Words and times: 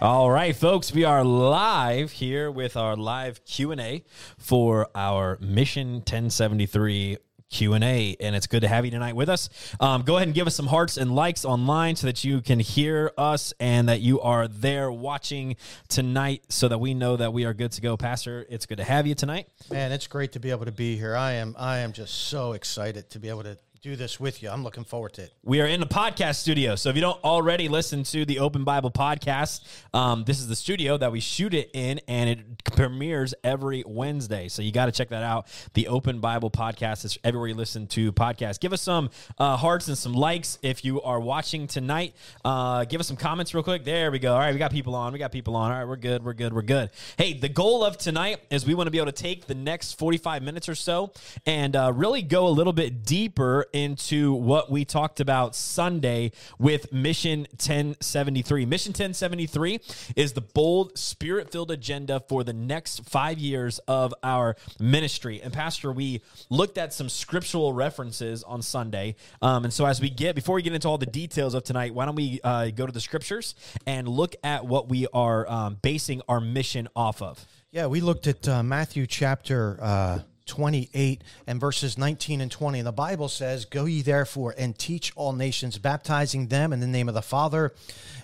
All 0.00 0.30
right, 0.30 0.54
folks, 0.54 0.92
we 0.92 1.02
are 1.02 1.24
live 1.24 2.12
here 2.12 2.52
with 2.52 2.76
our 2.76 2.94
live 2.94 3.44
Q&A 3.44 4.04
for 4.38 4.88
our 4.94 5.36
Mission 5.40 5.94
1073 5.94 7.16
Q&A 7.50 8.16
and 8.20 8.36
it's 8.36 8.46
good 8.46 8.60
to 8.60 8.68
have 8.68 8.84
you 8.84 8.92
tonight 8.92 9.16
with 9.16 9.28
us. 9.28 9.48
Um, 9.80 10.02
go 10.02 10.14
ahead 10.14 10.28
and 10.28 10.34
give 10.36 10.46
us 10.46 10.54
some 10.54 10.68
hearts 10.68 10.98
and 10.98 11.16
likes 11.16 11.44
online 11.44 11.96
so 11.96 12.06
that 12.06 12.22
you 12.22 12.40
can 12.42 12.60
hear 12.60 13.10
us 13.18 13.52
and 13.58 13.88
that 13.88 14.00
you 14.00 14.20
are 14.20 14.46
there 14.46 14.92
watching 14.92 15.56
tonight 15.88 16.44
so 16.48 16.68
that 16.68 16.78
we 16.78 16.94
know 16.94 17.16
that 17.16 17.32
we 17.32 17.44
are 17.44 17.54
good 17.54 17.72
to 17.72 17.80
go. 17.80 17.96
Pastor, 17.96 18.46
it's 18.48 18.66
good 18.66 18.78
to 18.78 18.84
have 18.84 19.04
you 19.04 19.16
tonight. 19.16 19.48
Man, 19.68 19.90
it's 19.90 20.06
great 20.06 20.30
to 20.32 20.38
be 20.38 20.52
able 20.52 20.66
to 20.66 20.72
be 20.72 20.96
here. 20.96 21.16
I 21.16 21.32
am 21.32 21.56
I 21.58 21.78
am 21.78 21.92
just 21.92 22.14
so 22.14 22.52
excited 22.52 23.10
to 23.10 23.18
be 23.18 23.30
able 23.30 23.42
to 23.42 23.58
do 23.80 23.94
this 23.94 24.18
with 24.18 24.42
you. 24.42 24.50
I'm 24.50 24.64
looking 24.64 24.82
forward 24.82 25.12
to 25.14 25.22
it. 25.22 25.32
We 25.44 25.60
are 25.60 25.66
in 25.66 25.78
the 25.78 25.86
podcast 25.86 26.36
studio. 26.36 26.74
So 26.74 26.90
if 26.90 26.96
you 26.96 27.00
don't 27.00 27.22
already 27.22 27.68
listen 27.68 28.02
to 28.04 28.24
the 28.24 28.40
Open 28.40 28.64
Bible 28.64 28.90
podcast, 28.90 29.64
um, 29.94 30.24
this 30.24 30.40
is 30.40 30.48
the 30.48 30.56
studio 30.56 30.96
that 30.96 31.12
we 31.12 31.20
shoot 31.20 31.54
it 31.54 31.70
in, 31.74 32.00
and 32.08 32.28
it 32.28 32.64
premieres 32.64 33.34
every 33.44 33.84
Wednesday. 33.86 34.48
So 34.48 34.62
you 34.62 34.72
got 34.72 34.86
to 34.86 34.92
check 34.92 35.10
that 35.10 35.22
out. 35.22 35.46
The 35.74 35.86
Open 35.86 36.18
Bible 36.18 36.50
podcast 36.50 37.04
is 37.04 37.18
everywhere 37.22 37.50
you 37.50 37.54
listen 37.54 37.86
to 37.88 38.12
podcasts. 38.12 38.58
Give 38.58 38.72
us 38.72 38.82
some 38.82 39.10
uh, 39.38 39.56
hearts 39.56 39.86
and 39.86 39.96
some 39.96 40.12
likes 40.12 40.58
if 40.62 40.84
you 40.84 41.00
are 41.02 41.20
watching 41.20 41.68
tonight. 41.68 42.16
Uh, 42.44 42.84
give 42.84 43.00
us 43.00 43.06
some 43.06 43.16
comments 43.16 43.54
real 43.54 43.62
quick. 43.62 43.84
There 43.84 44.10
we 44.10 44.18
go. 44.18 44.32
All 44.32 44.40
right, 44.40 44.52
we 44.52 44.58
got 44.58 44.72
people 44.72 44.96
on. 44.96 45.12
We 45.12 45.20
got 45.20 45.30
people 45.30 45.54
on. 45.54 45.70
All 45.70 45.78
right, 45.78 45.86
we're 45.86 45.94
good. 45.94 46.24
We're 46.24 46.34
good. 46.34 46.52
We're 46.52 46.62
good. 46.62 46.90
Hey, 47.16 47.32
the 47.32 47.48
goal 47.48 47.84
of 47.84 47.96
tonight 47.96 48.40
is 48.50 48.66
we 48.66 48.74
want 48.74 48.88
to 48.88 48.90
be 48.90 48.98
able 48.98 49.12
to 49.12 49.22
take 49.22 49.46
the 49.46 49.54
next 49.54 50.00
45 50.00 50.42
minutes 50.42 50.68
or 50.68 50.74
so 50.74 51.12
and 51.46 51.76
uh, 51.76 51.92
really 51.94 52.22
go 52.22 52.48
a 52.48 52.50
little 52.50 52.72
bit 52.72 53.04
deeper 53.04 53.66
into 53.72 54.32
what 54.32 54.70
we 54.70 54.84
talked 54.84 55.20
about 55.20 55.54
Sunday 55.54 56.32
with 56.58 56.92
Mission 56.92 57.40
1073. 57.50 58.66
Mission 58.66 58.90
1073 58.90 59.80
is 60.16 60.32
the 60.32 60.40
bold, 60.40 60.98
spirit 60.98 61.50
filled 61.50 61.70
agenda 61.70 62.20
for 62.28 62.44
the 62.44 62.52
next 62.52 63.08
five 63.08 63.38
years 63.38 63.78
of 63.88 64.14
our 64.22 64.56
ministry. 64.78 65.40
And, 65.42 65.52
Pastor, 65.52 65.92
we 65.92 66.22
looked 66.50 66.78
at 66.78 66.92
some 66.92 67.08
scriptural 67.08 67.72
references 67.72 68.42
on 68.42 68.62
Sunday. 68.62 69.16
Um, 69.42 69.64
and 69.64 69.72
so, 69.72 69.86
as 69.86 70.00
we 70.00 70.10
get, 70.10 70.34
before 70.34 70.56
we 70.56 70.62
get 70.62 70.72
into 70.72 70.88
all 70.88 70.98
the 70.98 71.06
details 71.06 71.54
of 71.54 71.64
tonight, 71.64 71.94
why 71.94 72.06
don't 72.06 72.16
we 72.16 72.40
uh, 72.44 72.70
go 72.70 72.86
to 72.86 72.92
the 72.92 73.00
scriptures 73.00 73.54
and 73.86 74.08
look 74.08 74.34
at 74.42 74.66
what 74.66 74.88
we 74.88 75.06
are 75.12 75.48
um, 75.48 75.78
basing 75.82 76.22
our 76.28 76.40
mission 76.40 76.88
off 76.94 77.22
of? 77.22 77.46
Yeah, 77.70 77.86
we 77.86 78.00
looked 78.00 78.26
at 78.26 78.48
uh, 78.48 78.62
Matthew 78.62 79.06
chapter 79.06 79.78
uh, 79.82 80.20
28 80.48 81.22
and 81.46 81.60
verses 81.60 81.96
19 81.96 82.40
and 82.40 82.50
20. 82.50 82.80
And 82.80 82.86
the 82.86 82.92
Bible 82.92 83.28
says, 83.28 83.64
Go 83.64 83.84
ye 83.84 84.02
therefore 84.02 84.54
and 84.58 84.76
teach 84.76 85.12
all 85.14 85.32
nations, 85.32 85.78
baptizing 85.78 86.48
them 86.48 86.72
in 86.72 86.80
the 86.80 86.86
name 86.86 87.08
of 87.08 87.14
the 87.14 87.22
Father 87.22 87.72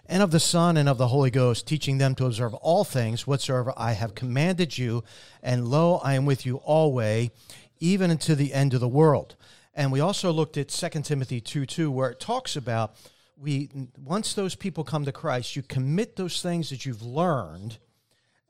and 0.06 0.22
of 0.22 0.32
the 0.32 0.40
Son 0.40 0.76
and 0.76 0.88
of 0.88 0.98
the 0.98 1.08
Holy 1.08 1.30
Ghost, 1.30 1.66
teaching 1.66 1.98
them 1.98 2.14
to 2.16 2.26
observe 2.26 2.54
all 2.54 2.84
things 2.84 3.26
whatsoever 3.26 3.72
I 3.76 3.92
have 3.92 4.14
commanded 4.14 4.76
you. 4.76 5.04
And 5.42 5.68
lo, 5.68 6.00
I 6.02 6.14
am 6.14 6.26
with 6.26 6.44
you 6.44 6.56
alway, 6.56 7.30
even 7.78 8.10
unto 8.10 8.34
the 8.34 8.52
end 8.52 8.74
of 8.74 8.80
the 8.80 8.88
world. 8.88 9.36
And 9.74 9.92
we 9.92 10.00
also 10.00 10.32
looked 10.32 10.56
at 10.56 10.68
2 10.68 10.88
Timothy 11.02 11.40
2 11.40 11.66
2, 11.66 11.90
where 11.90 12.10
it 12.10 12.20
talks 12.20 12.56
about 12.56 12.96
we 13.36 13.68
once 14.02 14.34
those 14.34 14.54
people 14.54 14.84
come 14.84 15.04
to 15.04 15.12
Christ, 15.12 15.56
you 15.56 15.62
commit 15.62 16.16
those 16.16 16.40
things 16.40 16.70
that 16.70 16.86
you've 16.86 17.02
learned 17.02 17.78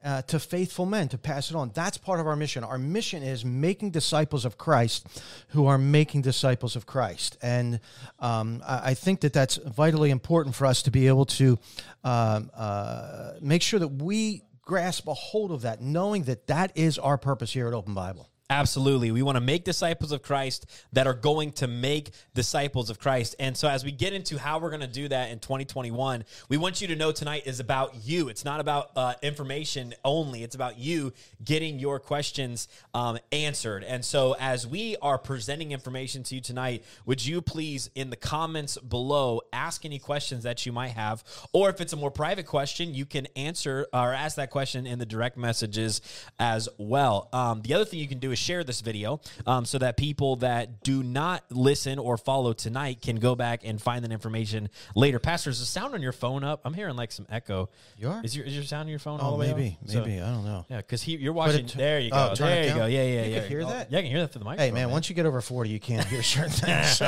uh, 0.04 0.22
to 0.22 0.38
faithful 0.38 0.84
men 0.86 1.08
to 1.08 1.18
pass 1.18 1.50
it 1.50 1.56
on. 1.56 1.70
That's 1.74 1.96
part 1.96 2.20
of 2.20 2.26
our 2.26 2.36
mission. 2.36 2.62
Our 2.62 2.78
mission 2.78 3.22
is 3.22 3.44
making 3.44 3.90
disciples 3.90 4.44
of 4.44 4.58
Christ 4.58 5.06
who 5.48 5.66
are 5.66 5.78
making 5.78 6.22
disciples 6.22 6.76
of 6.76 6.86
Christ. 6.86 7.38
And 7.40 7.80
um, 8.20 8.62
I, 8.66 8.90
I, 8.90 8.94
think 8.94 9.20
that 9.20 9.32
that's 9.32 9.56
vitally 9.56 10.10
important 10.10 10.54
for 10.54 10.66
us 10.66 10.82
to 10.82 10.90
be 10.90 11.08
able 11.08 11.24
to 11.26 11.58
um, 12.04 12.50
uh, 12.54 13.32
make 13.40 13.62
sure 13.62 13.80
that 13.80 13.88
we 13.88 14.42
grasp 14.62 15.08
a 15.08 15.14
hold 15.14 15.50
of 15.50 15.62
that, 15.62 15.80
knowing 15.80 16.24
that 16.24 16.46
that 16.48 16.72
is 16.74 16.98
our 16.98 17.18
purpose 17.18 17.52
here 17.52 17.66
at 17.68 17.74
Open 17.74 17.94
Bible. 17.94 18.28
Absolutely. 18.50 19.10
We 19.10 19.22
want 19.22 19.36
to 19.36 19.40
make 19.40 19.64
disciples 19.64 20.12
of 20.12 20.20
Christ 20.20 20.66
that 20.92 21.06
are 21.06 21.14
going 21.14 21.52
to 21.52 21.66
make 21.66 22.10
disciples 22.34 22.90
of 22.90 22.98
Christ. 22.98 23.34
And 23.38 23.56
so, 23.56 23.68
as 23.68 23.86
we 23.86 23.90
get 23.90 24.12
into 24.12 24.38
how 24.38 24.58
we're 24.58 24.68
going 24.68 24.82
to 24.82 24.86
do 24.86 25.08
that 25.08 25.30
in 25.30 25.38
2021, 25.38 26.26
we 26.50 26.58
want 26.58 26.82
you 26.82 26.88
to 26.88 26.96
know 26.96 27.10
tonight 27.10 27.44
is 27.46 27.58
about 27.58 27.94
you. 28.04 28.28
It's 28.28 28.44
not 28.44 28.60
about 28.60 28.90
uh, 28.96 29.14
information 29.22 29.94
only, 30.04 30.42
it's 30.42 30.54
about 30.54 30.78
you 30.78 31.14
getting 31.42 31.78
your 31.78 31.98
questions 31.98 32.68
um, 32.92 33.18
answered. 33.32 33.82
And 33.82 34.04
so, 34.04 34.36
as 34.38 34.66
we 34.66 34.96
are 35.00 35.16
presenting 35.16 35.72
information 35.72 36.22
to 36.24 36.34
you 36.34 36.42
tonight, 36.42 36.84
would 37.06 37.24
you 37.24 37.40
please, 37.40 37.88
in 37.94 38.10
the 38.10 38.16
comments 38.16 38.76
below, 38.76 39.40
ask 39.54 39.86
any 39.86 39.98
questions 39.98 40.42
that 40.42 40.66
you 40.66 40.72
might 40.72 40.90
have? 40.90 41.24
Or 41.54 41.70
if 41.70 41.80
it's 41.80 41.94
a 41.94 41.96
more 41.96 42.10
private 42.10 42.44
question, 42.44 42.92
you 42.92 43.06
can 43.06 43.26
answer 43.36 43.86
or 43.90 44.12
ask 44.12 44.36
that 44.36 44.50
question 44.50 44.86
in 44.86 44.98
the 44.98 45.06
direct 45.06 45.38
messages 45.38 46.02
as 46.38 46.68
well. 46.76 47.30
Um, 47.32 47.62
the 47.62 47.72
other 47.72 47.86
thing 47.86 48.00
you 48.00 48.06
can 48.06 48.18
do 48.18 48.33
is 48.34 48.38
share 48.38 48.62
this 48.62 48.80
video 48.80 49.20
um, 49.46 49.64
so 49.64 49.78
that 49.78 49.96
people 49.96 50.36
that 50.36 50.82
do 50.82 51.02
not 51.02 51.42
listen 51.50 51.98
or 51.98 52.16
follow 52.16 52.52
tonight 52.52 53.00
can 53.00 53.16
go 53.16 53.34
back 53.34 53.62
and 53.64 53.80
find 53.80 54.04
that 54.04 54.12
information 54.12 54.68
later. 54.94 55.18
Pastor, 55.18 55.50
is 55.50 55.58
the 55.58 55.66
sound 55.66 55.94
on 55.94 56.02
your 56.02 56.12
phone 56.12 56.44
up? 56.44 56.60
I'm 56.64 56.74
hearing 56.74 56.96
like 56.96 57.10
some 57.10 57.26
echo. 57.30 57.68
You 57.98 58.10
are? 58.10 58.20
Is 58.22 58.36
your, 58.36 58.46
is 58.46 58.54
your 58.54 58.64
sound 58.64 58.82
on 58.82 58.88
your 58.88 58.98
phone? 58.98 59.18
Oh, 59.20 59.36
maybe. 59.36 59.78
Maybe. 59.86 59.92
So, 59.92 60.02
I 60.02 60.30
don't 60.30 60.44
know. 60.44 60.66
Yeah, 60.68 60.76
because 60.78 61.06
you're 61.08 61.32
watching. 61.32 61.66
T- 61.66 61.78
there 61.78 61.98
you 61.98 62.10
go. 62.10 62.30
Oh, 62.30 62.34
there 62.34 62.68
you 62.68 62.74
go. 62.74 62.86
Yeah, 62.86 63.02
yeah, 63.02 63.24
you 63.24 63.34
yeah. 63.34 63.40
can 63.40 63.48
hear 63.48 63.64
that? 63.64 63.90
Yeah, 63.90 63.98
I 63.98 64.02
can 64.02 64.10
hear 64.10 64.20
that 64.20 64.32
through 64.32 64.44
the 64.44 64.50
mic. 64.50 64.58
Hey, 64.58 64.70
man, 64.70 64.84
man, 64.84 64.92
once 64.92 65.08
you 65.08 65.14
get 65.14 65.26
over 65.26 65.40
40, 65.40 65.70
you 65.70 65.80
can't 65.80 66.06
hear 66.06 66.22
certain 66.22 66.50
things. 66.50 66.74
So, 67.04 67.06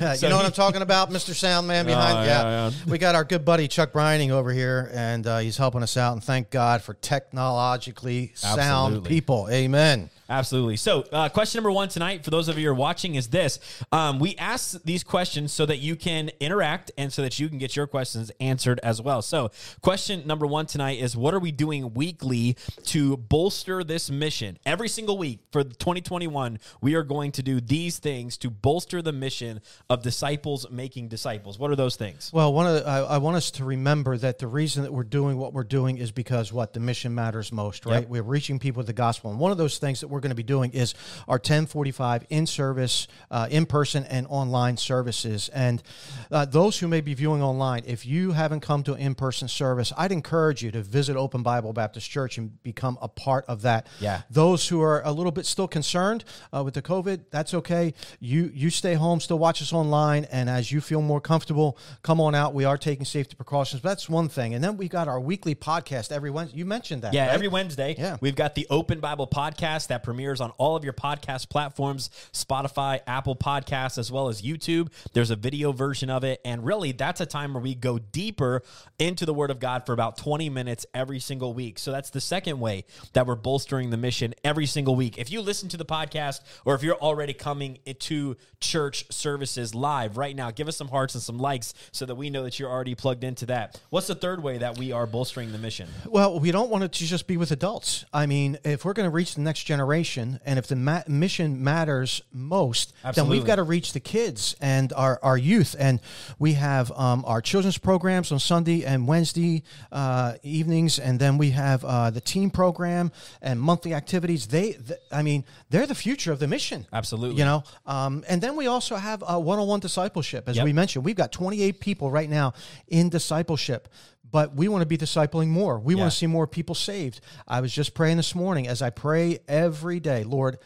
yeah, 0.00 0.14
so 0.14 0.26
you 0.26 0.30
know 0.30 0.36
he, 0.36 0.42
what 0.42 0.46
I'm 0.46 0.52
talking 0.52 0.82
about, 0.82 1.10
Mr. 1.10 1.34
Soundman 1.34 1.84
behind? 1.84 2.18
Uh, 2.18 2.22
yeah. 2.22 2.42
yeah, 2.42 2.68
yeah. 2.68 2.90
We 2.90 2.98
got 2.98 3.14
our 3.14 3.24
good 3.24 3.44
buddy 3.44 3.68
Chuck 3.68 3.92
Brining 3.92 4.30
over 4.30 4.52
here, 4.52 4.90
and 4.94 5.26
uh, 5.26 5.38
he's 5.38 5.56
helping 5.56 5.82
us 5.82 5.96
out. 5.96 6.14
And 6.14 6.24
thank 6.24 6.50
God 6.50 6.82
for 6.82 6.94
technologically 6.94 8.32
sound 8.34 8.60
Absolutely. 8.60 9.08
people. 9.08 9.48
Amen. 9.50 10.10
Absolutely. 10.30 10.76
So, 10.76 11.04
uh, 11.12 11.28
question 11.28 11.58
number 11.58 11.72
one 11.72 11.88
tonight, 11.88 12.22
for 12.24 12.30
those 12.30 12.46
of 12.46 12.56
you 12.56 12.66
who 12.66 12.70
are 12.70 12.74
watching, 12.74 13.16
is 13.16 13.28
this: 13.28 13.58
um, 13.90 14.20
We 14.20 14.36
ask 14.36 14.80
these 14.84 15.02
questions 15.02 15.52
so 15.52 15.66
that 15.66 15.78
you 15.78 15.96
can 15.96 16.30
interact 16.38 16.92
and 16.96 17.12
so 17.12 17.22
that 17.22 17.40
you 17.40 17.48
can 17.48 17.58
get 17.58 17.74
your 17.74 17.88
questions 17.88 18.30
answered 18.38 18.78
as 18.84 19.02
well. 19.02 19.22
So, 19.22 19.50
question 19.82 20.24
number 20.26 20.46
one 20.46 20.66
tonight 20.66 21.00
is: 21.00 21.16
What 21.16 21.34
are 21.34 21.40
we 21.40 21.50
doing 21.50 21.94
weekly 21.94 22.56
to 22.84 23.16
bolster 23.16 23.82
this 23.82 24.08
mission? 24.08 24.56
Every 24.64 24.88
single 24.88 25.18
week 25.18 25.40
for 25.50 25.64
2021, 25.64 26.60
we 26.80 26.94
are 26.94 27.02
going 27.02 27.32
to 27.32 27.42
do 27.42 27.60
these 27.60 27.98
things 27.98 28.36
to 28.38 28.50
bolster 28.50 29.02
the 29.02 29.12
mission 29.12 29.60
of 29.88 30.02
disciples 30.02 30.70
making 30.70 31.08
disciples. 31.08 31.58
What 31.58 31.72
are 31.72 31.76
those 31.76 31.96
things? 31.96 32.32
Well, 32.32 32.52
one 32.52 32.68
of 32.68 32.74
the, 32.74 32.88
I, 32.88 32.98
I, 33.00 33.18
want 33.18 33.36
us 33.36 33.50
to 33.52 33.64
remember 33.64 34.16
that 34.18 34.38
the 34.38 34.46
reason 34.46 34.84
that 34.84 34.92
we're 34.92 35.02
doing 35.02 35.36
what 35.36 35.52
we're 35.52 35.64
doing 35.64 35.98
is 35.98 36.12
because 36.12 36.52
what 36.52 36.72
the 36.72 36.80
mission 36.80 37.14
matters 37.14 37.50
most, 37.50 37.84
right? 37.84 38.02
Yep. 38.02 38.08
We're 38.08 38.22
reaching 38.22 38.60
people 38.60 38.80
with 38.80 38.86
the 38.86 38.92
gospel, 38.92 39.30
and 39.30 39.40
one 39.40 39.50
of 39.50 39.58
those 39.58 39.78
things 39.78 40.00
that 40.00 40.08
we're 40.08 40.19
we're 40.20 40.22
going 40.22 40.30
to 40.30 40.36
be 40.36 40.42
doing 40.42 40.72
is 40.72 40.94
our 41.26 41.36
1045 41.36 42.26
in 42.28 42.46
service, 42.46 43.08
uh, 43.30 43.48
in 43.50 43.64
person, 43.64 44.04
and 44.04 44.26
online 44.28 44.76
services. 44.76 45.48
And 45.48 45.82
uh, 46.30 46.44
those 46.44 46.78
who 46.78 46.88
may 46.88 47.00
be 47.00 47.14
viewing 47.14 47.42
online, 47.42 47.84
if 47.86 48.04
you 48.04 48.32
haven't 48.32 48.60
come 48.60 48.82
to 48.82 48.92
an 48.92 49.00
in 49.00 49.14
person 49.14 49.48
service, 49.48 49.94
I'd 49.96 50.12
encourage 50.12 50.62
you 50.62 50.70
to 50.72 50.82
visit 50.82 51.16
Open 51.16 51.42
Bible 51.42 51.72
Baptist 51.72 52.10
Church 52.10 52.36
and 52.36 52.62
become 52.62 52.98
a 53.00 53.08
part 53.08 53.46
of 53.46 53.62
that. 53.62 53.86
Yeah. 53.98 54.22
Those 54.28 54.68
who 54.68 54.82
are 54.82 55.00
a 55.06 55.12
little 55.12 55.32
bit 55.32 55.46
still 55.46 55.68
concerned 55.68 56.24
uh, 56.54 56.62
with 56.62 56.74
the 56.74 56.82
COVID, 56.82 57.24
that's 57.30 57.54
okay. 57.54 57.94
You 58.18 58.50
you 58.52 58.68
stay 58.68 58.94
home, 58.94 59.20
still 59.20 59.38
watch 59.38 59.62
us 59.62 59.72
online, 59.72 60.26
and 60.30 60.50
as 60.50 60.70
you 60.70 60.82
feel 60.82 61.00
more 61.00 61.20
comfortable, 61.20 61.78
come 62.02 62.20
on 62.20 62.34
out. 62.34 62.52
We 62.52 62.64
are 62.66 62.76
taking 62.76 63.06
safety 63.06 63.36
precautions. 63.36 63.80
That's 63.80 64.08
one 64.08 64.28
thing. 64.28 64.54
And 64.54 64.62
then 64.62 64.76
we 64.76 64.88
got 64.88 65.08
our 65.08 65.18
weekly 65.18 65.54
podcast 65.54 66.12
every 66.12 66.30
Wednesday. 66.30 66.58
You 66.58 66.66
mentioned 66.66 67.02
that. 67.02 67.14
Yeah, 67.14 67.26
right? 67.26 67.34
every 67.34 67.48
Wednesday. 67.48 67.94
Yeah. 67.96 68.18
We've 68.20 68.36
got 68.36 68.54
the 68.54 68.66
Open 68.68 69.00
Bible 69.00 69.26
podcast 69.26 69.88
that 69.88 70.02
premieres 70.10 70.40
on 70.40 70.50
all 70.58 70.74
of 70.74 70.82
your 70.82 70.92
podcast 70.92 71.48
platforms 71.48 72.10
Spotify, 72.32 72.98
Apple 73.06 73.36
Podcasts, 73.36 73.96
as 73.96 74.10
well 74.10 74.26
as 74.28 74.42
YouTube. 74.42 74.88
There's 75.12 75.30
a 75.30 75.36
video 75.36 75.70
version 75.70 76.10
of 76.10 76.24
it. 76.24 76.40
And 76.44 76.64
really, 76.64 76.90
that's 76.90 77.20
a 77.20 77.26
time 77.26 77.54
where 77.54 77.62
we 77.62 77.76
go 77.76 78.00
deeper 78.00 78.62
into 78.98 79.24
the 79.24 79.32
Word 79.32 79.52
of 79.52 79.60
God 79.60 79.86
for 79.86 79.92
about 79.92 80.16
20 80.16 80.50
minutes 80.50 80.84
every 80.94 81.20
single 81.20 81.54
week. 81.54 81.78
So 81.78 81.92
that's 81.92 82.10
the 82.10 82.20
second 82.20 82.58
way 82.58 82.86
that 83.12 83.24
we're 83.24 83.36
bolstering 83.36 83.90
the 83.90 83.96
mission 83.96 84.34
every 84.42 84.66
single 84.66 84.96
week. 84.96 85.16
If 85.16 85.30
you 85.30 85.42
listen 85.42 85.68
to 85.68 85.76
the 85.76 85.84
podcast 85.84 86.40
or 86.64 86.74
if 86.74 86.82
you're 86.82 86.96
already 86.96 87.32
coming 87.32 87.78
to 87.86 88.36
church 88.58 89.04
services 89.12 89.76
live 89.76 90.16
right 90.16 90.34
now, 90.34 90.50
give 90.50 90.66
us 90.66 90.76
some 90.76 90.88
hearts 90.88 91.14
and 91.14 91.22
some 91.22 91.38
likes 91.38 91.72
so 91.92 92.04
that 92.06 92.16
we 92.16 92.30
know 92.30 92.42
that 92.42 92.58
you're 92.58 92.68
already 92.68 92.96
plugged 92.96 93.22
into 93.22 93.46
that. 93.46 93.80
What's 93.90 94.08
the 94.08 94.16
third 94.16 94.42
way 94.42 94.58
that 94.58 94.76
we 94.76 94.90
are 94.90 95.06
bolstering 95.06 95.52
the 95.52 95.58
mission? 95.58 95.88
Well, 96.04 96.40
we 96.40 96.50
don't 96.50 96.68
want 96.68 96.82
it 96.82 96.92
to 96.94 97.04
just 97.04 97.28
be 97.28 97.36
with 97.36 97.52
adults. 97.52 98.04
I 98.12 98.26
mean, 98.26 98.58
if 98.64 98.84
we're 98.84 98.92
going 98.92 99.08
to 99.08 99.14
reach 99.14 99.36
the 99.36 99.42
next 99.42 99.64
generation, 99.64 99.99
and 100.04 100.58
if 100.58 100.66
the 100.66 100.76
ma- 100.76 101.02
mission 101.08 101.62
matters 101.62 102.22
most, 102.32 102.92
Absolutely. 103.04 103.12
then 103.14 103.30
we've 103.30 103.46
got 103.46 103.56
to 103.56 103.62
reach 103.62 103.92
the 103.92 104.00
kids 104.00 104.56
and 104.60 104.92
our, 104.92 105.18
our 105.22 105.36
youth. 105.36 105.76
And 105.78 106.00
we 106.38 106.54
have 106.54 106.90
um, 106.92 107.24
our 107.26 107.40
children's 107.40 107.78
programs 107.78 108.32
on 108.32 108.38
Sunday 108.38 108.84
and 108.84 109.06
Wednesday 109.06 109.62
uh, 109.92 110.34
evenings, 110.42 110.98
and 110.98 111.18
then 111.18 111.38
we 111.38 111.50
have 111.50 111.84
uh, 111.84 112.10
the 112.10 112.20
team 112.20 112.50
program 112.50 113.12
and 113.42 113.60
monthly 113.60 113.94
activities. 113.94 114.46
They, 114.46 114.72
th- 114.72 115.00
I 115.12 115.22
mean, 115.22 115.44
they're 115.70 115.86
the 115.86 115.94
future 115.94 116.32
of 116.32 116.38
the 116.38 116.48
mission. 116.48 116.86
Absolutely. 116.92 117.38
You 117.38 117.44
know, 117.44 117.64
um, 117.86 118.24
and 118.28 118.40
then 118.40 118.56
we 118.56 118.66
also 118.66 118.96
have 118.96 119.22
one 119.22 119.58
on 119.58 119.66
one 119.66 119.80
discipleship. 119.80 120.48
As 120.48 120.56
yep. 120.56 120.64
we 120.64 120.72
mentioned, 120.72 121.04
we've 121.04 121.16
got 121.16 121.32
28 121.32 121.80
people 121.80 122.10
right 122.10 122.28
now 122.28 122.54
in 122.88 123.08
discipleship 123.08 123.88
but 124.32 124.54
we 124.54 124.68
want 124.68 124.82
to 124.82 124.86
be 124.86 124.98
discipling 124.98 125.48
more. 125.48 125.78
We 125.78 125.94
Yeah. 125.94 126.00
want 126.02 126.12
to 126.12 126.18
see 126.18 126.26
more 126.26 126.46
people 126.46 126.74
saved. 126.74 127.20
I 127.48 127.60
was 127.60 127.72
just 127.72 127.94
praying 127.94 128.16
this 128.18 128.34
morning 128.34 128.68
as 128.68 128.82
I 128.82 128.90
pray 128.90 129.38
every 129.48 130.00
day, 130.00 130.24
Lord, 130.24 130.58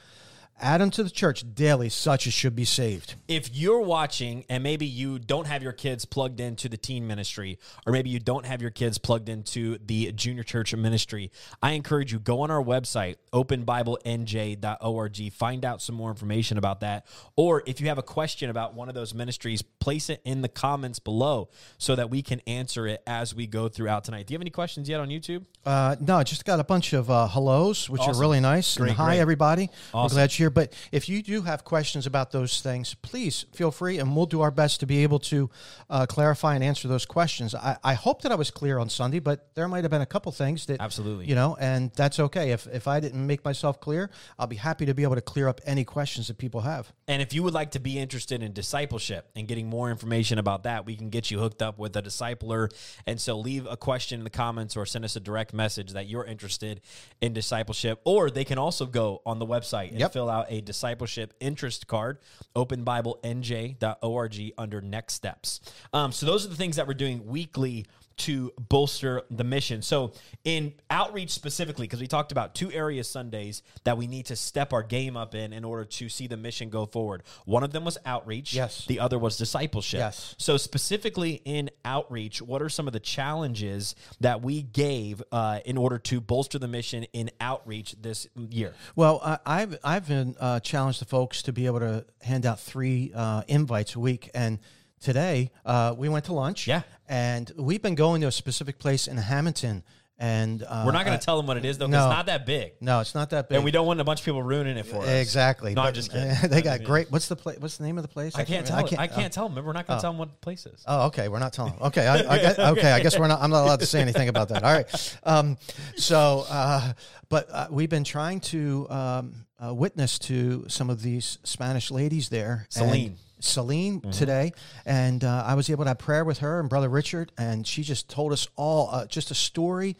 add 0.64 0.80
them 0.80 0.90
to 0.90 1.04
the 1.04 1.10
church 1.10 1.44
daily, 1.54 1.88
such 1.88 2.26
as 2.26 2.34
should 2.34 2.56
be 2.56 2.64
saved. 2.64 3.14
if 3.28 3.54
you're 3.54 3.80
watching 3.80 4.44
and 4.48 4.62
maybe 4.62 4.86
you 4.86 5.18
don't 5.18 5.46
have 5.46 5.62
your 5.62 5.72
kids 5.72 6.04
plugged 6.04 6.40
into 6.40 6.68
the 6.68 6.76
teen 6.76 7.06
ministry 7.06 7.58
or 7.86 7.92
maybe 7.92 8.10
you 8.10 8.18
don't 8.18 8.46
have 8.46 8.60
your 8.62 8.70
kids 8.70 8.98
plugged 8.98 9.28
into 9.28 9.78
the 9.86 10.10
junior 10.12 10.42
church 10.42 10.74
ministry 10.74 11.30
i 11.62 11.72
encourage 11.72 12.12
you 12.12 12.18
go 12.18 12.40
on 12.42 12.50
our 12.50 12.62
website 12.62 13.16
openbiblenj.org 13.32 15.32
find 15.32 15.64
out 15.64 15.80
some 15.82 15.94
more 15.94 16.10
information 16.10 16.58
about 16.58 16.80
that 16.80 17.06
or 17.36 17.62
if 17.66 17.80
you 17.80 17.88
have 17.88 17.98
a 17.98 18.02
question 18.02 18.50
about 18.50 18.74
one 18.74 18.88
of 18.88 18.94
those 18.94 19.14
ministries 19.14 19.62
place 19.62 20.10
it 20.10 20.20
in 20.24 20.42
the 20.42 20.48
comments 20.48 20.98
below 20.98 21.48
so 21.78 21.94
that 21.94 22.10
we 22.10 22.22
can 22.22 22.40
answer 22.46 22.86
it 22.86 23.02
as 23.06 23.34
we 23.34 23.46
go 23.46 23.68
throughout 23.68 24.04
tonight 24.04 24.26
do 24.26 24.32
you 24.32 24.36
have 24.36 24.42
any 24.42 24.50
questions 24.50 24.88
yet 24.88 25.00
on 25.00 25.08
youtube 25.08 25.44
Uh, 25.64 25.96
no, 26.00 26.16
I 26.18 26.24
just 26.24 26.44
got 26.44 26.60
a 26.60 26.64
bunch 26.64 26.92
of 26.92 27.10
uh, 27.10 27.26
hellos, 27.26 27.88
which 27.88 28.02
Awesome. 28.02 28.16
are 28.16 28.20
really 28.20 28.40
nice. 28.40 28.76
Great, 28.76 28.92
hi, 28.92 29.12
great. 29.12 29.18
everybody. 29.20 29.70
We're 29.94 30.00
Awesome. 30.00 30.16
glad 30.16 30.30
you're 30.38 30.44
here. 30.44 30.50
But 30.54 30.72
if 30.92 31.08
you 31.08 31.22
do 31.22 31.42
have 31.42 31.64
questions 31.64 32.06
about 32.06 32.30
those 32.30 32.60
things, 32.60 32.94
please 32.94 33.46
feel 33.52 33.70
free, 33.70 33.98
and 33.98 34.14
we'll 34.16 34.26
do 34.26 34.40
our 34.40 34.50
best 34.50 34.80
to 34.80 34.86
be 34.86 35.02
able 35.02 35.18
to 35.20 35.50
uh, 35.90 36.06
clarify 36.06 36.54
and 36.54 36.62
answer 36.64 36.88
those 36.88 37.04
questions. 37.04 37.54
I, 37.54 37.76
I 37.82 37.94
hope 37.94 38.22
that 38.22 38.32
I 38.32 38.36
was 38.36 38.50
clear 38.50 38.78
on 38.78 38.88
Sunday, 38.88 39.18
but 39.18 39.54
there 39.54 39.68
might 39.68 39.84
have 39.84 39.90
been 39.90 40.00
a 40.02 40.06
couple 40.06 40.30
things 40.32 40.66
that 40.66 40.80
Absolutely. 40.80 41.26
you 41.26 41.34
know, 41.34 41.56
and 41.60 41.90
that's 41.94 42.18
okay. 42.20 42.52
If 42.52 42.66
if 42.68 42.86
I 42.88 43.00
didn't 43.00 43.26
make 43.26 43.44
myself 43.44 43.80
clear, 43.80 44.10
I'll 44.38 44.46
be 44.46 44.56
happy 44.56 44.86
to 44.86 44.94
be 44.94 45.02
able 45.02 45.16
to 45.16 45.20
clear 45.32 45.48
up 45.48 45.60
any 45.66 45.84
questions 45.84 46.28
that 46.28 46.38
people 46.38 46.60
have. 46.62 46.92
And 47.08 47.20
if 47.20 47.34
you 47.34 47.42
would 47.42 47.54
like 47.54 47.72
to 47.72 47.80
be 47.80 47.98
interested 47.98 48.42
in 48.42 48.52
discipleship 48.52 49.28
and 49.36 49.48
getting 49.48 49.66
more 49.68 49.90
information 49.90 50.38
about 50.38 50.62
that, 50.64 50.86
we 50.86 50.96
can 50.96 51.10
get 51.10 51.30
you 51.30 51.38
hooked 51.38 51.62
up 51.62 51.78
with 51.78 51.96
a 51.96 52.02
discipler. 52.02 52.70
And 53.06 53.20
so 53.20 53.38
leave 53.38 53.66
a 53.66 53.76
question 53.76 54.20
in 54.20 54.24
the 54.24 54.30
comments 54.30 54.76
or 54.76 54.86
send 54.86 55.04
us 55.04 55.16
a 55.16 55.20
direct 55.20 55.52
message 55.52 55.92
that 55.92 56.06
you're 56.08 56.24
interested 56.24 56.80
in 57.20 57.32
discipleship. 57.32 58.00
Or 58.04 58.30
they 58.30 58.44
can 58.44 58.58
also 58.58 58.86
go 58.86 59.22
on 59.26 59.38
the 59.38 59.46
website 59.46 59.90
and 59.90 60.00
Yep. 60.00 60.12
fill 60.12 60.30
out 60.30 60.33
a 60.48 60.60
discipleship 60.60 61.34
interest 61.40 61.86
card, 61.86 62.18
openbiblenj.org 62.56 64.52
under 64.58 64.80
next 64.80 65.14
steps. 65.14 65.60
Um, 65.92 66.12
so 66.12 66.26
those 66.26 66.44
are 66.44 66.48
the 66.48 66.56
things 66.56 66.76
that 66.76 66.86
we're 66.86 66.94
doing 66.94 67.26
weekly 67.26 67.86
to 68.16 68.52
bolster 68.58 69.22
the 69.30 69.44
mission. 69.44 69.82
So, 69.82 70.12
in 70.44 70.74
outreach 70.90 71.30
specifically, 71.30 71.86
because 71.86 72.00
we 72.00 72.06
talked 72.06 72.32
about 72.32 72.54
two 72.54 72.70
areas 72.72 73.08
Sundays 73.08 73.62
that 73.84 73.96
we 73.96 74.06
need 74.06 74.26
to 74.26 74.36
step 74.36 74.72
our 74.72 74.82
game 74.82 75.16
up 75.16 75.34
in 75.34 75.52
in 75.52 75.64
order 75.64 75.84
to 75.84 76.08
see 76.08 76.26
the 76.26 76.36
mission 76.36 76.70
go 76.70 76.86
forward. 76.86 77.22
One 77.44 77.62
of 77.62 77.72
them 77.72 77.84
was 77.84 77.98
outreach. 78.04 78.54
Yes. 78.54 78.86
The 78.86 79.00
other 79.00 79.18
was 79.18 79.36
discipleship. 79.36 79.98
Yes. 79.98 80.34
So, 80.38 80.56
specifically 80.56 81.42
in 81.44 81.70
outreach, 81.84 82.40
what 82.40 82.62
are 82.62 82.68
some 82.68 82.86
of 82.86 82.92
the 82.92 83.00
challenges 83.00 83.94
that 84.20 84.42
we 84.42 84.62
gave 84.62 85.22
uh, 85.32 85.60
in 85.64 85.76
order 85.76 85.98
to 85.98 86.20
bolster 86.20 86.58
the 86.58 86.68
mission 86.68 87.04
in 87.12 87.30
outreach 87.40 87.94
this 88.00 88.26
year? 88.36 88.74
Well, 88.96 89.20
I, 89.24 89.38
I've 89.46 89.78
I've 89.82 90.08
been 90.08 90.36
uh, 90.38 90.60
challenged 90.60 91.00
the 91.00 91.06
folks 91.06 91.42
to 91.42 91.52
be 91.52 91.66
able 91.66 91.80
to 91.80 92.04
hand 92.22 92.46
out 92.46 92.60
three 92.60 93.12
uh, 93.14 93.42
invites 93.48 93.94
a 93.94 94.00
week, 94.00 94.30
and 94.34 94.58
today 95.00 95.50
uh, 95.64 95.94
we 95.96 96.08
went 96.08 96.26
to 96.26 96.32
lunch. 96.34 96.66
Yeah. 96.66 96.82
and 97.08 97.50
we've 97.56 97.82
been 97.82 97.94
going 97.94 98.20
to 98.22 98.28
a 98.28 98.32
specific 98.32 98.78
place 98.78 99.06
in 99.06 99.16
Hamilton, 99.16 99.82
and 100.16 100.62
uh, 100.62 100.84
We're 100.86 100.92
not 100.92 101.04
going 101.04 101.18
to 101.18 101.24
tell 101.24 101.36
them 101.36 101.46
what 101.46 101.56
it 101.56 101.64
is, 101.64 101.76
though, 101.76 101.88
no. 101.88 102.06
it's 102.06 102.14
not 102.14 102.26
that 102.26 102.46
big. 102.46 102.74
No, 102.80 103.00
it's 103.00 103.16
not 103.16 103.30
that 103.30 103.48
big. 103.48 103.56
And 103.56 103.64
we 103.64 103.72
don't 103.72 103.84
want 103.84 104.00
a 104.00 104.04
bunch 104.04 104.20
of 104.20 104.24
people 104.24 104.44
ruining 104.44 104.76
it 104.76 104.86
for 104.86 105.02
us. 105.02 105.08
exactly. 105.08 105.74
No, 105.74 105.82
I'm 105.82 105.92
just 105.92 106.12
kidding. 106.12 106.32
they 106.50 106.62
got 106.62 106.84
great. 106.84 107.10
What's 107.10 107.26
the 107.26 107.34
place? 107.34 107.58
What's 107.58 107.78
the 107.78 107.84
name 107.84 107.98
of 107.98 108.02
the 108.02 108.08
place? 108.08 108.36
I 108.36 108.44
can't 108.44 108.64
tell. 108.64 108.78
I 108.78 109.08
can't, 109.08 109.32
tell 109.32 109.48
them. 109.48 109.64
We're 109.64 109.72
not 109.72 109.88
going 109.88 109.98
to 109.98 110.00
tell 110.00 110.12
them 110.12 110.18
what 110.18 110.30
the 110.30 110.38
place 110.38 110.66
is. 110.66 110.84
Oh, 110.86 111.06
okay. 111.06 111.28
We're 111.28 111.40
not 111.40 111.52
telling. 111.52 111.72
Them. 111.72 111.82
Okay, 111.82 112.06
I, 112.06 112.14
I 112.32 112.38
guess, 112.38 112.58
okay. 112.58 112.92
I 112.92 113.00
guess 113.00 113.18
we're 113.18 113.26
not. 113.26 113.42
I'm 113.42 113.50
not 113.50 113.64
allowed 113.64 113.80
to 113.80 113.86
say 113.86 114.00
anything 114.00 114.28
about 114.28 114.50
that. 114.50 114.62
All 114.62 114.72
right. 114.72 115.18
Um, 115.24 115.58
so, 115.96 116.46
uh, 116.48 116.92
but 117.28 117.50
uh, 117.50 117.66
we've 117.70 117.90
been 117.90 118.04
trying 118.04 118.38
to 118.40 118.88
um, 118.90 119.46
uh, 119.66 119.72
witness 119.74 120.18
to 120.18 120.64
some 120.68 120.90
of 120.90 121.02
these 121.02 121.38
Spanish 121.44 121.90
ladies 121.90 122.28
there. 122.28 122.66
and- 122.76 122.88
Celine. 122.88 123.16
Celine 123.40 124.00
today, 124.10 124.52
and 124.86 125.22
uh, 125.22 125.44
I 125.46 125.54
was 125.54 125.68
able 125.68 125.84
to 125.84 125.88
have 125.90 125.98
prayer 125.98 126.24
with 126.24 126.38
her 126.38 126.60
and 126.60 126.68
Brother 126.70 126.88
Richard, 126.88 127.30
and 127.36 127.66
she 127.66 127.82
just 127.82 128.08
told 128.08 128.32
us 128.32 128.48
all 128.56 128.88
uh, 128.90 129.06
just 129.06 129.30
a 129.30 129.34
story. 129.34 129.96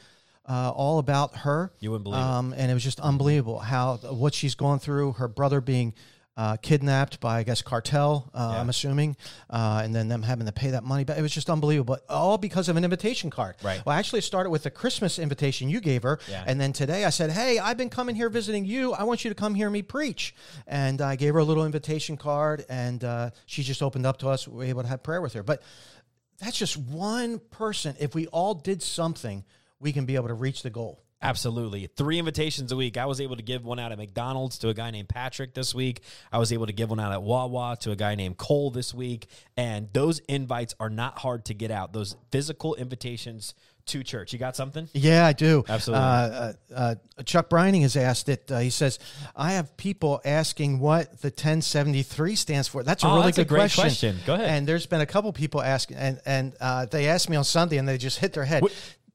Uh, 0.49 0.71
all 0.71 0.99
about 0.99 1.37
her, 1.39 1.71
You 1.81 1.91
wouldn't 1.91 2.05
believe 2.05 2.21
it. 2.21 2.23
um, 2.25 2.55
and 2.57 2.71
it 2.71 2.75
was 2.75 2.83
just 2.85 3.01
unbelievable 3.01 3.59
how 3.59 3.97
what 3.97 4.33
she's 4.35 4.55
gone 4.55 4.79
through. 4.79 5.13
Her 5.13 5.29
brother 5.29 5.61
being 5.61 5.93
uh, 6.37 6.57
kidnapped 6.57 7.21
by, 7.21 7.39
I 7.39 7.43
guess, 7.45 7.63
cartel. 7.63 8.29
Uh, 8.35 8.51
Yeah. 8.55 8.61
I'm 8.61 8.69
assuming, 8.69 9.17
uh, 9.51 9.83
and 9.85 9.95
then 9.95 10.09
them 10.09 10.23
having 10.23 10.47
to 10.47 10.53
pay 10.53 10.71
that 10.71 10.83
money 10.83 11.05
back. 11.05 11.17
It 11.17 11.23
was 11.23 11.33
just 11.33 11.49
unbelievable, 11.49 11.95
but 11.97 12.05
all 12.13 12.39
because 12.39 12.69
of 12.69 12.77
an 12.77 12.83
invitation 12.85 13.31
card. 13.31 13.55
Right. 13.63 13.85
Well, 13.87 13.97
actually, 13.97 14.19
it 14.19 14.23
started 14.23 14.51
with 14.51 14.65
the 14.65 14.71
Christmas 14.71 15.19
invitation 15.19 15.69
you 15.69 15.81
gave 15.81 16.03
her, 16.03 16.19
Yeah. 16.29 16.43
and 16.47 16.61
then 16.61 16.73
today 16.73 17.05
I 17.05 17.11
said, 17.11 17.31
"Hey, 17.31 17.59
I've 17.61 17.77
been 17.77 17.91
coming 17.91 18.17
here 18.17 18.29
visiting 18.29 18.65
you. 18.65 18.93
I 18.95 19.05
want 19.05 19.25
you 19.25 19.31
to 19.31 19.35
come 19.37 19.55
hear 19.55 19.71
me 19.71 19.83
preach." 19.83 20.35
And 20.67 21.01
I 21.01 21.15
gave 21.17 21.35
her 21.35 21.41
a 21.41 21.45
little 21.45 21.65
invitation 21.65 22.17
card, 22.17 22.65
and 22.69 23.05
uh, 23.05 23.31
she 23.47 23.63
just 23.63 23.83
opened 23.83 24.07
up 24.07 24.19
to 24.19 24.29
us. 24.29 24.49
We 24.49 24.57
were 24.57 24.65
able 24.65 24.83
to 24.83 24.89
have 24.89 25.03
prayer 25.05 25.21
with 25.21 25.35
her, 25.35 25.43
but 25.45 25.63
that's 26.41 26.59
just 26.59 26.77
one 26.77 27.39
person. 27.39 27.95
If 28.01 28.15
we 28.17 28.27
all 28.27 28.55
did 28.55 28.83
something, 28.83 29.45
we 29.79 29.93
can 29.93 30.05
be 30.05 30.17
able 30.17 30.29
to 30.29 30.35
reach 30.35 30.63
the 30.65 30.71
goal. 30.71 31.04
Absolutely. 31.25 31.88
Three 31.97 32.19
invitations 32.19 32.71
a 32.71 32.76
week. 32.76 32.97
I 32.97 33.06
was 33.06 33.21
able 33.21 33.37
to 33.37 33.43
give 33.43 33.65
one 33.65 33.79
out 33.79 33.91
at 33.93 33.99
McDonald's 33.99 34.59
to 34.59 34.69
a 34.69 34.75
guy 34.75 34.91
named 34.91 35.09
Patrick 35.09 35.55
this 35.55 35.75
week. 35.75 36.03
I 36.31 36.38
was 36.38 36.53
able 36.53 36.67
to 36.67 36.73
give 36.73 36.91
one 36.91 37.00
out 37.00 37.12
at 37.12 37.23
Wawa 37.23 37.76
to 37.81 37.91
a 37.91 37.97
guy 37.97 38.15
named 38.15 38.37
Cole 38.37 38.71
this 38.71 38.93
week. 38.93 39.26
And 39.56 39.88
those 39.93 40.19
invites 40.29 40.75
are 40.79 40.91
not 40.91 41.19
hard 41.19 41.47
to 41.47 41.55
get 41.55 41.71
out. 41.71 41.93
Those 41.93 42.15
physical 42.31 42.75
invitations 42.75 43.55
to 43.87 44.03
church. 44.03 44.32
You 44.32 44.38
got 44.38 44.56
something? 44.56 44.88
Yeah, 44.94 45.26
I 45.26 45.35
do. 45.35 45.62
Absolutely. 45.69 46.03
Uh, 46.03 46.09
uh, 46.09 46.53
uh, 46.75 46.94
Chuck 47.27 47.50
Brining 47.50 47.82
has 47.82 47.97
asked 47.97 48.31
it. 48.31 48.50
Uh, 48.50 48.61
he 48.61 48.70
says, 48.70 48.99
"I 49.37 49.53
have 49.53 49.77
people 49.77 50.23
asking 50.25 50.79
what 50.79 51.20
the 51.20 51.29
1073 51.29 52.35
stands 52.35 52.67
for." 52.67 52.82
That's 52.82 53.05
a 53.05 53.06
Oh, 53.06 53.17
really 53.17 53.25
that's 53.27 53.38
a 53.38 53.41
good 53.43 53.49
great 53.49 53.59
question. 53.75 53.82
question. 53.82 54.17
Go 54.25 54.35
ahead. 54.37 54.49
And 54.49 54.67
there's 54.67 54.87
been 54.87 55.03
a 55.03 55.06
couple 55.06 55.31
people 55.35 55.61
asking, 55.61 55.99
and 55.99 56.19
and 56.25 56.55
uh, 56.62 56.87
they 56.87 57.09
asked 57.09 57.29
me 57.29 57.37
on 57.37 57.44
Sunday, 57.44 57.77
and 57.77 57.87
they 57.87 57.99
just 57.99 58.19
hit 58.20 58.32
their 58.32 58.47
head. 58.47 58.62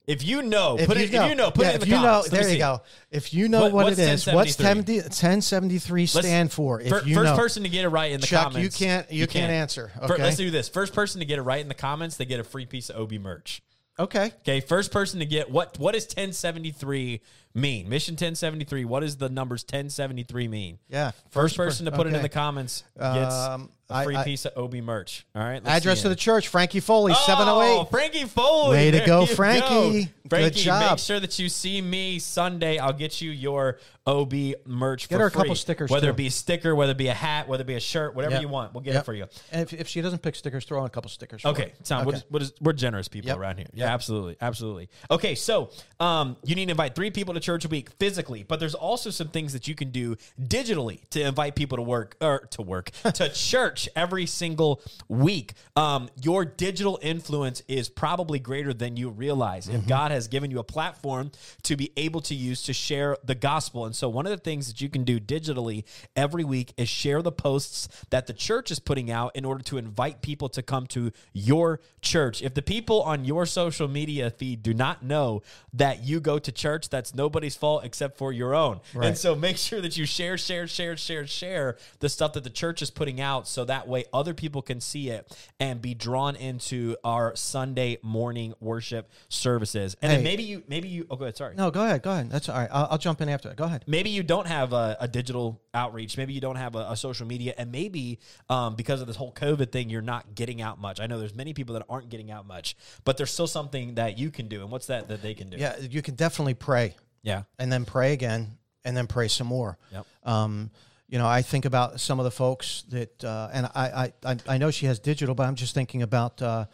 If 0.10 0.24
you 0.26 0.42
know, 0.42 0.76
put 0.86 0.98
it, 0.98 1.04
if 1.04 1.14
you 1.14 1.36
know, 1.36 1.52
put 1.52 1.66
yeah, 1.66 1.70
it 1.70 1.76
in 1.76 1.76
if 1.76 1.82
the 1.82 1.88
you 1.88 1.94
know, 1.94 2.02
comments. 2.02 2.32
Let 2.32 2.42
there 2.44 2.52
you 2.52 2.58
go. 2.58 2.82
If 3.12 3.34
you 3.34 3.48
know 3.48 3.62
What- 3.62 3.72
what, 3.74 3.94
it 3.94 4.00
is, 4.00 4.26
what's 4.26 4.58
1073? 4.58 5.02
1073 5.04 6.02
Let's- 6.02 6.12
stand 6.28 6.52
for? 6.52 6.82
If 6.82 6.90
fir- 6.90 7.04
you 7.06 7.16
first 7.16 7.32
know, 7.34 7.38
person 7.38 7.64
to 7.64 7.70
get 7.70 7.86
it 7.86 7.90
right 7.90 8.12
in 8.12 8.20
the 8.20 8.26
Chuck, 8.28 8.46
comments. 8.52 8.64
you 8.82 8.86
can't 8.88 9.12
you, 9.12 9.28
can't, 9.28 9.52
answer. 9.52 9.92
Fir- 10.08 10.14
Okay, 10.16 10.24
let's 10.24 10.38
do 10.38 10.50
this. 10.50 10.68
First 10.68 10.94
person 10.94 11.20
to 11.20 11.26
get 11.26 11.38
it 11.38 11.44
right 11.44 11.62
in 11.62 11.68
the 11.68 11.74
comments, 11.76 12.18
they 12.18 12.26
get 12.26 12.40
a 12.40 12.44
free 12.44 12.66
piece 12.66 12.90
of 12.90 13.00
OB 13.02 13.20
merch. 13.20 13.62
okay. 14.00 14.32
Okay, 14.42 14.62
first 14.62 14.92
person 14.92 15.20
to 15.20 15.26
get 15.26 15.52
what 15.52 15.78
what 15.78 15.94
does 15.94 16.06
1073 16.06 17.22
mean? 17.54 17.88
Mission 17.90 18.14
1073. 18.14 18.86
What 18.86 19.02
does 19.02 19.18
the 19.18 19.30
numbers 19.30 19.64
1073 19.64 20.48
mean? 20.48 20.80
Yeah, 20.90 21.12
First 21.30 21.56
per- 21.58 21.66
person 21.66 21.86
to 21.86 21.92
put 21.92 22.08
it 22.08 22.14
in 22.14 22.22
the 22.22 22.30
comments 22.30 22.84
gets 23.00 23.36
Um, 23.36 23.70
a 23.90 24.04
free 24.04 24.16
I- 24.16 24.22
I- 24.22 24.24
piece 24.24 24.46
of 24.46 24.54
OB 24.58 24.82
merch. 24.82 25.26
All 25.36 25.42
right. 25.42 25.64
let's 25.64 25.78
Address 25.78 26.02
to 26.04 26.10
the 26.10 26.16
church, 26.16 26.48
Frankie 26.48 26.80
Foley, 26.80 27.14
Oh, 27.16 27.24
708. 27.26 27.90
Frankie 27.90 28.26
Foley. 28.26 28.78
Way 28.78 28.92
to 28.92 29.06
go, 29.06 29.26
Frankie. 29.26 30.06
go. 30.06 30.10
Good 30.30 30.54
job. 30.56 30.92
make 30.92 31.00
sure 31.00 31.20
that 31.20 31.40
you 31.40 31.50
see 31.50 31.82
me 31.82 32.20
Sunday. 32.20 32.78
I'll 32.78 32.94
get 32.94 33.20
you 33.20 33.32
your 33.32 33.80
OB 34.06 34.56
merch 34.66 35.08
Get 35.10 35.16
for 35.16 35.22
her 35.22 35.28
a 35.28 35.32
couple 35.32 35.56
stickers, 35.56 35.90
Whether 35.90 36.08
too. 36.08 36.12
it 36.12 36.18
be 36.18 36.28
a 36.28 36.32
sticker, 36.32 36.76
whether 36.76 36.92
it 36.92 36.98
be 36.98 37.08
a 37.08 37.14
hat, 37.16 37.48
whether 37.48 37.62
it 37.62 37.68
be 37.68 37.74
a 37.76 37.80
shirt, 37.80 38.16
whatever 38.16 38.34
Yep. 38.36 38.42
you 38.44 38.48
want, 38.48 38.74
we'll 38.74 38.82
get 38.82 38.94
Yep. 38.94 39.02
it 39.02 39.06
for 39.06 39.14
you. 39.14 39.26
And 39.52 39.62
if, 39.62 39.74
if 39.74 39.88
she 39.88 40.02
doesn't 40.02 40.22
pick 40.22 40.36
stickers, 40.36 40.66
throw 40.66 40.80
on 40.80 40.86
a 40.86 40.90
couple 40.90 41.10
stickers. 41.10 41.42
for 41.42 41.48
Okay. 41.50 41.74
Tom, 41.84 42.08
Okay. 42.08 42.22
We're, 42.30 42.40
just- 42.40 42.54
we're 42.62 42.74
generous 42.74 43.08
people 43.08 43.30
Yep. 43.30 43.38
around 43.38 43.58
here. 43.58 43.68
Yeah, 43.74 43.92
absolutely, 43.94 44.38
absolutely. 44.40 44.90
Okay, 45.10 45.34
so 45.36 45.70
um, 46.00 46.38
you 46.44 46.54
need 46.56 46.66
to 46.66 46.72
invite 46.72 46.94
three 46.96 47.10
people 47.12 47.34
to 47.34 47.40
church 47.40 47.66
a 47.66 47.68
week 47.68 47.90
physically, 48.00 48.44
but 48.44 48.60
there's 48.60 48.76
also 48.76 49.10
some 49.10 49.30
things 49.30 49.54
that 49.54 49.68
you 49.68 49.74
can 49.76 49.90
do 49.92 50.16
digitally 50.40 51.08
to 51.10 51.22
invite 51.22 51.56
people 51.56 51.78
to 51.78 51.84
work 51.84 52.16
or 52.22 52.40
to 52.52 52.62
work 52.62 52.92
to 53.16 53.30
church 53.30 53.79
every 53.96 54.26
single 54.26 54.82
week. 55.08 55.54
Um, 55.76 56.10
your 56.22 56.44
digital 56.44 57.00
influence 57.02 57.62
is 57.68 57.88
probably 57.90 58.40
greater 58.40 58.74
than 58.74 58.98
you 58.98 59.10
realize. 59.10 59.68
If 59.70 59.88
God 59.88 60.12
has 60.12 60.28
given 60.28 60.52
you 60.52 60.60
a 60.60 60.64
platform 60.64 61.32
to 61.64 61.76
be 61.76 61.92
able 61.96 62.22
to 62.22 62.36
use 62.36 62.64
to 62.64 62.74
share 62.74 63.18
the 63.24 63.36
gospel, 63.36 63.86
and 63.86 63.96
so 63.96 64.10
one 64.10 64.26
of 64.26 64.32
the 64.32 64.38
things 64.38 64.68
that 64.68 64.82
you 64.82 64.90
can 64.90 65.04
do 65.04 65.20
digitally 65.20 65.84
every 66.16 66.44
week 66.44 66.74
is 66.78 66.90
share 66.90 67.22
the 67.22 67.32
posts 67.32 67.88
that 68.10 68.28
the 68.28 68.34
church 68.34 68.72
is 68.72 68.80
putting 68.80 69.12
out 69.12 69.36
in 69.36 69.46
order 69.46 69.64
to 69.64 69.78
invite 69.78 70.22
people 70.22 70.50
to 70.50 70.62
come 70.62 70.88
to 70.88 71.12
your 71.34 71.80
church. 72.02 72.42
If 72.42 72.54
the 72.54 72.62
people 72.62 73.02
on 73.04 73.26
your 73.26 73.46
social 73.46 73.88
media 73.88 74.30
feed 74.30 74.64
do 74.64 74.74
not 74.74 75.04
know 75.04 75.42
that 75.74 76.04
you 76.04 76.20
go 76.20 76.40
to 76.40 76.52
church, 76.52 76.90
that's 76.90 77.14
nobody's 77.14 77.56
fault 77.56 77.84
except 77.86 78.18
for 78.18 78.32
your 78.34 78.54
own. 78.56 78.80
And 79.08 79.18
so 79.18 79.36
make 79.36 79.58
sure 79.58 79.82
that 79.82 79.98
you 79.98 80.06
share, 80.06 80.38
share, 80.38 80.68
share, 80.68 80.98
share, 80.98 81.28
share 81.28 81.78
the 82.00 82.10
stuff 82.10 82.34
that 82.34 82.44
the 82.44 82.50
church 82.50 82.82
is 82.82 82.90
putting 82.90 83.20
out 83.22 83.48
so 83.48 83.66
that 83.70 83.88
way 83.88 84.06
other 84.14 84.34
people 84.34 84.62
can 84.62 84.82
see 84.82 85.10
it 85.10 85.32
and 85.60 85.82
be 85.82 85.94
drawn 85.94 86.36
into 86.36 86.96
our 87.04 87.36
Sunday 87.36 87.98
morning 88.04 88.54
worship 88.60 89.10
services. 89.30 89.96
And 90.02 90.12
then 90.12 90.24
maybe 90.24 90.44
you, 90.44 90.64
maybe 90.68 90.88
you. 90.90 91.08
Oh, 91.10 91.16
go 91.16 91.24
ahead. 91.26 91.38
Sorry. 91.38 91.56
No, 91.56 91.72
go 91.72 91.84
ahead. 91.86 92.02
Go 92.04 92.12
ahead. 92.12 92.30
That's 92.30 92.50
all 92.50 92.58
right. 92.58 92.70
I'll, 92.72 92.88
I'll 92.92 92.98
jump 92.98 93.22
in 93.22 93.30
after 93.30 93.48
that. 93.50 93.56
Go 93.58 93.64
ahead. 93.64 93.84
maybe 93.88 94.10
you 94.10 94.22
don't 94.24 94.48
have 94.48 94.74
a, 94.74 94.98
a 95.00 95.08
digital 95.08 95.62
outreach 95.74 96.18
maybe 96.18 96.34
you 96.34 96.42
don't 96.42 96.56
have 96.56 96.76
a, 96.76 96.88
a 96.90 96.98
social 96.98 97.28
media 97.28 97.54
and 97.58 97.72
maybe 97.72 98.18
um, 98.50 98.76
because 98.76 99.02
of 99.02 99.08
this 99.08 99.16
whole 99.16 99.32
covid 99.32 99.72
thing 99.72 99.88
you're 99.88 100.02
not 100.02 100.34
getting 100.34 100.64
out 100.64 100.82
much 100.82 101.00
i 101.00 101.06
know 101.06 101.20
there's 101.20 101.36
many 101.36 101.54
people 101.54 101.74
that 101.76 101.86
aren't 101.88 102.10
getting 102.10 102.32
out 102.32 102.48
much 102.48 102.76
but 103.06 103.18
there's 103.18 103.32
still 103.32 103.46
something 103.46 103.94
that 103.96 104.18
you 104.18 104.32
can 104.32 104.48
do 104.48 104.62
and 104.62 104.72
what's 104.72 104.88
that 104.88 105.08
that 105.08 105.22
they 105.22 105.36
can 105.36 105.48
do 105.50 105.58
Yeah, 105.58 105.76
you 105.80 106.02
can 106.02 106.16
definitely 106.16 106.56
pray 106.56 106.96
yeah 107.22 107.44
and 107.60 107.72
then 107.72 107.86
pray 107.86 108.14
again 108.14 108.58
and 108.86 108.96
then 108.98 109.06
pray 109.08 109.28
some 109.28 109.46
more. 109.48 109.78
Yep. 109.92 110.06
Um, 110.24 110.72
you 111.10 111.18
know, 111.18 111.28
I 111.28 111.42
think 111.42 111.66
about 111.66 112.00
some 112.00 112.20
of 112.20 112.24
the 112.24 112.32
folks 112.32 112.84
that, 112.90 113.24
uh, 113.24 113.50
and 113.52 113.66
I, 113.74 114.14
I, 114.24 114.38
I, 114.48 114.58
know 114.60 114.70
she 114.70 114.86
has 114.86 115.00
digital, 115.00 115.34
but 115.34 115.48
I'm 115.48 115.56
just 115.56 115.74
thinking 115.74 116.04
about 116.04 116.40
uh, 116.40 116.66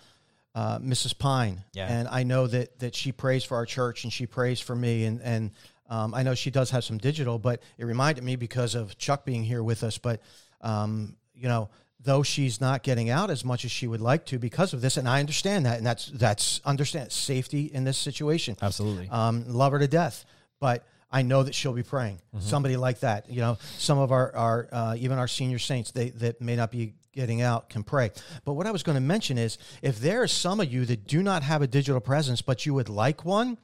uh, 0.53 0.79
Mrs. 0.79 1.17
Pine. 1.17 1.63
Yeah. 1.73 1.87
And 1.87 2.07
I 2.09 2.23
know 2.23 2.45
that 2.47 2.79
that 2.79 2.95
she 2.95 3.13
prays 3.13 3.45
for 3.45 3.55
our 3.55 3.65
church 3.65 4.03
and 4.03 4.11
she 4.11 4.25
prays 4.25 4.59
for 4.59 4.75
me, 4.75 5.05
and 5.05 5.21
and 5.21 5.51
um, 5.89 6.13
I 6.13 6.23
know 6.23 6.35
she 6.35 6.51
does 6.51 6.69
have 6.71 6.83
some 6.83 6.97
digital, 6.97 7.39
but 7.39 7.61
it 7.77 7.85
reminded 7.85 8.23
me 8.25 8.35
because 8.35 8.75
of 8.75 8.97
Chuck 8.97 9.23
being 9.23 9.43
here 9.43 9.63
with 9.63 9.83
us. 9.83 9.97
But 9.97 10.21
um, 10.59 11.15
you 11.33 11.47
know, 11.47 11.69
though 12.01 12.23
she's 12.23 12.59
not 12.59 12.83
getting 12.83 13.09
out 13.09 13.29
as 13.29 13.45
much 13.45 13.63
as 13.63 13.71
she 13.71 13.87
would 13.87 14.01
like 14.01 14.25
to 14.27 14.39
because 14.39 14.73
of 14.73 14.81
this, 14.81 14.97
and 14.97 15.07
I 15.07 15.21
understand 15.21 15.65
that, 15.65 15.77
and 15.77 15.85
that's 15.85 16.07
that's 16.07 16.59
understand 16.65 17.13
safety 17.13 17.65
in 17.65 17.85
this 17.85 17.97
situation 17.97 18.57
absolutely 18.61 19.07
um, 19.09 19.45
love 19.47 19.71
her 19.71 19.79
to 19.79 19.87
death, 19.87 20.25
but 20.59 20.85
I 21.15 21.21
know 21.21 21.43
that 21.43 21.55
she'll 21.55 21.71
be 21.71 21.81
praying. 21.81 22.19
Somebody 22.39 22.75
like 22.75 22.99
that, 22.99 23.29
you 23.29 23.39
know, 23.39 23.57
some 23.77 23.97
of 23.97 24.11
our, 24.11 24.35
our 24.35 24.67
uh, 24.69 24.95
even 24.99 25.17
our 25.17 25.29
senior 25.29 25.59
saints, 25.59 25.91
they 25.91 26.09
that 26.09 26.41
may 26.41 26.57
not 26.57 26.71
be 26.71 26.95
getting 27.13 27.41
out 27.41 27.69
can 27.69 27.83
pray. 27.83 28.11
But 28.43 28.55
what 28.55 28.67
I 28.67 28.71
was 28.71 28.83
going 28.83 28.95
to 28.97 29.01
mention 29.01 29.37
is, 29.37 29.57
if 29.81 29.97
there 29.99 30.21
are 30.23 30.27
some 30.27 30.59
of 30.59 30.69
you 30.73 30.83
that 30.87 31.07
do 31.07 31.23
not 31.23 31.41
have 31.41 31.61
a 31.61 31.67
digital 31.67 32.01
presence, 32.01 32.41
but 32.41 32.65
you 32.65 32.73
would 32.73 32.89
like 32.89 33.23
one. 33.23 33.57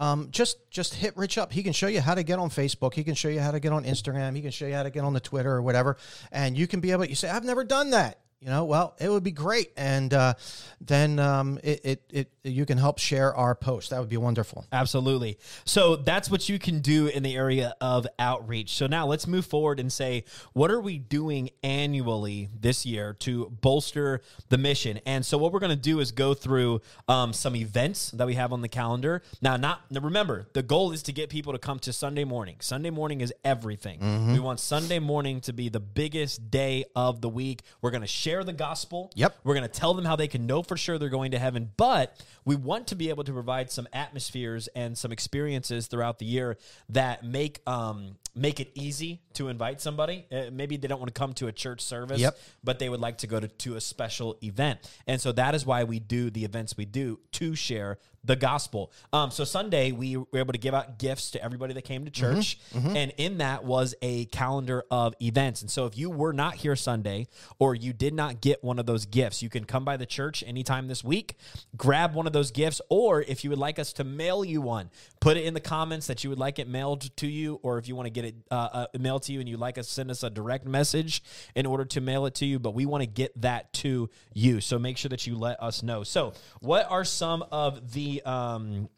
Um, 0.00 0.28
just 0.32 0.70
just 0.70 0.94
hit 0.94 1.16
Rich 1.16 1.38
up. 1.38 1.52
He 1.52 1.62
can 1.62 1.72
show 1.72 1.86
you 1.86 2.00
how 2.00 2.16
to 2.16 2.24
get 2.24 2.40
on 2.40 2.50
Facebook. 2.50 2.94
He 2.94 3.04
can 3.04 3.14
show 3.14 3.28
you 3.28 3.40
how 3.40 3.52
to 3.52 3.60
get 3.60 3.72
on 3.72 3.84
Instagram. 3.84 4.34
He 4.34 4.42
can 4.42 4.50
show 4.50 4.66
you 4.66 4.74
how 4.74 4.82
to 4.82 4.90
get 4.90 5.04
on 5.04 5.12
the 5.12 5.20
Twitter 5.20 5.52
or 5.52 5.62
whatever. 5.62 5.96
And 6.32 6.58
you 6.58 6.66
can 6.66 6.80
be 6.80 6.90
able. 6.90 7.04
To 7.04 7.10
you 7.10 7.16
say, 7.16 7.28
I've 7.28 7.44
never 7.44 7.62
done 7.62 7.90
that. 7.90 8.18
You 8.40 8.50
know, 8.50 8.66
well, 8.66 8.94
it 9.00 9.10
would 9.10 9.24
be 9.24 9.32
great, 9.32 9.72
and 9.76 10.14
uh, 10.14 10.34
then 10.80 11.18
um, 11.18 11.58
it, 11.64 11.80
it 11.82 12.02
it 12.08 12.32
you 12.44 12.64
can 12.66 12.78
help 12.78 12.98
share 12.98 13.34
our 13.34 13.56
post. 13.56 13.90
That 13.90 13.98
would 13.98 14.08
be 14.08 14.16
wonderful. 14.16 14.64
Absolutely. 14.70 15.38
So 15.64 15.96
that's 15.96 16.30
what 16.30 16.48
you 16.48 16.58
can 16.60 16.78
do 16.78 17.08
in 17.08 17.24
the 17.24 17.34
area 17.34 17.74
of 17.80 18.06
outreach. 18.16 18.74
So 18.74 18.86
now 18.86 19.06
let's 19.06 19.26
move 19.26 19.44
forward 19.44 19.80
and 19.80 19.92
say, 19.92 20.24
what 20.52 20.70
are 20.70 20.80
we 20.80 20.98
doing 20.98 21.50
annually 21.64 22.48
this 22.58 22.86
year 22.86 23.14
to 23.20 23.50
bolster 23.60 24.22
the 24.50 24.56
mission? 24.56 25.00
And 25.04 25.26
so 25.26 25.36
what 25.36 25.52
we're 25.52 25.58
going 25.58 25.70
to 25.70 25.76
do 25.76 25.98
is 25.98 26.12
go 26.12 26.32
through 26.32 26.80
um, 27.08 27.32
some 27.32 27.56
events 27.56 28.12
that 28.12 28.26
we 28.26 28.34
have 28.34 28.52
on 28.52 28.62
the 28.62 28.68
calendar. 28.68 29.20
Now, 29.42 29.56
not 29.56 29.90
now 29.90 30.00
remember, 30.00 30.46
the 30.52 30.62
goal 30.62 30.92
is 30.92 31.02
to 31.04 31.12
get 31.12 31.28
people 31.28 31.54
to 31.54 31.58
come 31.58 31.80
to 31.80 31.92
Sunday 31.92 32.24
morning. 32.24 32.56
Sunday 32.60 32.90
morning 32.90 33.20
is 33.20 33.34
everything. 33.44 34.32
We 34.32 34.38
want 34.38 34.60
Sunday 34.60 35.00
morning 35.00 35.40
to 35.42 35.52
be 35.52 35.68
the 35.68 35.80
biggest 35.80 36.52
day 36.52 36.84
of 36.94 37.20
the 37.20 37.28
week. 37.28 37.62
We're 37.82 37.90
going 37.90 38.02
to 38.02 38.06
share 38.28 38.44
the 38.44 38.52
gospel. 38.52 39.10
Yep. 39.14 39.38
We're 39.44 39.54
going 39.54 39.68
to 39.68 39.72
tell 39.72 39.94
them 39.94 40.04
how 40.04 40.16
they 40.16 40.28
can 40.28 40.46
know 40.46 40.62
for 40.62 40.76
sure 40.76 40.98
they're 40.98 41.08
going 41.08 41.30
to 41.30 41.38
heaven, 41.38 41.70
but 41.76 42.16
we 42.44 42.56
want 42.56 42.88
to 42.88 42.94
be 42.96 43.08
able 43.08 43.24
to 43.24 43.32
provide 43.32 43.70
some 43.70 43.88
atmospheres 43.92 44.68
and 44.74 44.96
some 44.96 45.12
experiences 45.12 45.86
throughout 45.86 46.18
the 46.18 46.26
year 46.26 46.58
that 46.90 47.24
make 47.24 47.60
um, 47.66 48.16
make 48.34 48.60
it 48.60 48.70
easy 48.74 49.20
to 49.34 49.48
invite 49.48 49.80
somebody. 49.80 50.26
Uh, 50.30 50.44
maybe 50.52 50.76
they 50.76 50.86
don't 50.88 51.00
want 51.00 51.12
to 51.12 51.18
come 51.18 51.32
to 51.34 51.48
a 51.48 51.52
church 51.52 51.80
service, 51.80 52.20
Yep. 52.20 52.38
but 52.62 52.78
they 52.78 52.88
would 52.88 53.00
like 53.00 53.18
to 53.18 53.26
go 53.26 53.40
to, 53.40 53.48
to 53.48 53.76
a 53.76 53.80
special 53.80 54.36
event. 54.42 54.78
And 55.06 55.20
so 55.20 55.32
that 55.32 55.54
is 55.54 55.66
why 55.66 55.84
we 55.84 55.98
do 55.98 56.30
the 56.30 56.44
events 56.44 56.76
we 56.76 56.84
do 56.84 57.18
to 57.32 57.54
share 57.56 57.98
the 58.24 58.36
gospel. 58.36 58.92
Um, 59.12 59.30
so 59.30 59.44
Sunday 59.44 59.92
we 59.92 60.16
were 60.16 60.26
able 60.34 60.52
to 60.52 60.58
give 60.58 60.74
out 60.74 60.98
gifts 60.98 61.30
to 61.32 61.42
everybody 61.42 61.74
that 61.74 61.82
came 61.82 62.04
to 62.04 62.10
church, 62.10 62.58
and 62.74 63.12
in 63.16 63.38
that 63.38 63.64
was 63.64 63.94
a 64.02 64.26
calendar 64.26 64.84
of 64.90 65.14
events. 65.22 65.62
And 65.62 65.70
so 65.70 65.86
if 65.86 65.96
you 65.96 66.10
were 66.10 66.32
not 66.32 66.56
here 66.56 66.76
Sunday 66.76 67.26
or 67.58 67.74
you 67.74 67.92
did 67.92 68.14
not 68.14 68.40
get 68.40 68.62
one 68.62 68.78
of 68.78 68.86
those 68.86 69.06
gifts, 69.06 69.42
you 69.42 69.48
can 69.48 69.64
come 69.64 69.84
by 69.84 69.96
the 69.96 70.06
church 70.06 70.42
anytime 70.46 70.88
this 70.88 71.02
week, 71.04 71.36
grab 71.76 72.14
one 72.14 72.26
of 72.26 72.32
those 72.32 72.50
gifts, 72.50 72.80
or 72.88 73.22
if 73.22 73.44
you 73.44 73.50
would 73.50 73.58
like 73.58 73.78
us 73.78 73.92
to 73.94 74.04
mail 74.04 74.44
you 74.44 74.60
one, 74.60 74.90
put 75.20 75.36
it 75.36 75.44
in 75.44 75.54
the 75.54 75.60
comments 75.60 76.06
that 76.08 76.24
you 76.24 76.30
would 76.30 76.38
like 76.38 76.58
it 76.58 76.68
mailed 76.68 77.14
to 77.16 77.26
you, 77.26 77.60
or 77.62 77.78
if 77.78 77.88
you 77.88 77.96
want 77.96 78.06
to 78.06 78.10
get 78.10 78.24
it 78.24 78.34
uh, 78.50 78.68
uh, 78.72 78.86
mailed 78.98 79.22
to 79.22 79.32
you 79.32 79.40
and 79.40 79.48
you'd 79.48 79.60
like 79.60 79.78
us 79.78 79.88
send 79.88 80.10
us 80.10 80.22
a 80.22 80.30
direct 80.30 80.66
message 80.66 81.22
in 81.54 81.66
order 81.66 81.84
to 81.84 82.00
mail 82.00 82.26
it 82.26 82.34
to 82.34 82.46
you. 82.46 82.58
But 82.58 82.74
we 82.74 82.86
want 82.86 83.02
to 83.02 83.06
get 83.06 83.40
that 83.42 83.72
to 83.74 84.10
you, 84.34 84.60
so 84.60 84.78
make 84.78 84.96
sure 84.96 85.08
that 85.08 85.26
you 85.26 85.36
let 85.36 85.62
us 85.62 85.82
know. 85.82 86.02
So, 86.02 86.34
what 86.60 86.86
are 86.90 87.04
some 87.04 87.44
of 87.50 87.92
the 87.92 88.07
um, 88.24 88.88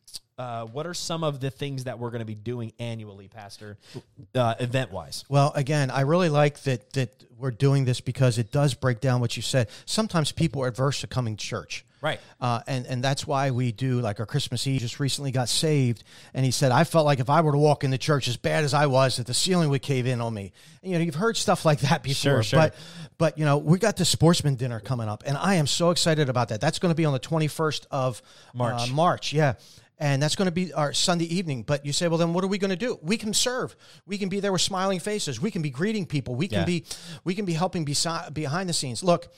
uh, 0.40 0.64
what 0.64 0.86
are 0.86 0.94
some 0.94 1.22
of 1.22 1.38
the 1.38 1.50
things 1.50 1.84
that 1.84 1.98
we're 1.98 2.10
going 2.10 2.20
to 2.20 2.24
be 2.26 2.34
doing 2.34 2.72
annually, 2.78 3.28
Pastor, 3.28 3.76
uh, 4.34 4.54
event 4.58 4.90
wise? 4.90 5.26
Well, 5.28 5.52
again, 5.54 5.90
I 5.90 6.00
really 6.00 6.30
like 6.30 6.62
that 6.62 6.94
that 6.94 7.10
we're 7.38 7.50
doing 7.50 7.84
this 7.84 8.00
because 8.00 8.38
it 8.38 8.50
does 8.50 8.72
break 8.72 9.00
down 9.00 9.20
what 9.20 9.36
you 9.36 9.42
said. 9.42 9.68
Sometimes 9.84 10.32
people 10.32 10.62
are 10.62 10.68
adverse 10.68 11.02
to 11.02 11.06
coming 11.06 11.36
to 11.36 11.46
church. 11.46 11.84
Right. 12.00 12.18
Uh, 12.40 12.60
and 12.66 12.86
and 12.86 13.04
that's 13.04 13.26
why 13.26 13.50
we 13.50 13.72
do 13.72 14.00
like 14.00 14.18
our 14.18 14.24
Christmas 14.24 14.66
Eve. 14.66 14.80
Just 14.80 14.98
recently 14.98 15.30
got 15.30 15.50
saved, 15.50 16.04
and 16.32 16.42
he 16.42 16.50
said 16.50 16.72
I 16.72 16.84
felt 16.84 17.04
like 17.04 17.20
if 17.20 17.28
I 17.28 17.42
were 17.42 17.52
to 17.52 17.58
walk 17.58 17.84
in 17.84 17.90
the 17.90 17.98
church 17.98 18.26
as 18.26 18.38
bad 18.38 18.64
as 18.64 18.72
I 18.72 18.86
was, 18.86 19.18
that 19.18 19.26
the 19.26 19.34
ceiling 19.34 19.68
would 19.68 19.82
cave 19.82 20.06
in 20.06 20.22
on 20.22 20.32
me. 20.32 20.52
And, 20.82 20.92
you 20.92 20.98
know, 20.98 21.04
you've 21.04 21.16
heard 21.16 21.36
stuff 21.36 21.66
like 21.66 21.80
that 21.80 22.02
before. 22.02 22.14
Sure, 22.14 22.42
sure. 22.42 22.58
But 22.58 22.74
but 23.18 23.36
you 23.36 23.44
know, 23.44 23.58
we 23.58 23.78
got 23.78 23.98
the 23.98 24.06
sportsman 24.06 24.54
dinner 24.54 24.80
coming 24.80 25.08
up, 25.10 25.24
and 25.26 25.36
I 25.36 25.56
am 25.56 25.66
so 25.66 25.90
excited 25.90 26.30
about 26.30 26.48
that. 26.48 26.62
That's 26.62 26.78
going 26.78 26.90
to 26.90 26.96
be 26.96 27.04
on 27.04 27.12
the 27.12 27.18
twenty 27.18 27.48
first 27.48 27.86
of 27.90 28.22
March. 28.54 28.88
Uh, 28.88 28.94
March, 28.94 29.34
yeah. 29.34 29.56
And 30.00 30.22
that's 30.22 30.34
going 30.34 30.46
to 30.46 30.52
be 30.52 30.72
our 30.72 30.94
Sunday 30.94 31.26
evening. 31.26 31.62
But 31.62 31.84
you 31.84 31.92
say, 31.92 32.08
well, 32.08 32.16
then 32.18 32.32
what 32.32 32.42
are 32.42 32.46
we 32.48 32.56
going 32.56 32.70
to 32.70 32.76
do? 32.76 32.98
We 33.02 33.18
can 33.18 33.34
serve. 33.34 33.76
We 34.06 34.16
can 34.16 34.30
be 34.30 34.40
there 34.40 34.50
with 34.50 34.62
smiling 34.62 34.98
faces. 34.98 35.40
We 35.40 35.50
can 35.50 35.60
be 35.60 35.68
greeting 35.70 36.06
people. 36.06 36.34
We 36.34 36.48
can 36.48 36.60
Yeah. 36.60 36.64
be, 36.64 36.84
we 37.22 37.34
can 37.34 37.44
be 37.44 37.52
helping 37.52 37.84
beside, 37.84 38.32
behind 38.32 38.68
the 38.68 38.72
scenes. 38.72 39.04
Look, 39.04 39.28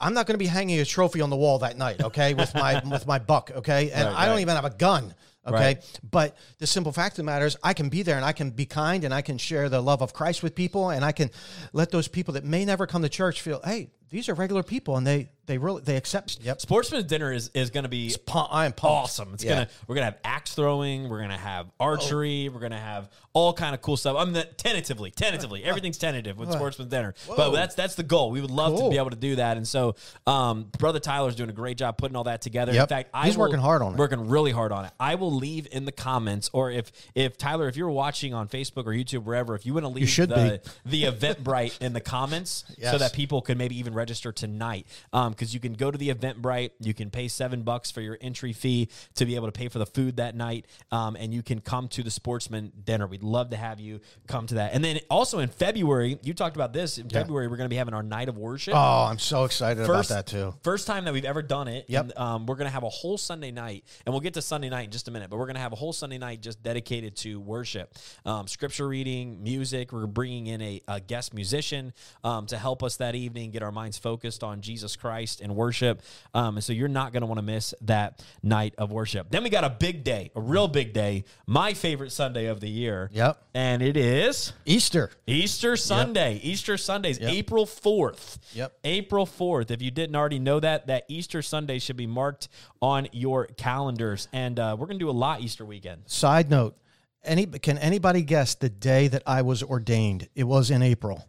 I'm 0.00 0.12
not 0.12 0.26
going 0.26 0.34
to 0.34 0.38
be 0.38 0.46
hanging 0.46 0.80
a 0.80 0.84
trophy 0.84 1.20
on 1.20 1.30
the 1.30 1.36
wall 1.36 1.58
that 1.60 1.78
night, 1.78 2.02
okay, 2.02 2.34
with 2.34 2.54
my 2.54 2.82
with 2.90 3.06
my 3.06 3.18
buck, 3.18 3.50
okay, 3.54 3.90
and 3.92 4.06
Right, 4.08 4.16
I 4.16 4.24
don't 4.26 4.36
right. 4.36 4.40
even 4.40 4.54
have 4.56 4.64
a 4.64 4.70
gun, 4.70 5.14
okay. 5.46 5.54
Right. 5.56 6.00
But 6.10 6.36
the 6.58 6.66
simple 6.66 6.90
fact 6.90 7.12
of 7.12 7.16
the 7.18 7.22
matter 7.24 7.44
is, 7.44 7.56
I 7.62 7.74
can 7.74 7.90
be 7.90 8.02
there 8.02 8.16
and 8.16 8.24
I 8.24 8.32
can 8.32 8.50
be 8.50 8.64
kind 8.64 9.04
and 9.04 9.12
I 9.12 9.20
can 9.20 9.36
share 9.36 9.68
the 9.68 9.82
love 9.82 10.00
of 10.02 10.14
Christ 10.14 10.42
with 10.42 10.54
people, 10.54 10.88
and 10.90 11.04
I 11.04 11.12
can 11.12 11.30
let 11.74 11.90
those 11.90 12.08
people 12.08 12.34
that 12.34 12.44
may 12.44 12.64
never 12.64 12.86
come 12.86 13.02
to 13.02 13.10
church 13.10 13.42
feel, 13.42 13.60
hey, 13.62 13.90
these 14.08 14.28
are 14.30 14.34
regular 14.34 14.62
people, 14.62 14.96
and 14.96 15.06
they 15.06 15.28
they 15.50 15.58
really 15.58 15.82
they 15.82 15.96
accept. 15.96 16.38
Yep, 16.42 16.60
Sportsman's 16.60 17.04
dinner 17.04 17.32
is, 17.32 17.50
is 17.54 17.70
going 17.70 17.82
to 17.82 17.88
be 17.90 18.14
Pu- 18.26 18.38
I 18.38 18.66
am 18.66 18.72
pumped. 18.72 18.84
awesome. 18.84 19.34
It's 19.34 19.44
Yeah. 19.44 19.50
gonna 19.54 19.68
we're 19.86 19.96
gonna 19.96 20.04
have 20.06 20.18
axe 20.24 20.54
throwing, 20.54 21.08
we're 21.08 21.20
gonna 21.20 21.36
have 21.36 21.66
archery, 21.80 22.48
we're 22.48 22.60
gonna 22.60 22.78
have 22.78 23.10
all 23.32 23.52
kind 23.52 23.74
of 23.74 23.82
cool 23.82 23.96
stuff. 23.96 24.16
I'm 24.18 24.32
the, 24.32 24.44
tentatively, 24.44 25.10
tentatively, 25.10 25.62
everything's 25.64 25.98
tentative 25.98 26.36
with 26.38 26.50
Sportsman's 26.52 26.90
Dinner, 26.90 27.14
but 27.36 27.50
that's 27.50 27.74
that's 27.74 27.94
the 27.96 28.02
goal. 28.02 28.30
We 28.30 28.40
would 28.40 28.50
love 28.50 28.74
to 28.74 28.80
Cool. 28.80 28.90
be 28.90 28.96
able 28.98 29.10
to 29.10 29.16
do 29.16 29.36
that, 29.36 29.56
and 29.56 29.66
so 29.66 29.94
um, 30.26 30.70
brother 30.78 30.98
Tyler's 31.00 31.34
doing 31.36 31.50
a 31.50 31.52
great 31.52 31.76
job 31.76 31.96
putting 31.98 32.16
all 32.16 32.24
that 32.24 32.40
together. 32.42 32.70
In 32.72 32.76
Yep. 32.76 32.88
fact, 32.88 33.10
I 33.12 33.26
He's 33.26 33.36
will- 33.36 33.46
working 33.46 33.60
hard 33.60 33.82
on 33.82 33.94
it. 33.94 33.98
working 33.98 34.28
really 34.28 34.52
hard 34.52 34.72
on 34.72 34.84
it. 34.84 34.92
I 35.00 35.16
will 35.16 35.32
leave 35.32 35.66
in 35.72 35.84
the 35.84 35.92
comments, 35.92 36.50
or 36.52 36.70
if 36.70 36.90
if 37.14 37.36
Tyler, 37.36 37.68
if 37.68 37.76
you're 37.76 37.90
watching 37.90 38.34
on 38.34 38.48
Facebook 38.48 38.86
or 38.86 38.92
YouTube, 38.92 39.24
wherever, 39.24 39.54
if 39.54 39.66
you 39.66 39.74
want 39.74 39.84
to 39.84 39.88
leave 39.88 40.08
should 40.08 40.28
the 40.30 40.60
the 40.84 41.04
Eventbrite 41.04 41.80
in 41.80 41.92
the 41.92 42.00
comments 42.00 42.64
so 42.68 42.74
Yes. 42.78 42.98
that 43.00 43.12
people 43.12 43.42
can 43.42 43.58
maybe 43.58 43.78
even 43.78 43.94
register 43.94 44.32
tonight 44.32 44.86
because 45.12 45.39
you 45.54 45.60
can 45.60 45.72
go 45.72 45.90
to 45.90 45.98
the 45.98 46.12
Eventbrite, 46.12 46.72
you 46.80 46.94
can 46.94 47.10
pay 47.10 47.28
seven 47.28 47.62
bucks 47.62 47.90
for 47.90 48.00
your 48.00 48.18
entry 48.20 48.52
fee 48.52 48.88
to 49.14 49.24
be 49.24 49.34
able 49.36 49.46
to 49.46 49.52
pay 49.52 49.68
for 49.68 49.78
the 49.78 49.86
food 49.86 50.16
that 50.16 50.34
night, 50.34 50.66
um, 50.92 51.16
and 51.16 51.32
you 51.32 51.42
can 51.42 51.60
come 51.60 51.88
to 51.88 52.02
the 52.02 52.10
Sportsman 52.10 52.72
Dinner. 52.84 53.06
We'd 53.06 53.22
love 53.22 53.50
to 53.50 53.56
have 53.56 53.80
you 53.80 54.00
come 54.26 54.46
to 54.48 54.54
that. 54.56 54.74
And 54.74 54.84
then 54.84 55.00
also 55.08 55.38
in 55.38 55.48
February, 55.48 56.18
you 56.22 56.34
talked 56.34 56.56
about 56.56 56.72
this. 56.72 56.98
In 56.98 57.08
February, 57.08 57.48
we're 57.48 57.56
going 57.56 57.68
to 57.68 57.72
be 57.72 57.76
having 57.76 57.94
our 57.94 58.02
night 58.02 58.28
of 58.28 58.36
worship. 58.36 58.74
Oh, 58.74 59.06
I'm 59.08 59.18
so 59.18 59.44
excited 59.44 59.86
First- 59.86 60.10
about 60.10 60.26
that 60.26 60.30
too. 60.30 60.54
First 60.62 60.86
time 60.86 61.04
that 61.04 61.14
we've 61.14 61.24
ever 61.24 61.42
done 61.42 61.68
it. 61.68 61.86
Yep. 61.88 62.02
And, 62.02 62.18
um, 62.18 62.46
we're 62.46 62.56
going 62.56 62.66
to 62.66 62.72
have 62.72 62.82
a 62.82 62.88
whole 62.88 63.16
Sunday 63.16 63.50
night, 63.50 63.84
and 64.04 64.12
we'll 64.12 64.20
get 64.20 64.34
to 64.34 64.42
Sunday 64.42 64.68
night 64.68 64.86
in 64.86 64.90
just 64.90 65.08
a 65.08 65.10
minute, 65.10 65.30
but 65.30 65.38
we're 65.38 65.46
going 65.46 65.54
to 65.56 65.60
have 65.62 65.72
a 65.72 65.76
whole 65.76 65.92
Sunday 65.92 66.18
night 66.18 66.42
just 66.42 66.62
dedicated 66.62 67.16
to 67.16 67.40
worship, 67.40 67.94
um, 68.24 68.46
scripture 68.46 68.88
reading, 68.88 69.42
music. 69.42 69.92
We're 69.92 70.06
bringing 70.06 70.48
in 70.48 70.60
a, 70.60 70.80
a 70.88 71.00
guest 71.00 71.32
musician 71.34 71.92
um, 72.24 72.46
to 72.46 72.58
help 72.58 72.82
us 72.82 72.96
that 72.96 73.14
evening, 73.14 73.50
get 73.52 73.62
our 73.62 73.72
minds 73.72 73.98
focused 73.98 74.42
on 74.42 74.60
Jesus 74.60 74.96
Christ 74.96 75.29
and 75.38 75.54
worship. 75.54 76.02
Um, 76.34 76.56
and 76.56 76.64
so 76.64 76.72
you're 76.72 76.88
not 76.88 77.12
going 77.12 77.20
to 77.20 77.26
want 77.26 77.38
to 77.38 77.44
miss 77.44 77.74
that 77.82 78.24
night 78.42 78.74
of 78.78 78.90
worship. 78.90 79.30
Then 79.30 79.44
we 79.44 79.50
got 79.50 79.62
a 79.62 79.70
big 79.70 80.02
day, 80.02 80.32
a 80.34 80.40
real 80.40 80.66
big 80.66 80.92
day, 80.92 81.24
my 81.46 81.74
favorite 81.74 82.10
Sunday 82.10 82.46
of 82.46 82.58
the 82.60 82.68
year. 82.68 83.10
Yep. 83.12 83.40
And 83.54 83.82
it 83.82 83.96
is. 83.96 84.52
Easter. 84.64 85.10
Easter 85.26 85.76
Sunday. 85.76 86.40
Easter 86.42 86.76
Sundays, 86.76 87.20
April 87.20 87.66
4th. 87.66 88.38
Yep. 88.54 88.78
April 88.84 89.26
4th. 89.26 89.70
If 89.70 89.82
you 89.82 89.90
didn't 89.90 90.16
already 90.16 90.38
know 90.38 90.58
that, 90.58 90.86
that 90.86 91.04
Easter 91.08 91.42
Sunday 91.42 91.78
should 91.78 91.96
be 91.96 92.06
marked 92.06 92.48
on 92.80 93.08
your 93.12 93.46
calendars. 93.46 94.28
And 94.32 94.58
uh, 94.58 94.76
we're 94.78 94.86
going 94.86 94.98
to 94.98 95.04
do 95.04 95.10
a 95.10 95.12
lot 95.12 95.40
Easter 95.40 95.64
weekend. 95.64 96.02
Side 96.06 96.50
note: 96.50 96.76
Any 97.22 97.46
can 97.46 97.78
anybody 97.78 98.22
guess 98.22 98.54
the 98.54 98.68
day 98.68 99.08
that 99.08 99.22
I 99.26 99.42
was 99.42 99.62
ordained? 99.62 100.28
It 100.34 100.44
was 100.44 100.70
in 100.70 100.82
April. 100.82 101.26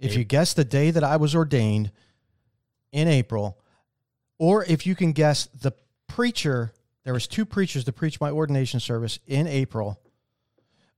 If 0.00 0.16
you 0.16 0.24
guess 0.24 0.54
the 0.54 0.64
day 0.64 0.92
that 0.92 1.02
I 1.02 1.16
was 1.16 1.34
ordained 1.34 1.90
in 2.92 3.08
April, 3.08 3.58
or 4.38 4.64
if 4.64 4.86
you 4.86 4.94
can 4.94 5.12
guess 5.12 5.46
the 5.46 5.72
preacher, 6.06 6.72
there 7.04 7.12
was 7.12 7.26
two 7.26 7.44
preachers 7.44 7.84
to 7.84 7.92
preach 7.92 8.20
my 8.20 8.30
ordination 8.30 8.80
service 8.80 9.18
in 9.26 9.46
April. 9.46 10.00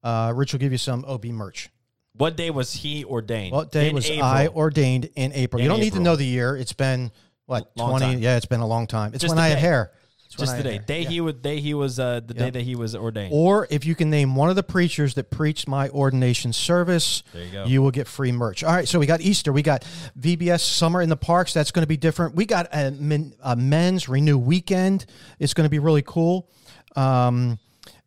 Uh, 0.03 0.33
Rich 0.35 0.53
will 0.53 0.61
give 0.61 0.73
you 0.73 0.79
some 0.79 1.05
OB 1.07 1.27
merch. 1.27 1.69
What 2.17 2.37
day 2.37 2.51
was 2.51 2.73
he 2.73 3.05
ordained? 3.05 3.53
What 3.53 3.71
day 3.71 3.89
In 3.89 3.95
was 3.95 4.07
April. 4.11 4.25
I 4.27 4.49
ordained 4.49 5.09
in 5.15 5.33
April? 5.33 5.61
In 5.61 5.65
you 5.65 5.71
don't 5.71 5.81
need 5.81 5.93
to 5.95 6.01
know 6.01 6.17
the 6.17 6.25
year. 6.27 6.57
It's 6.57 6.73
been 6.73 7.13
what 7.47 7.71
Long 7.77 7.91
twenty? 7.99 8.15
time. 8.15 8.23
Yeah, 8.23 8.37
it's 8.37 8.47
been 8.47 8.61
a 8.61 8.67
long 8.67 8.87
time. 8.87 9.13
It's 9.15 9.23
Just 9.23 9.35
when 9.35 9.43
I 9.43 9.49
had 9.49 9.59
hair. 9.59 9.93
Just 10.39 10.57
the 10.57 10.63
day. 10.63 10.79
Day 10.79 11.03
Yeah. 11.03 11.09
he 11.09 11.21
would. 11.21 11.43
Day 11.43 11.61
he 11.61 11.75
was. 11.75 11.99
Uh, 11.99 12.21
the 12.25 12.35
day 12.35 12.51
that 12.51 12.63
he 12.63 12.77
was 12.77 12.95
ordained. 12.95 13.33
Or 13.35 13.67
if 13.71 13.85
you 13.85 13.95
can 13.95 14.11
name 14.11 14.37
one 14.37 14.49
of 14.49 14.57
the 14.57 14.63
preachers 14.63 15.15
that 15.15 15.31
preached 15.31 15.67
my 15.69 15.89
ordination 15.91 16.53
service, 16.53 17.23
There 17.33 17.45
you 17.45 17.51
go. 17.51 17.65
you 17.65 17.83
will 17.83 17.91
get 17.91 18.07
free 18.07 18.31
merch. 18.33 18.63
All 18.63 18.73
right, 18.73 18.87
so 18.87 18.99
we 18.99 19.07
got 19.07 19.21
Easter, 19.21 19.53
we 19.53 19.63
got 19.63 19.85
VBS 20.19 20.61
Summer 20.61 21.03
in 21.03 21.09
the 21.09 21.17
Parks. 21.17 21.53
That's 21.53 21.73
going 21.73 21.83
to 21.83 21.89
be 21.89 21.97
different. 21.97 22.37
We 22.37 22.47
got 22.47 22.69
a, 22.73 22.91
men, 22.93 23.35
a 23.43 23.57
men's 23.57 24.09
Renew 24.09 24.39
Weekend. 24.39 25.05
It's 25.39 25.53
going 25.55 25.67
to 25.67 25.71
be 25.71 25.79
really 25.81 26.03
cool. 26.03 26.49
Um, 26.97 27.59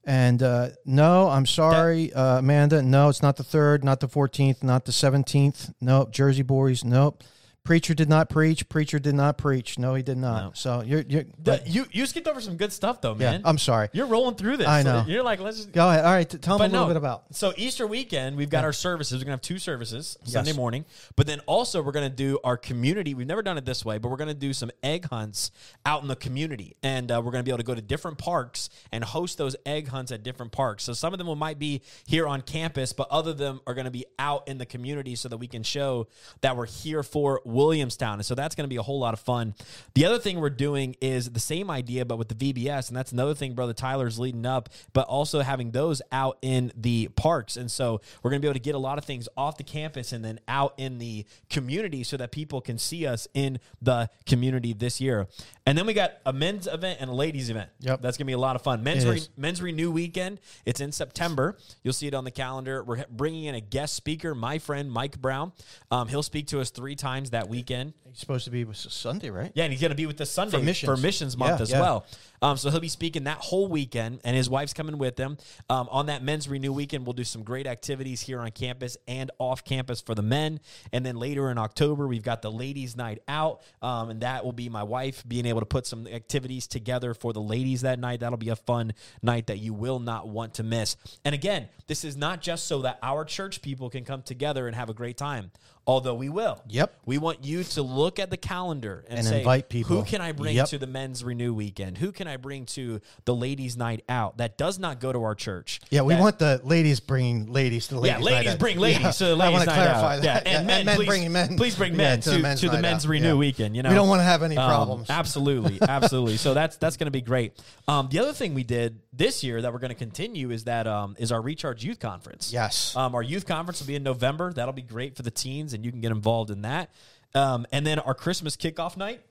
and 0.06 0.42
uh, 0.44 0.70
no, 0.86 1.30
I'm 1.30 1.46
sorry, 1.46 2.12
uh, 2.13 2.39
Amanda. 2.39 2.82
No, 2.82 3.08
it's 3.10 3.22
not 3.22 3.38
the 3.38 3.44
third, 3.44 3.84
not 3.84 4.00
the 4.01 4.08
14th, 4.08 4.62
not 4.63 4.86
the 4.86 4.92
17th. 4.92 5.74
Nope. 5.80 6.12
Jersey 6.12 6.42
Boys. 6.42 6.84
Nope. 6.84 7.24
Preacher 7.63 7.93
did 7.93 8.10
not 8.10 8.29
preach. 8.29 8.67
Preacher 8.67 9.00
did 9.00 9.15
not 9.15 9.38
preach. 9.38 9.79
No, 9.79 9.93
he 9.93 10.03
did 10.03 10.17
not. 10.17 10.43
No. 10.43 10.51
So 10.53 10.82
you're, 10.82 11.03
you're 11.08 11.24
you 11.65 11.86
you 11.93 12.05
skipped 12.05 12.27
over 12.27 12.41
some 12.41 12.58
good 12.58 12.74
stuff 12.74 13.00
though, 13.00 13.13
yeah. 13.13 13.32
man. 13.32 13.41
I'm 13.46 13.58
sorry. 13.58 13.88
You're 13.93 14.08
rolling 14.08 14.36
through 14.36 14.58
this. 14.58 14.67
I 14.67 14.84
know. 14.84 15.05
You're 15.08 15.24
like, 15.24 15.39
let's 15.39 15.58
just 15.58 15.72
Go 15.72 15.88
ahead. 15.88 16.03
All 16.03 16.12
right, 16.12 16.29
tell 16.29 16.58
them 16.58 16.70
But 16.70 16.72
a 16.72 16.74
little 16.74 16.88
no, 16.88 16.93
bit 16.93 16.98
about. 16.98 17.24
So 17.32 17.53
Easter 17.55 17.88
weekend, 17.88 18.36
we've 18.36 18.50
got 18.50 18.65
our 18.65 18.74
services. 18.74 19.22
We're 19.22 19.25
gonna 19.25 19.36
have 19.36 19.41
two 19.41 19.60
services 19.60 20.17
Sunday 20.25 20.50
Yes. 20.50 20.58
morning, 20.58 20.84
but 21.15 21.25
then 21.25 21.39
also 21.46 21.82
we're 21.82 21.93
gonna 21.93 22.10
do 22.10 22.38
our 22.43 22.58
community. 22.58 23.13
We've 23.13 23.27
never 23.27 23.41
done 23.41 23.58
it 23.58 23.63
this 23.63 23.86
way, 23.86 23.98
but 23.98 24.10
we're 24.10 24.17
gonna 24.17 24.34
do 24.34 24.51
some 24.51 24.70
egg 24.84 25.05
hunts 25.05 25.51
out 25.86 26.01
in 26.01 26.10
the 26.10 26.17
community, 26.17 26.75
and 26.84 27.10
uh, 27.12 27.22
we're 27.24 27.32
gonna 27.32 27.43
be 27.43 27.51
able 27.51 27.60
to 27.60 27.63
go 27.63 27.75
to 27.75 27.82
different 27.82 28.17
parks 28.17 28.70
and 28.91 29.05
host 29.05 29.38
those 29.38 29.55
egg 29.65 29.88
hunts 29.88 30.12
at 30.12 30.22
different 30.22 30.51
parks. 30.51 30.84
So 30.84 30.91
some 30.91 31.13
of 31.13 31.17
them 31.17 31.27
will 31.27 31.38
might 31.38 31.60
be 31.60 31.82
here 32.05 32.27
on 32.27 32.41
campus, 32.41 32.91
but 32.91 33.08
other 33.10 33.32
of 33.32 33.38
them 33.38 33.62
are 33.65 33.74
gonna 33.74 33.89
be 33.89 34.05
out 34.20 34.50
in 34.50 34.58
the 34.58 34.65
community 34.65 35.15
so 35.15 35.29
that 35.29 35.38
we 35.38 35.48
can 35.48 35.63
show 35.63 36.08
that 36.41 36.58
we're 36.58 36.65
here 36.65 37.03
for 37.03 37.39
Williamstown, 37.53 38.15
and 38.15 38.25
so 38.25 38.36
that's 38.36 38.55
gonna 38.55 38.67
be 38.67 38.77
a 38.77 38.83
whole 38.83 39.00
lot 39.00 39.13
of 39.13 39.19
fun. 39.19 39.55
The 39.93 40.05
other 40.05 40.19
thing 40.19 40.39
we're 40.39 40.50
doing 40.50 40.95
is 41.01 41.31
the 41.31 41.39
same 41.39 41.69
idea, 41.69 42.05
but 42.05 42.17
with 42.17 42.29
the 42.29 42.36
VBS, 42.36 42.89
and 42.89 42.98
that's 42.98 43.12
another 43.12 43.33
thing 43.33 43.53
Brother 43.53 43.74
Tyler's 43.74 44.19
leading 44.19 44.45
up, 44.45 44.69
but 44.93 45.07
also 45.07 45.41
having 45.41 45.72
those 45.72 46.01
out 46.12 46.38
in 46.41 46.72
the 46.75 47.10
parks. 47.15 47.57
And 47.57 47.69
so 47.69 48.01
we're 48.22 48.31
going 48.31 48.41
to 48.41 48.45
be 48.45 48.48
able 48.48 48.55
to 48.55 48.63
get 48.63 48.75
a 48.75 48.79
lot 48.79 48.98
of 48.98 49.05
things 49.05 49.27
off 49.38 49.57
the 49.57 49.63
campus 49.63 50.12
and 50.12 50.24
then 50.24 50.39
out 50.48 50.74
in 50.77 51.00
the 51.00 51.25
community 51.50 52.03
so 52.03 52.17
that 52.17 52.31
people 52.31 52.62
can 52.62 52.77
see 52.77 53.05
us 53.05 53.27
in 53.33 53.60
the 53.81 54.10
community 54.25 54.74
this 54.74 55.00
year. 55.00 55.27
And 55.65 55.77
then 55.77 55.86
we 55.86 55.93
got 55.93 56.15
a 56.25 56.34
men's 56.34 56.67
event 56.67 56.98
and 57.00 57.10
a 57.10 57.13
ladies 57.13 57.50
event. 57.50 57.70
Yep. 57.79 58.01
That's 58.01 58.17
going 58.17 58.25
to 58.25 58.29
be 58.29 58.34
a 58.34 58.38
lot 58.38 58.58
of 58.58 58.62
fun. 58.62 58.84
Men's 58.84 59.05
re- 59.05 59.22
men's 59.38 59.62
renew 59.62 59.91
weekend. 59.91 60.41
It's 60.65 60.82
in 60.82 60.91
September. 60.91 61.58
You'll 61.84 61.93
see 61.93 62.08
it 62.08 62.13
on 62.13 62.25
the 62.25 62.32
calendar. 62.32 62.84
We're 62.84 63.05
bringing 63.10 63.46
in 63.46 63.55
a 63.55 63.62
guest 63.62 63.93
speaker, 63.93 64.36
my 64.36 64.60
friend 64.60 64.91
Mike 64.91 65.22
Brown. 65.22 65.53
Um, 65.89 66.10
he'll 66.10 66.22
speak 66.24 66.48
to 66.48 66.60
us 66.60 66.70
three 66.70 66.96
times 66.96 67.29
that 67.29 67.48
weekend. 67.48 67.93
He's 68.10 68.20
supposed 68.20 68.46
to 68.46 68.51
be 68.51 68.63
was 68.65 68.86
Sunday, 68.91 69.29
right? 69.29 69.51
Yeah, 69.55 69.63
and 69.63 69.72
he's 69.74 69.82
going 69.82 69.91
to 69.91 69.96
be 69.96 70.05
with 70.05 70.17
the 70.17 70.25
Sunday 70.25 70.58
for 70.58 70.63
missions. 70.63 71.01
missions, 71.01 71.38
month 71.38 71.60
Yeah, 71.60 71.63
as 71.63 71.72
yeah. 71.72 71.79
well. 71.82 72.05
Um, 72.43 72.58
so 72.58 72.70
he'll 72.70 72.82
be 72.82 72.89
speaking 72.89 73.24
that 73.24 73.38
whole 73.38 73.67
weekend, 73.67 74.20
and 74.25 74.36
his 74.36 74.50
wife's 74.50 74.74
coming 74.74 74.98
with 74.98 75.17
him. 75.17 75.38
Um, 75.70 75.88
on 75.89 76.08
that 76.08 76.22
Men's 76.24 76.50
Renew 76.50 76.74
weekend, 76.74 77.05
we'll 77.08 77.13
do 77.13 77.24
some 77.24 77.41
great 77.43 77.65
activities 77.65 78.22
here 78.22 78.41
on 78.41 78.51
campus 78.51 78.98
and 79.08 79.32
off 79.39 79.63
campus 79.63 80.01
for 80.01 80.13
the 80.13 80.22
men. 80.22 80.60
And 80.91 81.05
then 81.05 81.15
later 81.15 81.50
in 81.50 81.58
October, 81.58 82.05
we've 82.05 82.22
got 82.22 82.41
the 82.41 82.51
Ladies' 82.51 82.98
Night 82.98 83.24
Out, 83.29 83.62
um, 83.82 84.10
and 84.10 84.22
that 84.22 84.43
will 84.43 84.51
be 84.51 84.67
my 84.67 84.84
wife 84.84 85.24
being 85.27 85.46
able 85.46 85.52
to 85.62 85.65
put 85.65 85.86
some 85.86 86.07
activities 86.07 86.67
together 86.67 87.13
for 87.13 87.33
the 87.33 87.41
ladies 87.41 87.81
that 87.81 88.00
night. 88.00 88.22
That'll 88.22 88.38
be 88.38 88.50
a 88.50 88.55
fun 88.55 88.93
night 89.22 89.48
that 89.48 89.60
you 89.60 89.74
will 89.74 90.00
not 90.00 90.27
want 90.27 90.55
to 90.55 90.63
miss. 90.63 90.95
And 91.25 91.36
again, 91.36 91.69
this 91.88 92.03
is 92.03 92.15
not 92.15 92.41
just 92.41 92.67
so 92.67 92.81
that 92.83 93.00
our 93.01 93.25
church 93.25 93.62
people 93.62 93.89
can 93.89 94.05
come 94.05 94.22
together 94.22 94.67
and 94.67 94.75
have 94.75 94.89
a 94.89 94.93
great 94.93 95.17
time. 95.17 95.51
Although 95.86 96.16
we 96.16 96.30
will. 96.30 96.62
Yep. 96.70 96.94
We 97.06 97.18
want 97.18 97.44
you 97.44 97.62
to 97.63 97.82
look 97.82 98.18
at 98.18 98.30
the 98.30 98.38
calendar 98.38 99.04
and, 99.10 99.20
And 99.20 99.28
say, 99.28 99.40
invite 99.40 99.68
people. 99.68 99.98
Who 99.98 100.04
can 100.04 100.22
I 100.22 100.32
bring 100.32 100.56
Yep. 100.56 100.70
to 100.70 100.78
the 100.78 100.88
men's 100.88 101.25
renew 101.25 101.54
weekend? 101.54 101.98
Who 101.98 102.13
can 102.13 102.25
I 102.25 102.38
bring 102.38 102.66
to 102.68 103.02
the 103.25 103.36
ladies' 103.36 103.75
night 103.75 104.02
out 104.08 104.38
that 104.38 104.58
does 104.58 104.80
not 104.80 105.02
go 105.02 105.12
to 105.12 105.22
our 105.24 105.36
church? 105.36 105.82
Yeah, 105.90 106.04
we 106.04 106.13
That- 106.13 106.22
want 106.22 106.40
the 106.40 106.62
ladies 106.63 107.02
bringing 107.02 107.52
ladies 107.52 107.88
to 107.88 107.96
the 107.96 108.02
yeah, 108.02 108.13
ladies. 108.18 108.25
night 108.25 108.31
out. 108.31 108.31
Yeah, 108.31 108.50
ladies 108.51 108.60
bring 108.60 108.77
ladies 108.79 109.01
Yeah, 109.01 109.12
to 109.12 109.25
the 109.25 109.36
ladies' 109.36 109.50
I 109.50 109.50
want 109.57 109.64
to 109.66 109.72
clarify 109.75 110.16
out. 110.16 110.22
that. 110.24 110.44
Yeah, 110.48 110.57
and 110.60 110.68
men, 110.68 110.86
please, 110.96 111.05
bringing 111.05 111.31
men. 111.34 111.57
Please 111.57 111.75
bring 111.75 111.92
yeah, 111.96 111.98
men 111.98 112.22
to, 112.22 112.29
the 112.29 112.36
to 112.38 112.42
men's 112.42 112.62
the 112.62 112.77
men's 112.81 113.05
renew 113.07 113.27
Yeah. 113.27 113.34
weekend. 113.34 113.75
You 113.75 113.84
know, 113.84 113.90
we 113.90 113.96
don't 113.96 114.07
want 114.07 114.20
to 114.22 114.25
have 114.25 114.42
any 114.42 114.55
Um, 114.55 114.70
problems. 114.70 115.10
absolutely, 115.10 115.79
absolutely. 115.88 116.38
So 116.38 116.53
that's 116.53 116.77
that's 116.77 116.96
going 116.96 117.07
to 117.07 117.12
be 117.12 117.22
great. 117.22 117.60
Um, 117.90 118.07
the 118.10 118.20
other 118.20 118.31
thing 118.31 118.53
we 118.53 118.64
did 118.64 119.00
this 119.12 119.44
year 119.44 119.62
that 119.62 119.74
we're 119.74 119.79
going 119.79 119.90
to 119.90 119.96
continue 119.96 120.50
is 120.51 120.64
that 120.64 120.88
um, 120.88 121.16
is 121.20 121.31
our 121.34 121.42
Recharge 121.42 121.84
Youth 121.84 122.00
Conference. 122.00 122.53
Yes. 122.53 122.96
Um, 122.96 123.14
our 123.16 123.22
youth 123.22 123.46
conference 123.46 123.81
will 123.81 123.88
be 123.88 123.96
in 123.96 124.03
November. 124.03 124.53
That'll 124.53 124.74
be 124.74 124.81
great 124.81 125.18
for 125.18 125.24
the 125.24 125.29
teens, 125.31 125.73
and 125.74 125.83
you 125.86 125.92
can 125.92 126.01
get 126.01 126.12
involved 126.12 126.50
in 126.51 126.62
that. 126.64 126.90
Um, 127.36 127.66
and 127.72 127.86
then 127.86 128.00
our 128.00 128.14
Christmas 128.14 128.55
kickoff 128.55 128.96
night. 128.98 129.22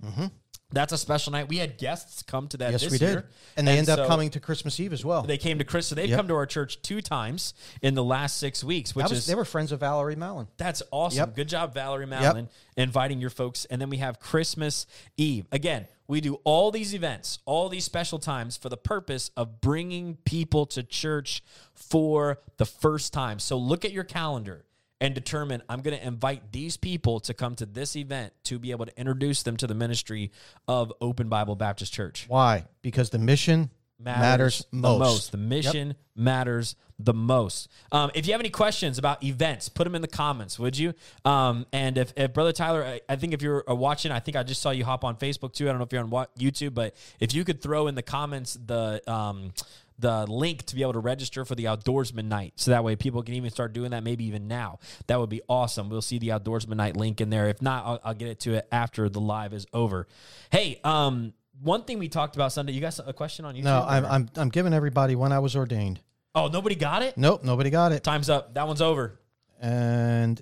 That's 0.74 0.90
a 0.94 0.96
special 0.96 1.32
night. 1.32 1.48
We 1.50 1.58
had 1.58 1.76
guests 1.76 2.22
come 2.22 2.48
to 2.48 2.56
that. 2.56 2.72
Mm-hmm. 2.72 2.82
yes, 2.84 2.90
we 2.90 2.96
did. 2.96 3.10
year. 3.10 3.28
And 3.58 3.68
they 3.68 3.76
end 3.76 3.90
up 3.90 4.08
coming 4.08 4.30
to 4.30 4.40
Christmas 4.40 4.80
Eve 4.80 4.94
as 4.94 5.04
well. 5.04 5.22
They 5.22 5.36
came 5.36 5.58
to 5.58 5.64
Chris, 5.64 5.86
so 5.86 5.94
they've 5.94 6.08
Yep. 6.08 6.16
come 6.18 6.28
to 6.28 6.34
our 6.34 6.46
church 6.46 6.80
two 6.80 7.02
times 7.02 7.52
in 7.82 7.92
the 7.94 8.02
last 8.02 8.38
six 8.38 8.64
weeks, 8.64 8.94
which 8.94 9.04
was- 9.10 9.18
is 9.18 9.26
they 9.26 9.34
were 9.34 9.44
friends 9.44 9.70
of 9.70 9.80
Valerie 9.80 10.16
Mallon. 10.16 10.48
that's 10.56 10.82
awesome. 10.90 11.18
Yep. 11.18 11.34
Good 11.36 11.48
job, 11.50 11.74
Valerie 11.74 12.06
Mallon, 12.06 12.48
inviting 12.74 13.20
your 13.20 13.28
folks. 13.28 13.66
And 13.66 13.82
then 13.82 13.90
we 13.90 13.98
have 13.98 14.18
Christmas 14.18 14.86
Eve. 15.18 15.44
Again, 15.52 15.88
we 16.08 16.22
do 16.22 16.36
all 16.44 16.70
these 16.70 16.94
events, 16.94 17.38
all 17.44 17.68
these 17.68 17.84
special 17.84 18.18
times 18.18 18.56
for 18.56 18.70
the 18.70 18.78
purpose 18.78 19.30
of 19.36 19.60
bringing 19.60 20.16
people 20.24 20.64
to 20.66 20.82
church 20.82 21.42
for 21.74 22.38
the 22.56 22.64
first 22.64 23.12
time. 23.12 23.38
So 23.40 23.58
look 23.58 23.84
at 23.84 23.92
your 23.92 24.04
calendar 24.04 24.64
and 25.02 25.16
determine 25.16 25.60
I'm 25.68 25.82
going 25.82 25.98
to 25.98 26.06
invite 26.06 26.52
these 26.52 26.76
people 26.76 27.18
to 27.20 27.34
come 27.34 27.56
to 27.56 27.66
this 27.66 27.96
event 27.96 28.32
to 28.44 28.60
be 28.60 28.70
able 28.70 28.86
to 28.86 28.96
introduce 28.98 29.42
them 29.42 29.56
to 29.56 29.66
the 29.66 29.74
ministry 29.74 30.30
of 30.68 30.92
Open 31.00 31.28
Bible 31.28 31.56
Baptist 31.56 31.92
Church 31.92 32.24
Why? 32.28 32.66
Because 32.82 33.10
the 33.10 33.18
mission 33.18 33.70
matters, 34.02 34.66
the 34.70 34.76
most. 34.76 35.32
The 35.32 35.38
mission 35.38 35.94
matters 36.14 36.76
the 36.98 37.14
most. 37.14 37.68
Um, 37.90 38.10
if 38.14 38.26
you 38.26 38.32
have 38.32 38.40
any 38.40 38.50
questions 38.50 38.98
about 38.98 39.22
events, 39.24 39.68
put 39.68 39.84
them 39.84 39.94
in 39.94 40.02
the 40.02 40.08
comments, 40.08 40.58
would 40.58 40.78
you? 40.78 40.94
Um, 41.24 41.66
and 41.72 41.98
if, 41.98 42.12
if 42.16 42.32
Brother 42.32 42.52
Tyler, 42.52 42.84
I, 42.84 43.00
I 43.08 43.16
think 43.16 43.32
if 43.32 43.42
you're 43.42 43.64
uh, 43.68 43.74
watching, 43.74 44.12
I 44.12 44.20
think 44.20 44.36
I 44.36 44.42
just 44.42 44.62
saw 44.62 44.70
you 44.70 44.84
hop 44.84 45.04
on 45.04 45.16
Facebook 45.16 45.52
too. 45.52 45.66
I 45.66 45.72
don't 45.72 45.78
know 45.78 45.84
if 45.84 45.92
you're 45.92 46.02
on 46.02 46.10
YouTube, 46.38 46.74
but 46.74 46.94
if 47.20 47.34
you 47.34 47.44
could 47.44 47.60
throw 47.60 47.86
in 47.86 47.94
the 47.94 48.02
comments 48.02 48.58
the 48.64 49.02
um, 49.10 49.52
the 49.98 50.26
link 50.26 50.64
to 50.66 50.74
be 50.74 50.82
able 50.82 50.94
to 50.94 50.98
register 50.98 51.44
for 51.44 51.54
the 51.54 51.64
outdoorsman 51.64 52.24
night, 52.24 52.54
so 52.56 52.72
that 52.72 52.82
way 52.82 52.96
people 52.96 53.22
can 53.22 53.34
even 53.34 53.50
start 53.50 53.72
doing 53.72 53.92
that, 53.92 54.02
maybe 54.02 54.24
even 54.24 54.48
now. 54.48 54.80
That 55.06 55.20
would 55.20 55.30
be 55.30 55.42
awesome. 55.48 55.88
We'll 55.90 56.02
see 56.02 56.18
the 56.18 56.28
outdoorsman 56.28 56.76
night 56.76 56.96
link 56.96 57.20
in 57.20 57.30
there. 57.30 57.48
If 57.48 57.62
not, 57.62 57.84
I'll, 57.84 58.00
I'll 58.04 58.14
get 58.14 58.28
it 58.28 58.40
to 58.40 58.54
it 58.54 58.66
after 58.72 59.08
the 59.08 59.20
live 59.20 59.52
is 59.52 59.66
over. 59.72 60.08
Hey, 60.50 60.80
um, 60.82 61.34
one 61.62 61.84
thing 61.84 61.98
we 61.98 62.08
talked 62.08 62.34
about 62.36 62.52
Sunday. 62.52 62.72
You 62.72 62.80
got 62.80 62.98
a 63.06 63.12
question 63.12 63.44
on 63.44 63.54
YouTube? 63.54 63.64
No, 63.64 63.84
I'm, 63.86 64.04
or- 64.04 64.08
I'm, 64.08 64.30
I'm 64.36 64.48
giving 64.48 64.72
everybody 64.74 65.14
when 65.14 65.32
I 65.32 65.38
was 65.38 65.56
ordained. 65.56 66.00
Oh, 66.34 66.48
nobody 66.48 66.74
got 66.74 67.02
it? 67.02 67.16
Nope, 67.16 67.44
nobody 67.44 67.70
got 67.70 67.92
it. 67.92 68.02
Time's 68.02 68.30
up. 68.30 68.54
That 68.54 68.66
one's 68.66 68.80
over. 68.80 69.20
And 69.60 70.40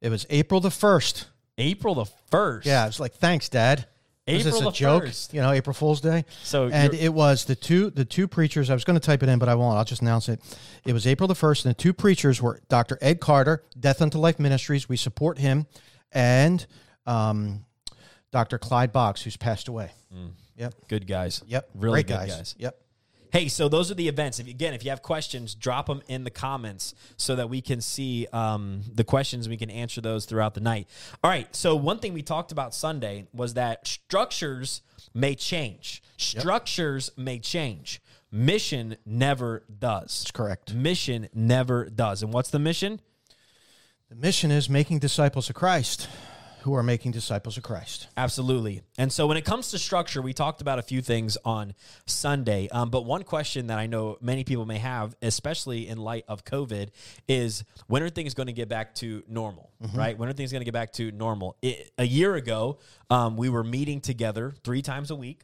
it 0.00 0.10
was 0.10 0.26
April 0.30 0.60
the 0.60 0.68
1st. 0.68 1.26
April 1.58 1.94
the 1.94 2.06
1st. 2.30 2.64
Yeah, 2.64 2.86
it's 2.86 3.00
like, 3.00 3.14
thanks, 3.14 3.48
Dad. 3.48 3.86
Was 4.26 4.46
April 4.46 4.52
this 4.52 4.60
the 4.60 4.68
a 4.68 4.72
joke? 4.72 5.04
1st. 5.04 5.32
You 5.32 5.40
know, 5.40 5.52
April 5.52 5.72
Fool's 5.72 6.00
Day. 6.02 6.24
So 6.42 6.68
and 6.68 6.92
it 6.92 7.14
was 7.14 7.46
the 7.46 7.54
two 7.56 7.88
the 7.88 8.04
two 8.04 8.28
preachers. 8.28 8.68
I 8.68 8.74
was 8.74 8.84
going 8.84 8.98
to 9.00 9.04
type 9.04 9.22
it 9.22 9.28
in, 9.30 9.38
but 9.38 9.48
I 9.48 9.54
won't. 9.54 9.78
I'll 9.78 9.86
just 9.86 10.02
announce 10.02 10.28
it. 10.28 10.40
It 10.84 10.92
was 10.92 11.06
April 11.06 11.28
the 11.28 11.34
first, 11.34 11.64
and 11.64 11.70
the 11.74 11.78
two 11.78 11.94
preachers 11.94 12.42
were 12.42 12.60
Dr. 12.68 12.98
Ed 13.00 13.20
Carter, 13.20 13.64
Death 13.80 14.02
Unto 14.02 14.18
Life 14.18 14.38
Ministries. 14.38 14.86
We 14.86 14.98
support 14.98 15.38
him, 15.38 15.66
and 16.12 16.66
um, 17.06 17.64
Dr. 18.30 18.58
Clyde 18.58 18.92
Box, 18.92 19.22
who's 19.22 19.38
passed 19.38 19.66
away. 19.68 19.92
Yep, 20.58 20.74
Good 20.88 21.06
guys. 21.06 21.42
yep, 21.46 21.70
Really 21.74 22.02
great 22.02 22.06
good 22.08 22.14
guys. 22.28 22.36
guys. 22.36 22.54
Yep. 22.58 22.78
Hey, 23.30 23.48
so 23.48 23.68
those 23.68 23.90
are 23.90 23.94
the 23.94 24.08
events. 24.08 24.38
If 24.40 24.48
again, 24.48 24.72
if 24.72 24.82
you 24.84 24.90
have 24.90 25.02
questions, 25.02 25.54
drop 25.54 25.86
them 25.86 26.00
in 26.08 26.24
the 26.24 26.30
comments 26.30 26.94
so 27.18 27.36
that 27.36 27.50
we 27.50 27.60
can 27.60 27.80
see 27.82 28.26
um, 28.32 28.80
the 28.94 29.04
questions. 29.04 29.48
We 29.50 29.58
can 29.58 29.68
answer 29.70 30.00
those 30.00 30.24
throughout 30.24 30.54
the 30.54 30.60
night. 30.62 30.88
All 31.22 31.30
right. 31.30 31.54
So 31.54 31.76
one 31.76 31.98
thing 31.98 32.14
we 32.14 32.22
talked 32.22 32.52
about 32.52 32.74
Sunday 32.74 33.26
was 33.34 33.52
that 33.54 33.86
structures 33.86 34.80
may 35.12 35.34
change. 35.34 36.02
Structures 36.16 37.10
may 37.18 37.38
change. 37.38 38.00
Mission 38.32 38.96
never 39.04 39.64
does. 39.78 40.22
That's 40.22 40.30
correct. 40.30 40.74
Mission 40.74 41.28
never 41.34 41.84
does. 41.90 42.22
And 42.22 42.32
what's 42.32 42.48
the 42.50 42.58
mission? 42.58 42.98
The 44.08 44.16
mission 44.16 44.50
is 44.50 44.70
making 44.70 45.00
disciples 45.00 45.50
of 45.50 45.54
Christ, 45.54 46.08
who 46.68 46.74
are 46.74 46.82
making 46.82 47.12
disciples 47.12 47.56
of 47.56 47.62
Christ. 47.62 48.08
Absolutely. 48.14 48.82
And 48.98 49.10
so 49.10 49.26
when 49.26 49.38
it 49.38 49.44
comes 49.46 49.70
to 49.70 49.78
structure, 49.78 50.20
we 50.20 50.34
talked 50.34 50.60
about 50.60 50.78
a 50.78 50.82
few 50.82 51.00
things 51.00 51.38
on 51.42 51.72
Sunday. 52.04 52.68
Um, 52.68 52.90
but 52.90 53.06
one 53.06 53.22
question 53.22 53.68
that 53.68 53.78
I 53.78 53.86
know 53.86 54.18
many 54.20 54.44
people 54.44 54.66
may 54.66 54.76
have, 54.76 55.16
especially 55.22 55.88
in 55.88 55.96
light 55.96 56.26
of 56.28 56.44
COVID, 56.44 56.90
is 57.26 57.64
when 57.86 58.02
are 58.02 58.10
things 58.10 58.34
going 58.34 58.48
to 58.48 58.52
get 58.52 58.68
back 58.68 58.94
to 58.96 59.22
normal, 59.28 59.70
right? 59.94 60.18
When 60.18 60.28
are 60.28 60.34
things 60.34 60.52
going 60.52 60.60
to 60.60 60.66
get 60.66 60.74
back 60.74 60.92
to 60.94 61.10
normal? 61.10 61.56
It, 61.62 61.90
a 61.96 62.04
year 62.04 62.34
ago, 62.34 62.78
um, 63.08 63.38
we 63.38 63.48
were 63.48 63.64
meeting 63.64 64.02
together 64.02 64.52
three 64.62 64.82
times 64.82 65.10
a 65.10 65.16
week, 65.16 65.40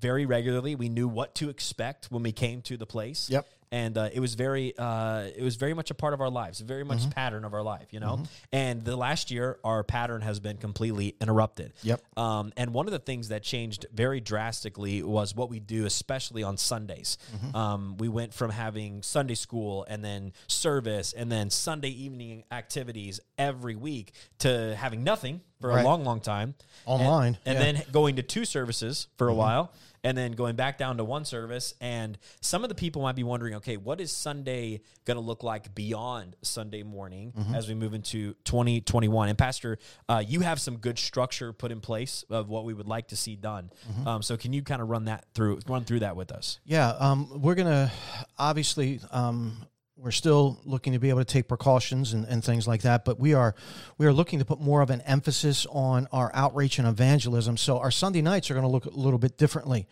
very 0.00 0.24
regularly. 0.24 0.74
We 0.74 0.88
knew 0.88 1.06
what 1.06 1.34
to 1.36 1.50
expect 1.50 2.10
when 2.10 2.22
we 2.22 2.32
came 2.32 2.62
to 2.62 2.78
the 2.78 2.86
place 2.86 3.28
Yep. 3.30 3.46
And 3.72 3.96
uh, 3.98 4.08
it 4.12 4.20
was 4.20 4.34
very 4.34 4.72
uh, 4.78 5.22
it 5.36 5.42
was 5.42 5.56
very 5.56 5.74
much 5.74 5.90
a 5.90 5.94
part 5.94 6.14
of 6.14 6.20
our 6.20 6.30
lives 6.30 6.60
very 6.60 6.84
much 6.84 6.98
Mm-hmm. 7.00 7.10
pattern 7.10 7.44
of 7.44 7.54
our 7.54 7.62
life 7.62 7.88
you 7.90 7.98
know 8.00 8.22
and 8.52 8.84
the 8.84 8.94
last 8.94 9.30
year 9.30 9.58
our 9.64 9.82
pattern 9.82 10.20
has 10.22 10.38
been 10.38 10.58
completely 10.58 11.16
interrupted 11.20 11.72
Yep. 11.82 12.00
um, 12.18 12.52
and 12.56 12.72
one 12.74 12.86
of 12.86 12.92
the 12.92 12.98
things 13.00 13.28
that 13.30 13.42
changed 13.42 13.86
very 13.92 14.20
drastically 14.20 15.02
was 15.02 15.34
what 15.34 15.48
we 15.50 15.58
do 15.58 15.86
especially 15.86 16.42
on 16.44 16.56
sundays 16.56 17.18
Mm-hmm. 17.34 17.56
um, 17.56 17.96
we 17.96 18.08
went 18.08 18.32
from 18.34 18.50
having 18.50 19.02
sunday 19.02 19.34
school 19.34 19.84
and 19.88 20.04
then 20.04 20.32
service 20.46 21.12
and 21.14 21.32
then 21.32 21.48
sunday 21.50 21.88
evening 21.88 22.44
activities 22.52 23.20
every 23.38 23.74
week 23.74 24.12
to 24.40 24.76
having 24.78 25.02
nothing 25.02 25.40
for 25.60 25.70
a 25.70 25.82
long 25.84 26.04
long 26.04 26.20
time 26.20 26.54
Online, 26.84 27.38
and, 27.46 27.56
and 27.56 27.58
yeah. 27.58 27.72
Mm-hmm. 27.72 27.76
then 27.78 27.92
going 27.92 28.16
to 28.16 28.22
two 28.22 28.44
services 28.44 29.08
for 29.16 29.28
a 29.28 29.34
while 29.34 29.72
and 30.04 30.16
then 30.18 30.32
going 30.32 30.56
back 30.56 30.78
down 30.78 30.96
to 30.96 31.04
one 31.04 31.24
service 31.24 31.74
and 31.80 32.18
some 32.40 32.62
of 32.64 32.68
the 32.68 32.74
people 32.74 33.02
might 33.02 33.14
be 33.16 33.22
wondering 33.22 33.54
okay 33.54 33.76
what 33.76 34.00
is 34.00 34.10
sunday 34.10 34.80
going 35.04 35.16
to 35.16 35.20
look 35.22 35.42
like 35.42 35.74
beyond 35.74 36.36
sunday 36.42 36.82
morning 36.82 37.32
Mm-hmm. 37.38 37.54
as 37.54 37.68
we 37.68 37.74
move 37.74 37.94
into 37.94 38.34
2021 38.44 39.28
and 39.28 39.38
pastor 39.38 39.78
uh, 40.08 40.22
you 40.26 40.40
have 40.40 40.60
some 40.60 40.76
good 40.78 40.98
structure 40.98 41.52
put 41.52 41.70
in 41.72 41.80
place 41.80 42.24
of 42.30 42.48
what 42.48 42.64
we 42.64 42.74
would 42.74 42.88
like 42.88 43.08
to 43.08 43.16
see 43.16 43.36
done 43.36 43.70
Mm-hmm. 43.90 44.06
um, 44.08 44.22
so 44.22 44.36
can 44.36 44.52
you 44.52 44.62
kind 44.62 44.82
of 44.82 44.88
run 44.88 45.04
that 45.06 45.24
through 45.34 45.60
run 45.68 45.84
through 45.84 46.00
that 46.00 46.16
with 46.16 46.32
us 46.32 46.58
Yeah, 46.64 46.88
um, 46.98 47.40
we're 47.42 47.54
going 47.54 47.68
to 47.68 47.90
obviously 48.38 49.00
um, 49.10 49.66
we're 50.02 50.10
still 50.10 50.60
looking 50.64 50.94
to 50.94 50.98
be 50.98 51.10
able 51.10 51.20
to 51.20 51.24
take 51.24 51.46
precautions 51.46 52.12
and, 52.12 52.26
and 52.26 52.42
things 52.42 52.66
like 52.66 52.82
that, 52.82 53.04
but 53.04 53.20
we 53.20 53.34
are 53.34 53.54
we 53.98 54.06
are 54.06 54.12
looking 54.12 54.40
to 54.40 54.44
put 54.44 54.60
more 54.60 54.82
of 54.82 54.90
an 54.90 55.00
emphasis 55.02 55.64
on 55.70 56.08
our 56.10 56.30
outreach 56.34 56.78
and 56.80 56.88
evangelism. 56.88 57.56
So 57.56 57.78
our 57.78 57.92
Sunday 57.92 58.20
nights 58.20 58.50
are 58.50 58.54
going 58.54 58.64
to 58.64 58.70
look 58.70 58.86
a 58.86 58.90
little 58.90 59.18
bit 59.18 59.38
differently. 59.38 59.86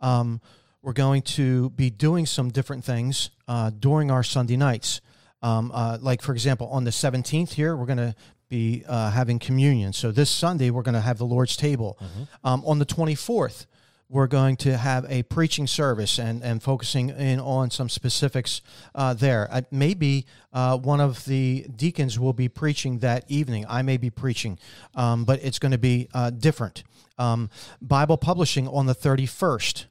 Um, 0.00 0.40
we're 0.82 0.92
going 0.92 1.22
to 1.22 1.70
be 1.70 1.90
doing 1.90 2.26
some 2.26 2.50
different 2.50 2.84
things 2.84 3.30
uh, 3.48 3.70
during 3.70 4.10
our 4.10 4.22
Sunday 4.22 4.56
nights. 4.56 5.00
Um, 5.42 5.72
uh, 5.74 5.98
like 6.00 6.22
for 6.22 6.32
example, 6.32 6.68
on 6.68 6.84
the 6.84 6.90
17th 6.90 7.52
here, 7.52 7.76
we're 7.76 7.86
going 7.86 7.98
to 7.98 8.14
be 8.48 8.84
uh, 8.86 9.10
having 9.10 9.40
communion. 9.40 9.92
So 9.92 10.12
this 10.12 10.30
Sunday, 10.30 10.70
we're 10.70 10.82
going 10.82 10.94
to 10.94 11.00
have 11.00 11.18
the 11.18 11.26
Lord's 11.26 11.56
table. 11.56 11.98
Um, 12.44 12.62
on 12.64 12.78
the 12.78 12.86
24th, 12.86 13.66
we're 14.08 14.26
going 14.28 14.56
to 14.56 14.76
have 14.76 15.04
a 15.08 15.22
preaching 15.24 15.66
service 15.66 16.18
and, 16.18 16.42
and 16.42 16.62
focusing 16.62 17.08
in 17.10 17.40
on 17.40 17.70
some 17.70 17.88
specifics 17.88 18.62
uh, 18.94 19.14
there. 19.14 19.48
Uh, 19.50 19.62
maybe 19.70 20.26
uh, 20.52 20.76
one 20.78 21.00
of 21.00 21.24
the 21.24 21.66
deacons 21.74 22.18
will 22.18 22.32
be 22.32 22.48
preaching 22.48 22.98
that 23.00 23.24
evening. 23.28 23.66
I 23.68 23.82
may 23.82 23.96
be 23.96 24.10
preaching, 24.10 24.58
um, 24.94 25.24
but 25.24 25.42
it's 25.42 25.58
going 25.58 25.72
to 25.72 25.78
be 25.78 26.08
uh, 26.14 26.30
different. 26.30 26.84
Um, 27.18 27.50
Bible 27.82 28.16
publishing 28.16 28.68
on 28.68 28.86
the 28.86 28.94
31st. 28.94 29.86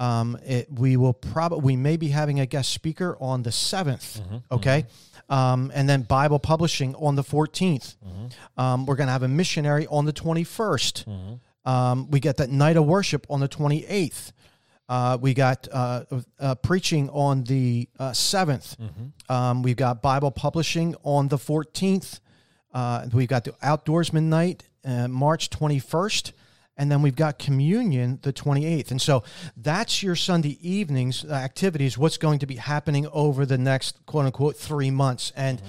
Um, 0.00 0.38
it, 0.46 0.66
we 0.72 0.96
will 0.96 1.12
probably 1.12 1.60
we 1.60 1.76
may 1.76 1.98
be 1.98 2.08
having 2.08 2.40
a 2.40 2.46
guest 2.46 2.72
speaker 2.72 3.18
on 3.20 3.42
the 3.42 3.50
7th 3.50 4.22
Okay, 4.50 4.86
Um, 5.28 5.70
and 5.74 5.86
then 5.88 6.02
Bible 6.02 6.38
publishing 6.38 6.94
on 6.94 7.16
the 7.16 7.22
14th. 7.22 7.96
Um, 8.56 8.86
we're 8.86 8.96
going 8.96 9.08
to 9.08 9.12
have 9.12 9.22
a 9.22 9.28
missionary 9.28 9.86
on 9.88 10.06
the 10.06 10.12
21st. 10.14 11.38
Um, 11.70 12.10
we 12.10 12.18
get 12.18 12.38
that 12.38 12.50
night 12.50 12.76
of 12.76 12.84
worship 12.84 13.26
on 13.30 13.38
the 13.38 13.48
28th. 13.48 14.32
Uh, 14.88 15.16
we 15.20 15.34
got 15.34 15.68
uh, 15.70 16.02
uh, 16.40 16.56
preaching 16.56 17.08
on 17.10 17.44
the 17.44 17.88
uh, 17.96 18.10
7th. 18.10 18.76
Um, 19.28 19.62
we've 19.62 19.76
got 19.76 20.02
Bible 20.02 20.32
publishing 20.32 20.96
on 21.04 21.28
the 21.28 21.36
14th. 21.36 22.18
Uh, 22.74 23.06
we've 23.12 23.28
got 23.28 23.44
the 23.44 23.52
outdoorsman 23.62 24.24
night, 24.24 24.64
uh, 24.84 25.06
March 25.06 25.48
21st. 25.50 26.32
And 26.76 26.90
then 26.90 27.02
we've 27.02 27.14
got 27.14 27.38
communion 27.38 28.18
the 28.22 28.32
28th. 28.32 28.90
And 28.90 29.00
so 29.00 29.22
that's 29.56 30.02
your 30.02 30.16
Sunday 30.16 30.58
evenings 30.66 31.24
activities, 31.26 31.98
what's 31.98 32.16
going 32.16 32.38
to 32.38 32.46
be 32.46 32.56
happening 32.56 33.06
over 33.12 33.44
the 33.46 33.58
next 33.58 34.04
quote 34.06 34.24
unquote 34.24 34.56
three 34.56 34.90
months. 34.90 35.30
And 35.36 35.60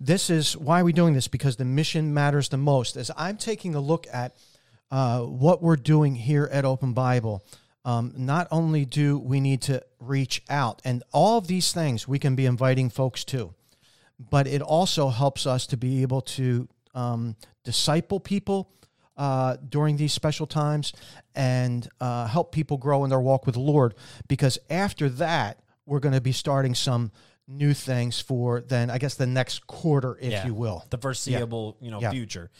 this 0.00 0.28
is 0.28 0.56
why 0.56 0.80
are 0.80 0.84
we 0.84 0.92
doing 0.92 1.14
this? 1.14 1.28
Because 1.28 1.56
the 1.56 1.64
mission 1.64 2.12
matters 2.12 2.48
the 2.48 2.56
most. 2.56 2.96
As 2.96 3.10
I'm 3.16 3.36
taking 3.38 3.74
a 3.74 3.80
look 3.80 4.06
at 4.12 4.34
uh, 4.90 5.20
what 5.22 5.62
we're 5.62 5.76
doing 5.76 6.14
here 6.14 6.48
at 6.52 6.64
Open 6.64 6.92
Bible, 6.92 7.44
um, 7.84 8.12
not 8.16 8.48
only 8.50 8.84
do 8.84 9.18
we 9.18 9.40
need 9.40 9.62
to 9.62 9.82
reach 10.00 10.42
out, 10.48 10.80
and 10.84 11.02
all 11.12 11.38
of 11.38 11.46
these 11.46 11.72
things 11.72 12.06
we 12.08 12.18
can 12.18 12.34
be 12.34 12.46
inviting 12.46 12.90
folks 12.90 13.24
to, 13.26 13.54
but 14.18 14.46
it 14.46 14.62
also 14.62 15.08
helps 15.08 15.46
us 15.46 15.66
to 15.68 15.76
be 15.76 16.02
able 16.02 16.20
to 16.22 16.68
um, 16.94 17.36
disciple 17.64 18.18
people 18.20 18.70
uh, 19.16 19.56
during 19.68 19.96
these 19.96 20.12
special 20.12 20.46
times 20.46 20.92
and 21.34 21.88
uh, 22.00 22.26
help 22.26 22.52
people 22.52 22.76
grow 22.76 23.04
in 23.04 23.10
their 23.10 23.20
walk 23.20 23.46
with 23.46 23.54
the 23.54 23.60
Lord. 23.60 23.94
Because 24.28 24.58
after 24.70 25.08
that, 25.10 25.60
we're 25.86 26.00
going 26.00 26.14
to 26.14 26.20
be 26.20 26.32
starting 26.32 26.74
some 26.74 27.12
new 27.48 27.72
things 27.74 28.20
for 28.20 28.60
then, 28.60 28.90
I 28.90 28.98
guess, 28.98 29.14
the 29.14 29.26
next 29.26 29.66
quarter, 29.66 30.18
if 30.20 30.32
Yeah. 30.32 30.46
you 30.46 30.54
will. 30.54 30.84
the 30.90 30.98
foreseeable 30.98 31.76
you 31.80 31.90
know 31.90 32.00
Yeah. 32.00 32.10
future 32.10 32.50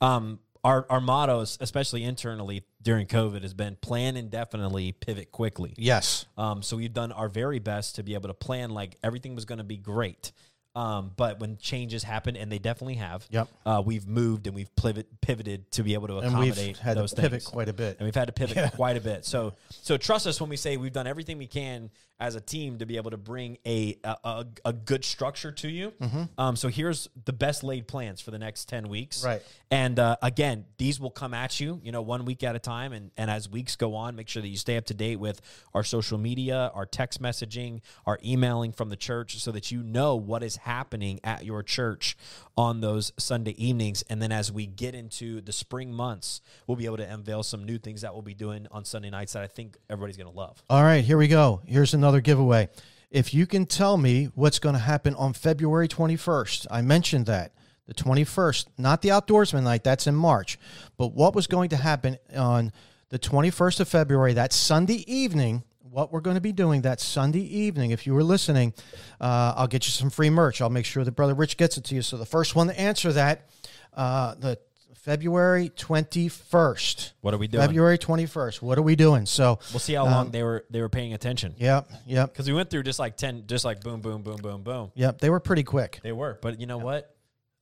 um 0.00 0.38
our, 0.66 0.84
our 0.90 1.00
mottos, 1.00 1.56
especially 1.60 2.02
internally 2.02 2.64
during 2.82 3.06
COVID, 3.06 3.42
has 3.42 3.54
been 3.54 3.76
plan 3.76 4.16
indefinitely, 4.16 4.92
pivot 4.92 5.30
quickly. 5.30 5.74
Yes. 5.78 6.26
Um, 6.36 6.62
so 6.62 6.76
we've 6.76 6.92
done 6.92 7.12
our 7.12 7.28
very 7.28 7.60
best 7.60 7.94
to 7.96 8.02
be 8.02 8.14
able 8.14 8.28
to 8.28 8.34
plan 8.34 8.70
like 8.70 8.96
everything 9.02 9.34
was 9.36 9.44
going 9.44 9.58
to 9.58 9.64
be 9.64 9.76
great. 9.76 10.32
Um, 10.74 11.12
but 11.16 11.40
when 11.40 11.56
changes 11.56 12.02
happen, 12.02 12.36
and 12.36 12.52
they 12.52 12.58
definitely 12.58 12.96
have, 12.96 13.26
Yep. 13.30 13.48
uh, 13.64 13.82
we've 13.86 14.06
moved 14.06 14.46
and 14.46 14.54
we've 14.54 14.74
pivot, 14.76 15.06
pivoted 15.22 15.70
to 15.70 15.82
be 15.82 15.94
able 15.94 16.08
to 16.08 16.18
And 16.18 16.26
accommodate 16.26 16.66
we've 16.66 16.78
had 16.78 16.98
those 16.98 17.12
to 17.12 17.16
pivot 17.22 17.40
things. 17.42 17.46
quite 17.46 17.68
a 17.70 17.72
bit. 17.72 17.96
and 17.98 18.04
we've 18.06 18.14
had 18.14 18.26
to 18.26 18.32
pivot 18.32 18.72
quite 18.74 18.96
a 18.98 19.00
bit. 19.00 19.24
So, 19.24 19.54
so 19.70 19.96
trust 19.96 20.26
us 20.26 20.38
when 20.38 20.50
we 20.50 20.56
say 20.58 20.76
we've 20.76 20.92
done 20.92 21.06
everything 21.06 21.38
we 21.38 21.46
can 21.46 21.88
as 22.18 22.34
a 22.34 22.40
team 22.40 22.78
to 22.78 22.86
be 22.86 22.96
able 22.96 23.10
to 23.10 23.16
bring 23.16 23.58
a 23.66 23.98
a, 24.04 24.16
a, 24.24 24.46
a 24.66 24.72
good 24.72 25.04
structure 25.04 25.52
to 25.52 25.68
you. 25.68 25.92
Mm-hmm. 26.00 26.24
Um, 26.38 26.56
so 26.56 26.68
here's 26.68 27.08
the 27.24 27.32
best 27.32 27.62
laid 27.62 27.86
plans 27.86 28.20
for 28.20 28.30
the 28.30 28.38
next 28.38 28.68
ten 28.68 28.88
weeks. 28.88 29.24
Right. 29.24 29.42
And 29.70 29.98
uh, 29.98 30.16
again, 30.22 30.64
these 30.78 31.00
will 31.00 31.10
come 31.10 31.34
at 31.34 31.58
you, 31.58 31.80
you 31.82 31.90
know, 31.90 32.02
one 32.02 32.24
week 32.24 32.44
at 32.44 32.54
a 32.54 32.60
time. 32.60 32.92
And, 32.92 33.10
and 33.16 33.30
as 33.30 33.48
weeks 33.48 33.74
go 33.74 33.96
on, 33.96 34.14
make 34.14 34.28
sure 34.28 34.40
that 34.40 34.48
you 34.48 34.56
stay 34.56 34.76
up 34.76 34.84
to 34.86 34.94
date 34.94 35.16
with 35.16 35.40
our 35.74 35.82
social 35.82 36.18
media, 36.18 36.70
our 36.72 36.86
text 36.86 37.20
messaging, 37.20 37.80
our 38.06 38.18
emailing 38.24 38.72
from 38.72 38.90
the 38.90 38.96
church 38.96 39.38
so 39.40 39.50
that 39.50 39.72
you 39.72 39.82
know 39.82 40.14
what 40.14 40.44
is 40.44 40.56
happening 40.56 41.18
at 41.24 41.44
your 41.44 41.64
church 41.64 42.16
on 42.56 42.80
those 42.80 43.12
Sunday 43.18 43.54
evenings. 43.62 44.04
And 44.08 44.22
then 44.22 44.30
as 44.30 44.52
we 44.52 44.66
get 44.66 44.94
into 44.94 45.40
the 45.40 45.52
spring 45.52 45.92
months, 45.92 46.40
we'll 46.68 46.76
be 46.76 46.86
able 46.86 46.98
to 46.98 47.12
unveil 47.12 47.42
some 47.42 47.64
new 47.64 47.78
things 47.78 48.02
that 48.02 48.12
we'll 48.14 48.22
be 48.22 48.34
doing 48.34 48.68
on 48.70 48.84
Sunday 48.84 49.10
nights 49.10 49.32
that 49.32 49.42
I 49.42 49.48
think 49.48 49.76
everybody's 49.90 50.16
going 50.16 50.30
to 50.30 50.36
love. 50.36 50.62
All 50.70 50.84
right, 50.84 51.04
here 51.04 51.18
we 51.18 51.26
go. 51.26 51.60
Here's 51.66 51.92
another 51.92 52.05
giveaway. 52.20 52.68
If 53.10 53.32
you 53.32 53.46
can 53.46 53.66
tell 53.66 53.96
me 53.96 54.26
what's 54.34 54.58
going 54.58 54.74
to 54.74 54.80
happen 54.80 55.14
on 55.14 55.32
February 55.32 55.88
21st, 55.88 56.66
I 56.70 56.82
mentioned 56.82 57.26
that. 57.26 57.52
The 57.86 57.94
21st, 57.94 58.66
not 58.78 59.00
the 59.00 59.10
outdoorsman 59.10 59.62
night, 59.62 59.84
that's 59.84 60.08
in 60.08 60.16
March, 60.16 60.58
but 60.96 61.12
what 61.12 61.36
was 61.36 61.46
going 61.46 61.68
to 61.68 61.76
happen 61.76 62.18
on 62.34 62.72
the 63.10 63.18
21st 63.18 63.80
of 63.80 63.88
February, 63.88 64.32
that 64.32 64.52
Sunday 64.52 65.04
evening, 65.10 65.62
what 65.96 66.12
we're 66.12 66.20
going 66.20 66.34
to 66.34 66.40
be 66.40 66.52
doing 66.52 66.82
that 66.82 67.00
Sunday 67.00 67.40
evening. 67.40 67.92
If 67.92 68.06
you 68.06 68.12
were 68.12 68.24
listening, 68.24 68.74
uh, 69.20 69.54
I'll 69.56 69.68
get 69.68 69.86
you 69.86 69.92
some 69.92 70.10
free 70.10 70.30
merch. 70.30 70.60
I'll 70.60 70.68
make 70.68 70.84
sure 70.84 71.04
that 71.04 71.12
Brother 71.12 71.34
Rich 71.34 71.56
gets 71.56 71.78
it 71.78 71.84
to 71.84 71.94
you. 71.94 72.02
So 72.02 72.16
the 72.16 72.26
first 72.26 72.56
one 72.56 72.66
to 72.66 72.78
answer 72.78 73.12
that, 73.12 73.48
uh, 73.94 74.34
the 74.34 74.58
February 75.06 75.68
21st. 75.70 77.12
What 77.20 77.32
are 77.32 77.38
we 77.38 77.46
doing? 77.46 77.64
February 77.64 77.96
21st. 77.96 78.60
What 78.60 78.76
are 78.76 78.82
we 78.82 78.96
doing? 78.96 79.24
So, 79.24 79.60
We'll 79.72 79.78
see 79.78 79.94
how 79.94 80.04
long 80.04 80.26
um, 80.26 80.30
they 80.32 80.42
were 80.42 80.64
they 80.68 80.80
were 80.80 80.88
paying 80.88 81.14
attention. 81.14 81.54
yep, 81.58 81.88
yep. 82.06 82.32
Because 82.32 82.48
we 82.48 82.54
went 82.54 82.70
through 82.70 82.82
just 82.82 82.98
like 82.98 83.16
10, 83.16 83.44
just 83.46 83.64
like 83.64 83.82
boom, 83.82 84.00
boom, 84.00 84.22
boom, 84.22 84.38
boom, 84.38 84.62
boom. 84.64 84.90
Yep, 84.96 85.20
they 85.20 85.30
were 85.30 85.38
pretty 85.38 85.62
quick. 85.62 86.00
They 86.02 86.10
were, 86.10 86.40
but 86.42 86.58
you 86.58 86.66
know 86.66 86.78
what? 86.78 87.14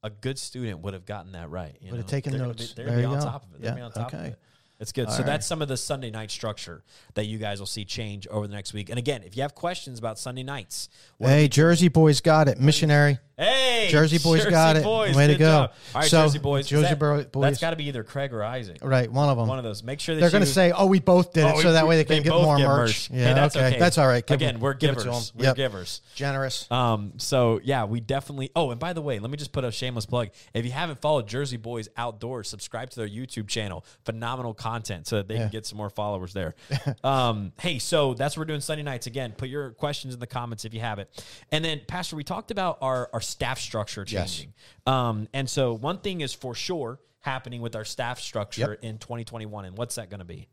A 0.02 0.08
good 0.08 0.38
student 0.38 0.80
would 0.80 0.94
have 0.94 1.04
gotten 1.04 1.32
that 1.32 1.50
right. 1.50 1.76
You 1.82 1.90
Would 1.90 1.98
have 1.98 2.06
taken 2.06 2.32
They're 2.32 2.38
gonna 2.40 2.48
notes. 2.52 2.68
be- 2.68 2.74
They're 2.76 2.86
There 2.86 2.94
gonna 3.02 3.08
be 3.08 3.14
on 3.14 3.18
go. 3.18 3.24
top 3.26 3.44
of 3.44 3.54
it. 3.54 3.60
They're 3.60 3.76
Yeah, 3.76 3.84
on 3.84 3.92
top 3.92 4.06
okay. 4.14 4.18
of 4.28 4.32
it. 4.32 4.38
It's 4.80 4.92
good. 4.92 5.08
so 5.10 5.18
right. 5.18 5.26
that's 5.26 5.46
some 5.46 5.62
of 5.62 5.68
the 5.68 5.76
Sunday 5.76 6.10
night 6.10 6.30
structure 6.30 6.82
that 7.14 7.26
you 7.26 7.38
guys 7.38 7.58
will 7.60 7.66
see 7.66 7.84
change 7.84 8.26
over 8.26 8.46
the 8.46 8.52
next 8.54 8.72
week. 8.72 8.88
And 8.90 8.98
again, 8.98 9.22
if 9.22 9.36
you 9.36 9.42
have 9.42 9.54
questions 9.54 9.98
about 9.98 10.18
Sunday 10.18 10.42
nights, 10.42 10.88
Hey, 11.20 11.46
Jersey 11.48 11.88
boys 11.88 12.20
got 12.20 12.48
it. 12.48 12.58
Missionary. 12.58 13.18
Hey, 13.36 13.88
Jersey 13.90 14.18
boys 14.18 14.44
got 14.46 14.76
it. 14.76 14.84
Boys, 14.84 15.16
Way 15.16 15.26
to 15.26 15.34
go. 15.34 15.44
job. 15.44 15.72
All 15.94 16.00
right, 16.02 16.10
So, 16.10 16.22
Jersey 16.22 16.38
boys. 16.38 16.68
Jersey 16.68 16.94
that, 16.94 17.32
boys. 17.32 17.42
That's 17.42 17.60
got 17.60 17.70
to 17.70 17.76
be 17.76 17.88
either 17.88 18.04
Craig 18.04 18.32
or 18.32 18.44
Isaac. 18.44 18.78
Right, 18.80 19.10
one 19.10 19.28
of 19.28 19.36
them. 19.36 19.48
One 19.48 19.58
of 19.58 19.64
those. 19.64 19.82
Make 19.82 19.98
sure 19.98 20.14
that 20.14 20.20
They're 20.20 20.30
going 20.30 20.44
to 20.44 20.48
say, 20.48 20.70
"Oh, 20.70 20.86
we 20.86 21.00
both 21.00 21.32
did 21.32 21.44
it," 21.46 21.54
Oh, 21.56 21.60
so 21.60 21.72
that 21.72 21.88
way 21.88 21.96
they 21.96 22.04
can 22.04 22.22
get 22.22 22.30
more 22.30 22.56
get 22.56 22.66
merch. 22.68 23.08
Hey, 23.08 23.20
Yeah, 23.22 23.34
that's 23.34 23.56
okay. 23.56 23.76
that's 23.78 23.98
all 23.98 24.06
right. 24.06 24.24
Give 24.24 24.36
Again, 24.36 24.60
we're 24.60 24.74
give 24.74 24.90
it 24.90 24.98
to 24.98 25.04
givers. 25.04 25.32
We're 25.34 25.44
Yep. 25.46 25.56
givers. 25.56 26.00
Generous. 26.14 26.70
Um, 26.70 27.14
so 27.16 27.60
yeah, 27.64 27.84
we 27.84 27.98
definitely. 27.98 28.50
Oh, 28.54 28.70
and 28.70 28.78
by 28.78 28.92
the 28.92 29.02
way, 29.02 29.18
let 29.18 29.30
me 29.32 29.36
just 29.36 29.50
put 29.52 29.64
a 29.64 29.72
shameless 29.72 30.06
plug. 30.06 30.28
If 30.52 30.64
you 30.64 30.70
haven't 30.70 31.00
followed 31.00 31.26
Jersey 31.26 31.56
Boys 31.56 31.88
Outdoors, 31.96 32.48
subscribe 32.48 32.90
to 32.90 32.96
their 32.96 33.08
YouTube 33.08 33.48
channel. 33.48 33.84
Phenomenal 34.04 34.54
content, 34.54 35.08
so 35.08 35.16
that 35.16 35.26
they 35.26 35.34
Yeah. 35.34 35.40
can 35.42 35.50
get 35.50 35.66
some 35.66 35.76
more 35.78 35.90
followers 35.90 36.34
there. 36.34 36.54
um, 37.04 37.52
hey, 37.60 37.80
so 37.80 38.14
that's 38.14 38.36
what 38.36 38.42
we're 38.42 38.46
doing 38.52 38.60
Sunday 38.60 38.84
nights. 38.84 39.08
Again, 39.08 39.32
put 39.36 39.48
your 39.48 39.70
questions 39.72 40.14
in 40.14 40.20
the 40.20 40.26
comments 40.28 40.64
if 40.64 40.72
you 40.72 40.80
have 40.80 41.00
it. 41.00 41.10
And 41.50 41.64
then, 41.64 41.80
Pastor, 41.88 42.14
we 42.14 42.22
talked 42.22 42.52
about 42.52 42.78
our 42.80 43.10
our 43.12 43.20
staff 43.24 43.58
structure 43.58 44.04
Yes. 44.08 44.34
changing. 44.36 44.54
Um, 44.86 45.28
and 45.32 45.48
so 45.48 45.72
one 45.74 45.98
thing 45.98 46.20
is 46.20 46.32
for 46.32 46.54
sure 46.54 46.98
happening 47.20 47.60
with 47.62 47.74
our 47.74 47.84
staff 47.84 48.20
structure 48.20 48.74
in 48.74 48.98
2021, 48.98 49.64
and 49.64 49.76
what's 49.78 49.94
that 49.96 50.10
going 50.10 50.18
to 50.20 50.24
be? 50.26 50.46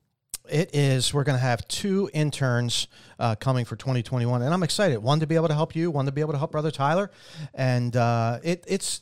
It 0.49 0.73
is. 0.73 1.13
We're 1.13 1.23
going 1.23 1.37
to 1.37 1.43
have 1.43 1.67
two 1.67 2.09
interns 2.13 2.87
uh, 3.19 3.35
coming 3.35 3.63
for 3.65 3.75
2021, 3.75 4.41
and 4.41 4.51
I'm 4.53 4.63
excited. 4.63 4.97
One 4.97 5.19
to 5.19 5.27
be 5.27 5.35
able 5.35 5.49
to 5.49 5.53
help 5.53 5.75
you, 5.75 5.91
one 5.91 6.05
to 6.07 6.11
be 6.11 6.21
able 6.21 6.31
to 6.31 6.37
help 6.39 6.51
Brother 6.51 6.71
Tyler, 6.71 7.11
and 7.53 7.95
uh, 7.95 8.39
it, 8.43 8.63
it's. 8.67 9.01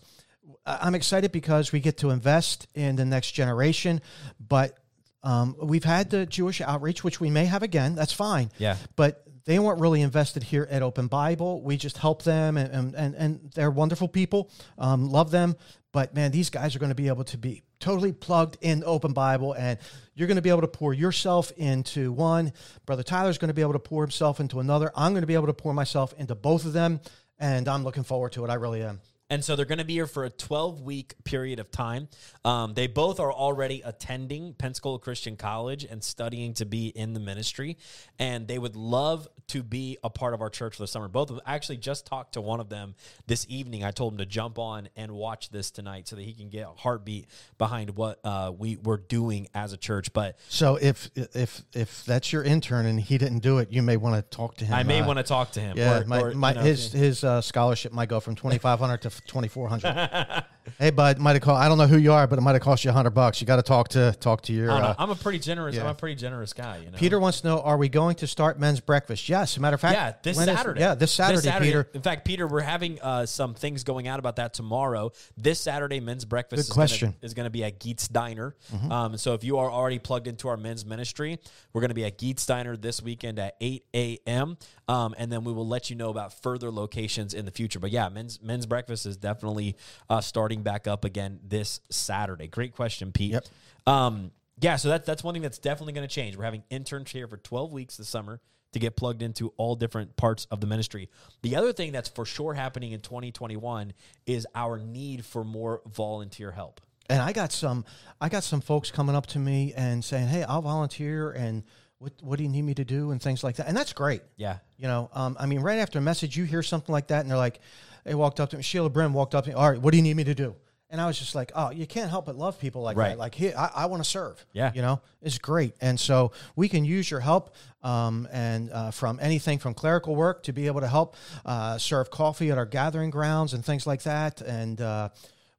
I'm 0.66 0.94
excited 0.96 1.32
because 1.32 1.72
we 1.72 1.80
get 1.80 1.98
to 2.00 2.10
invest 2.10 2.68
in 2.76 2.96
the 2.98 3.06
next 3.06 3.32
generation, 3.32 4.02
but 4.46 4.78
um, 5.24 5.56
we've 5.62 5.84
had 5.86 6.10
the 6.10 6.26
Jewish 6.26 6.60
outreach, 6.62 7.04
which 7.04 7.20
we 7.20 7.30
may 7.30 7.46
have 7.46 7.64
again. 7.64 7.96
That's 7.96 8.14
fine. 8.14 8.52
Yeah. 8.58 8.76
but 8.96 9.24
they 9.50 9.58
weren't 9.58 9.82
really 9.82 10.04
invested 10.04 10.44
here 10.44 10.68
at 10.70 10.84
Open 10.84 11.08
Bible. 11.08 11.64
We 11.64 11.76
just 11.76 11.98
help 11.98 12.22
them, 12.22 12.56
and 12.56 12.94
and 12.94 13.16
and, 13.16 13.52
they're 13.56 13.72
wonderful 13.72 14.08
people. 14.08 14.52
Um, 14.78 15.10
love 15.10 15.32
them, 15.32 15.56
but 15.92 16.14
man, 16.14 16.30
these 16.30 16.52
guys 16.52 16.76
are 16.76 16.80
going 16.80 16.92
to 16.92 16.96
be 16.96 17.08
able 17.08 17.24
to 17.24 17.38
be 17.40 17.64
totally 17.80 18.12
plugged 18.12 18.60
in 18.62 18.84
Open 18.86 19.12
Bible, 19.12 19.54
and 19.54 19.80
you're 20.14 20.28
going 20.28 20.36
to 20.36 20.44
be 20.44 20.52
able 20.52 20.62
to 20.62 20.68
pour 20.68 20.94
yourself 20.94 21.52
into 21.58 22.12
one. 22.12 22.54
Brother 22.86 23.02
Tyler's 23.02 23.40
going 23.40 23.48
to 23.48 23.56
be 23.56 23.64
able 23.64 23.74
to 23.74 23.80
pour 23.80 24.04
himself 24.04 24.40
into 24.40 24.60
another. 24.60 24.92
I'm 24.96 25.14
going 25.14 25.24
to 25.24 25.28
be 25.28 25.34
able 25.34 25.48
to 25.48 25.54
pour 25.54 25.74
myself 25.74 26.14
into 26.20 26.36
both 26.36 26.66
of 26.66 26.74
them, 26.74 27.00
and 27.40 27.68
I'm 27.68 27.84
looking 27.84 28.04
forward 28.04 28.34
to 28.34 28.46
it. 28.46 28.52
I 28.52 28.54
really 28.54 28.84
am. 28.84 29.02
And 29.30 29.46
so 29.46 29.56
they're 29.56 29.66
going 29.66 29.80
to 29.80 29.86
be 29.86 29.94
here 29.94 30.08
for 30.08 30.26
a 30.26 30.30
12 30.30 30.82
week 30.82 31.14
period 31.24 31.60
of 31.60 31.70
time. 31.70 32.08
Um, 32.44 32.74
they 32.74 32.88
both 32.88 33.20
are 33.20 33.32
already 33.32 33.82
attending 33.86 34.54
Pensacola 34.56 34.98
Christian 34.98 35.36
College 35.36 35.84
and 35.84 36.04
studying 36.04 36.54
to 36.56 36.66
be 36.66 36.88
in 36.88 37.14
the 37.14 37.20
ministry. 37.20 37.78
And 38.18 38.48
they 38.48 38.58
would 38.58 38.76
love 38.76 39.28
to 39.50 39.64
be 39.64 39.98
a 40.04 40.10
part 40.10 40.34
of 40.34 40.42
our 40.42 40.50
church 40.50 40.76
for 40.76 40.84
the 40.84 40.88
summer. 40.88 41.08
Both 41.08 41.30
of 41.30 41.38
them 41.38 41.46
I 41.46 41.56
actually 41.56 41.78
just 41.78 42.06
talked 42.06 42.34
to 42.34 42.42
one 42.42 42.60
of 42.60 42.70
them 42.70 42.96
this 43.28 43.46
evening. 43.50 43.84
I 43.84 43.92
told 43.92 44.14
him 44.14 44.20
to 44.20 44.26
jump 44.26 44.58
on 44.58 44.90
and 44.96 45.12
watch 45.12 45.50
this 45.50 45.72
tonight 45.72 46.08
so 46.08 46.16
that 46.16 46.24
he 46.24 46.34
can 46.34 46.50
get 46.50 46.68
a 46.68 46.72
heartbeat 46.72 47.28
behind 47.58 47.96
what 47.96 48.20
uh, 48.24 48.52
we 48.58 48.78
were 48.78 48.98
doing 48.98 49.48
as 49.54 49.74
a 49.74 49.78
church. 49.78 50.14
But 50.14 50.38
So 50.50 50.78
if 50.82 51.10
if 51.16 51.64
if 51.74 52.06
that's 52.06 52.32
your 52.32 52.44
intern 52.44 52.86
and 52.86 53.00
he 53.00 53.18
didn't 53.18 53.40
do 53.40 53.60
it, 53.60 53.72
you 53.72 53.82
may 53.82 53.98
want 53.98 54.16
to 54.16 54.36
talk 54.36 54.56
to 54.58 54.66
him. 54.66 54.74
I 54.74 54.84
may 54.84 55.02
uh, 55.02 55.08
want 55.08 55.18
to 55.18 55.24
talk 55.24 55.52
to 55.52 55.60
him. 55.60 55.78
Yeah, 55.78 56.00
or- 56.00 56.06
my, 56.06 56.22
or, 56.22 56.34
my 56.34 56.50
you 56.50 56.56
know, 56.56 56.62
his 56.62 56.92
his 56.92 57.24
uh, 57.24 57.42
scholarship 57.42 57.92
might 57.92 58.10
go 58.10 58.20
from 58.20 58.36
twenty 58.36 58.58
five 58.58 58.80
hundred 58.80 59.02
to 59.04 59.10
twenty 59.26 59.48
four 59.48 59.68
hundred. 59.70 60.44
hey, 60.78 60.92
bud, 60.92 61.20
might 61.20 61.34
have 61.34 61.42
cost. 61.42 61.62
I 61.62 61.68
don't 61.68 61.78
know 61.78 61.88
who 61.88 61.98
you 61.98 62.12
are, 62.14 62.28
but 62.28 62.38
it 62.38 62.42
might 62.42 62.54
have 62.54 62.62
cost 62.62 62.86
you 62.86 62.92
hundred 62.92 63.12
bucks. 63.12 63.42
You 63.42 63.48
got 63.48 63.56
to 63.58 63.62
talk 63.64 63.90
to 63.90 64.16
talk 64.20 64.42
to 64.44 64.54
your. 64.54 64.70
I 64.72 64.74
don't 64.74 64.84
know. 64.84 64.90
Uh, 64.90 64.96
I'm 65.00 65.10
a 65.10 65.16
pretty 65.16 65.40
generous. 65.40 65.78
I'm 65.78 65.88
a 65.88 65.96
pretty 65.96 66.16
generous 66.16 66.54
guy. 66.54 66.78
You 66.78 66.92
know, 66.92 66.98
Peter 66.98 67.20
wants 67.20 67.42
to 67.42 67.48
know: 67.48 67.62
Are 67.62 67.78
we 67.78 67.90
going 67.90 68.16
to 68.18 68.28
start 68.28 68.60
men's 68.60 68.80
breakfast? 68.80 69.28
Yes. 69.30 69.58
A 69.58 69.62
matter 69.62 69.76
of 69.76 69.82
fact, 69.82 69.96
Yeah, 69.96 70.14
this 70.22 70.38
when 70.38 70.50
is- 70.50 70.58
Saturday. 70.58 70.80
yeah, 70.82 70.96
this 70.96 71.12
Saturday, 71.12 71.52
Peter. 71.60 71.88
In 71.94 72.02
fact, 72.02 72.26
Peter, 72.26 72.48
we're 72.48 72.62
having 72.62 73.02
uh, 73.02 73.26
some 73.26 73.54
things 73.54 73.84
going 73.84 74.08
out 74.08 74.20
about 74.20 74.36
that 74.38 74.54
tomorrow. 74.54 75.12
This 75.38 75.60
Saturday, 75.60 76.00
men's 76.00 76.26
breakfast 76.26 76.68
Good 76.68 76.70
is 76.72 76.74
question. 76.74 77.10
Mm-hmm. 77.10 77.20
Gonna, 77.20 77.26
is 77.26 77.34
going 77.34 77.46
to 77.46 77.50
be 77.52 77.64
at 77.64 77.80
Geets 77.80 78.08
Diner. 78.08 78.56
Um, 78.90 79.18
so 79.18 79.34
if 79.34 79.44
you 79.44 79.58
are 79.58 79.70
already 79.70 80.00
plugged 80.00 80.28
into 80.28 80.48
our 80.48 80.58
men's 80.58 80.86
ministry, 80.86 81.40
we're 81.74 81.82
going 81.82 81.90
to 81.90 81.96
be 81.96 82.06
at 82.06 82.18
Geets 82.18 82.46
Diner 82.46 82.76
this 82.76 83.02
weekend 83.02 83.40
at 83.40 83.56
8 83.62 83.84
a.m. 83.94 84.58
Um, 84.88 85.14
and 85.18 85.32
then 85.32 85.44
we 85.44 85.54
will 85.54 85.68
let 85.68 85.90
you 85.90 85.96
know 85.96 86.10
about 86.10 86.42
further 86.42 86.72
locations 86.72 87.34
in 87.34 87.46
the 87.46 87.52
future. 87.52 87.80
But 87.80 87.92
yeah, 87.92 88.10
men's 88.10 88.42
men's 88.42 88.66
breakfast 88.66 89.06
is 89.06 89.18
definitely 89.18 89.76
uh, 90.10 90.22
starting 90.22 90.59
back 90.64 90.88
up 90.88 91.06
again 91.06 91.40
this 91.44 91.82
Saturday. 91.90 92.48
Great 92.48 92.76
question, 92.76 93.12
Pete. 93.12 93.32
Yep. 93.32 93.46
Um, 93.88 94.32
yeah, 94.62 94.76
so 94.76 94.90
that's 94.90 95.06
that's 95.06 95.24
one 95.24 95.34
thing 95.34 95.42
that's 95.42 95.60
definitely 95.60 95.94
going 95.94 96.08
to 96.08 96.14
change. 96.14 96.36
We're 96.36 96.44
having 96.44 96.64
interns 96.70 97.12
here 97.12 97.28
for 97.28 97.38
12 97.38 97.72
weeks 97.72 97.98
this 97.98 98.10
summer 98.10 98.42
to 98.74 98.80
get 98.80 98.96
plugged 98.96 99.22
into 99.22 99.54
all 99.58 99.76
different 99.76 100.16
parts 100.16 100.46
of 100.52 100.62
the 100.62 100.68
ministry. 100.68 101.10
The 101.42 101.56
other 101.56 101.74
thing 101.74 101.92
that's 101.92 102.10
for 102.10 102.26
sure 102.26 102.54
happening 102.54 102.92
in 102.92 103.00
2021 103.00 103.94
is 104.26 104.46
our 104.54 104.78
need 104.78 105.26
for 105.26 105.44
more 105.44 105.82
volunteer 105.88 106.52
help. 106.52 106.82
And 107.10 107.22
I 107.22 107.32
got 107.32 107.52
some, 107.52 107.86
I 108.22 108.30
got 108.30 108.44
some 108.44 108.62
folks 108.62 108.92
coming 108.92 109.16
up 109.16 109.26
to 109.28 109.40
me 109.40 109.74
and 109.76 110.04
saying, 110.04 110.28
"Hey, 110.28 110.44
I'll 110.44 110.62
volunteer." 110.62 111.32
And 111.32 111.64
what 112.00 112.14
what 112.22 112.38
do 112.38 112.44
you 112.44 112.50
need 112.50 112.64
me 112.64 112.74
to 112.74 112.86
do 112.86 113.12
and 113.12 113.22
things 113.22 113.44
like 113.44 113.58
that. 113.58 113.68
And 113.68 113.76
that's 113.76 113.94
great. 113.94 114.22
Yeah. 114.38 114.58
You 114.78 114.88
know, 114.88 115.10
um, 115.14 115.36
I 115.40 115.46
mean, 115.46 115.60
right 115.60 115.80
after 115.80 116.00
a 116.00 116.02
message, 116.02 116.38
you 116.38 116.46
hear 116.46 116.64
something 116.64 116.92
like 116.92 117.08
that, 117.08 117.22
and 117.22 117.30
they're 117.30 117.38
like, 117.38 117.60
they 118.04 118.16
walked 118.16 118.40
up 118.40 118.50
to 118.52 118.58
me. 118.58 118.64
Sheila 118.64 118.90
Brim 118.90 119.14
walked 119.14 119.36
up 119.36 119.44
to 119.46 119.50
me. 119.50 119.56
All 119.56 119.70
right, 119.70 119.80
what 119.82 119.92
do 119.92 119.98
you 119.98 120.04
need 120.04 120.16
me 120.16 120.24
to 120.26 120.36
do? 120.36 120.56
And 120.92 121.00
I 121.00 121.06
was 121.06 121.20
just 121.20 121.36
like, 121.36 121.52
oh, 121.54 121.70
you 121.70 121.86
can't 121.86 122.10
help 122.10 122.26
but 122.26 122.36
love 122.36 122.60
people 122.60 122.82
like 122.82 122.98
Right. 122.98 123.10
that. 123.10 123.20
Like, 123.20 123.36
here, 123.36 123.54
I, 123.56 123.70
I 123.76 123.86
want 123.86 124.04
to 124.04 124.10
serve. 124.10 124.44
Yeah. 124.54 124.72
You 124.74 124.82
know, 124.82 125.02
it's 125.22 125.38
great. 125.38 125.76
And 125.82 126.00
so 126.00 126.32
we 126.56 126.68
can 126.68 126.84
use 126.84 127.12
your 127.12 127.20
help 127.20 127.54
um, 127.84 128.28
and 128.32 128.72
uh, 128.72 128.90
from 128.90 129.20
anything 129.22 129.60
from 129.60 129.76
clerical 129.76 130.16
work 130.16 130.42
to 130.44 130.52
be 130.52 130.66
able 130.66 130.82
to 130.82 130.88
help 130.88 131.16
uh, 131.46 131.78
serve 131.78 132.10
coffee 132.10 132.50
at 132.50 132.58
our 132.58 132.66
gathering 132.66 133.12
grounds 133.12 133.54
and 133.54 133.64
things 133.64 133.86
like 133.86 134.02
that. 134.02 134.42
And 134.42 134.82
uh, 134.82 135.10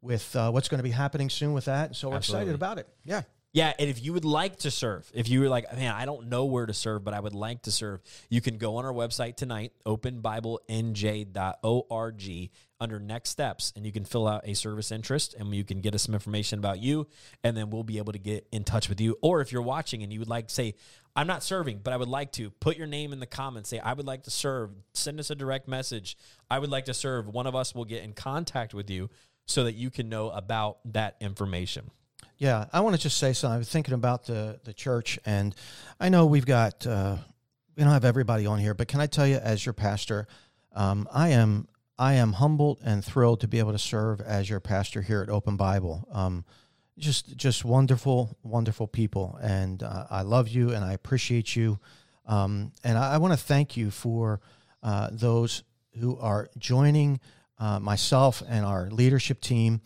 with 0.03 0.35
uh, 0.35 0.51
what's 0.51 0.69
going 0.69 0.81
to 0.81 0.83
be 0.83 0.91
happening 0.91 1.31
soon 1.31 1.53
with 1.53 1.67
that. 1.67 1.95
So 1.95 2.09
we're 2.11 2.17
Absolutely. 2.17 2.47
excited 2.47 2.55
about 2.57 2.79
it. 2.79 2.89
Yeah. 3.05 3.23
Yeah, 3.53 3.73
and 3.81 3.91
if 3.91 4.01
you 4.03 4.13
would 4.13 4.25
like 4.25 4.59
to 4.59 4.71
serve, 4.71 5.11
if 5.13 5.29
you 5.29 5.41
were 5.41 5.49
like, 5.49 5.77
man, 5.77 5.93
I 5.93 6.05
don't 6.05 6.29
know 6.29 6.45
where 6.45 6.67
to 6.67 6.75
serve, 6.75 7.03
but 7.03 7.15
I 7.15 7.21
would 7.21 7.35
like 7.35 7.63
to 7.63 7.73
serve, 7.73 8.01
you 8.29 8.41
can 8.41 8.59
go 8.59 8.77
on 8.77 8.85
our 8.85 8.93
website 8.93 9.37
tonight, 9.37 9.73
openbiblenj.org, 9.85 12.51
under 12.83 12.99
next 13.01 13.31
steps, 13.31 13.73
and 13.75 13.85
you 13.85 13.91
can 13.91 14.05
fill 14.05 14.29
out 14.29 14.47
a 14.47 14.55
service 14.55 14.93
interest, 14.93 15.35
and 15.35 15.53
you 15.53 15.65
can 15.65 15.81
get 15.81 15.97
us 15.97 16.05
some 16.05 16.15
information 16.15 16.61
about 16.61 16.79
you, 16.79 17.09
and 17.43 17.57
then 17.57 17.71
we'll 17.71 17.83
be 17.83 17.99
able 17.99 18.13
to 18.13 18.21
get 18.21 18.47
in 18.53 18.63
touch 18.63 18.89
with 18.89 19.01
you. 19.01 19.19
Or 19.21 19.41
if 19.41 19.51
you're 19.51 19.63
watching 19.63 20.05
and 20.05 20.13
you 20.13 20.21
would 20.21 20.29
like 20.29 20.47
to 20.47 20.55
say, 20.55 20.77
I'm 21.17 21.27
not 21.27 21.43
serving, 21.43 21.81
but 21.83 21.93
I 21.93 21.97
would 21.97 22.09
like 22.09 22.31
to, 22.33 22.51
put 22.51 22.77
your 22.77 22.87
name 22.87 23.13
in 23.13 23.19
the 23.19 23.27
comments, 23.27 23.69
say, 23.69 23.81
I 23.81 23.95
would 23.95 24.07
like 24.07 24.23
to 24.23 24.31
serve, 24.31 24.71
send 24.95 25.19
us 25.19 25.29
a 25.29 25.35
direct 25.35 25.67
message. 25.67 26.17
I 26.49 26.61
would 26.61 26.71
like 26.71 26.85
to 26.85 26.95
serve. 26.95 27.27
One 27.27 27.49
of 27.49 27.57
us 27.57 27.75
will 27.75 27.85
get 27.85 28.05
in 28.05 28.13
contact 28.13 28.75
with 28.75 28.89
you 28.89 29.11
so 29.47 29.65
that 29.65 29.75
you 29.75 29.91
can 29.91 30.09
know 30.09 30.31
about 30.31 30.79
that 30.93 31.17
information. 31.21 31.91
Yeah, 32.41 32.65
I 32.73 32.81
want 32.81 32.97
to 32.97 33.03
just 33.03 33.19
say 33.19 33.35
something. 33.35 33.55
I 33.55 33.59
was 33.59 33.69
thinking 33.69 33.93
about 33.93 34.25
the 34.25 34.59
the 34.65 34.73
church, 34.73 35.19
and 35.27 35.55
I 36.01 36.09
know 36.09 36.25
we've 36.25 36.47
got 36.47 36.87
uh, 36.87 37.19
we 37.77 37.85
don't 37.85 37.93
have 37.93 38.07
everybody 38.07 38.47
on 38.47 38.59
here, 38.59 38.73
but 38.73 38.89
can 38.89 38.99
I 38.99 39.07
tell 39.07 39.27
you, 39.27 39.37
as 39.37 39.67
your 39.67 39.75
pastor, 39.75 40.27
um, 40.75 41.07
I 41.13 41.29
am 41.29 41.69
I 41.99 42.15
am 42.15 42.33
humbled 42.33 42.81
and 42.83 43.05
thrilled 43.05 43.41
to 43.41 43.49
be 43.49 43.59
able 43.59 43.73
to 43.73 43.79
serve 43.79 44.23
as 44.23 44.49
your 44.49 44.59
pastor 44.59 45.03
here 45.03 45.21
at 45.21 45.29
Open 45.29 45.59
Bible. 45.59 46.09
Um, 46.11 46.47
just 46.97 47.37
just 47.37 47.63
wonderful, 47.63 48.39
wonderful 48.43 48.87
people, 48.87 49.39
and 49.43 49.83
uh, 49.83 50.07
I 50.09 50.23
love 50.23 50.49
you 50.49 50.71
and 50.71 50.83
I 50.83 50.95
appreciate 50.95 51.55
you, 51.55 51.79
um, 52.25 52.73
and 52.83 52.97
I, 52.97 53.17
I 53.17 53.19
want 53.19 53.35
to 53.35 53.39
thank 53.39 53.77
you 53.77 53.91
for 53.91 54.41
uh, 54.83 55.11
those 55.13 55.63
who 55.99 56.19
are 56.19 56.49
joining 56.57 57.21
uh, 57.59 57.81
myself 57.81 58.43
and 58.49 58.65
our 58.65 58.89
leadership 58.91 59.43
team 59.43 59.83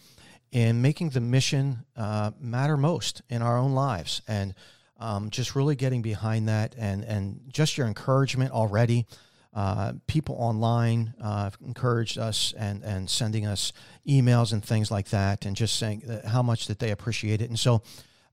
in 0.55 0.81
making 0.81 1.11
the 1.11 1.21
mission 1.21 1.85
uh, 1.97 2.31
matter 2.40 2.77
most 2.77 3.23
in 3.29 3.43
our 3.43 3.59
own 3.59 3.73
lives, 3.73 4.23
and 4.29 4.55
um, 5.01 5.29
just 5.29 5.57
really 5.57 5.75
getting 5.75 6.01
behind 6.01 6.49
that, 6.49 6.77
and 6.79 7.05
and 7.05 7.40
just 7.49 7.77
your 7.77 7.87
encouragement 7.87 8.53
already. 8.53 9.05
Uh, 9.53 9.93
people 10.07 10.35
online 10.38 11.14
uh, 11.21 11.51
encouraged 11.67 12.19
us 12.19 12.55
and 12.57 12.85
and 12.85 13.11
sending 13.11 13.45
us 13.45 13.73
emails 14.07 14.53
and 14.53 14.64
things 14.64 14.93
like 14.93 15.09
that, 15.09 15.45
and 15.45 15.57
just 15.57 15.77
saying 15.77 16.03
how 16.25 16.43
much 16.43 16.69
that 16.69 16.79
they 16.79 16.93
appreciate 16.93 17.43
it. 17.43 17.49
And 17.49 17.59
so, 17.59 17.83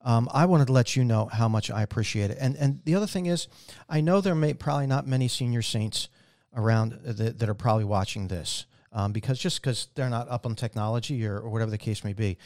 um, 0.03 0.29
I 0.31 0.45
wanted 0.45 0.67
to 0.67 0.73
let 0.73 0.95
you 0.95 1.03
know 1.03 1.25
how 1.25 1.47
much 1.47 1.71
I 1.71 1.81
appreciate 1.81 2.29
it. 2.29 2.37
And 2.39 2.55
and 2.55 2.81
the 2.85 2.93
other 2.93 3.07
thing 3.07 3.25
is, 3.25 3.47
I 3.89 3.99
know 4.01 4.21
there 4.21 4.35
may 4.35 4.53
probably 4.53 4.87
not 4.87 5.07
many 5.07 5.27
senior 5.27 5.63
saints 5.63 6.07
around 6.55 6.99
that, 7.03 7.39
that 7.39 7.49
are 7.49 7.55
probably 7.55 7.85
watching 7.85 8.27
this 8.27 8.67
um, 8.91 9.11
because 9.11 9.39
just 9.39 9.61
because 9.61 9.87
they're 9.95 10.09
not 10.09 10.29
up 10.29 10.45
on 10.45 10.55
technology 10.55 11.25
or, 11.25 11.39
or 11.39 11.49
whatever 11.49 11.71
the 11.71 11.77
case 11.77 12.03
may 12.03 12.13
be. 12.13 12.37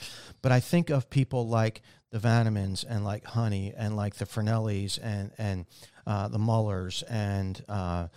But 0.41 0.51
I 0.51 0.60
think 0.60 0.89
of 0.89 1.10
people 1.10 1.47
like 1.47 1.81
the 2.12 2.19
Vannemans 2.19 2.86
and 2.88 3.03
like 3.03 3.23
Honey 3.25 3.73
and 3.75 3.95
like 3.95 4.15
the 4.15 4.25
Fernellis 4.25 4.99
and 5.01 5.31
and 5.38 5.65
uh, 6.08 6.27
the 6.27 6.39
Mullers 6.39 7.03
and 7.10 7.63
uh, 7.67 8.08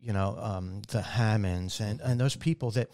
you 0.00 0.12
know 0.12 0.36
um, 0.40 0.82
the 0.88 1.02
Hammonds 1.02 1.80
and 1.80 2.00
and 2.00 2.18
those 2.20 2.36
people 2.36 2.70
that 2.72 2.90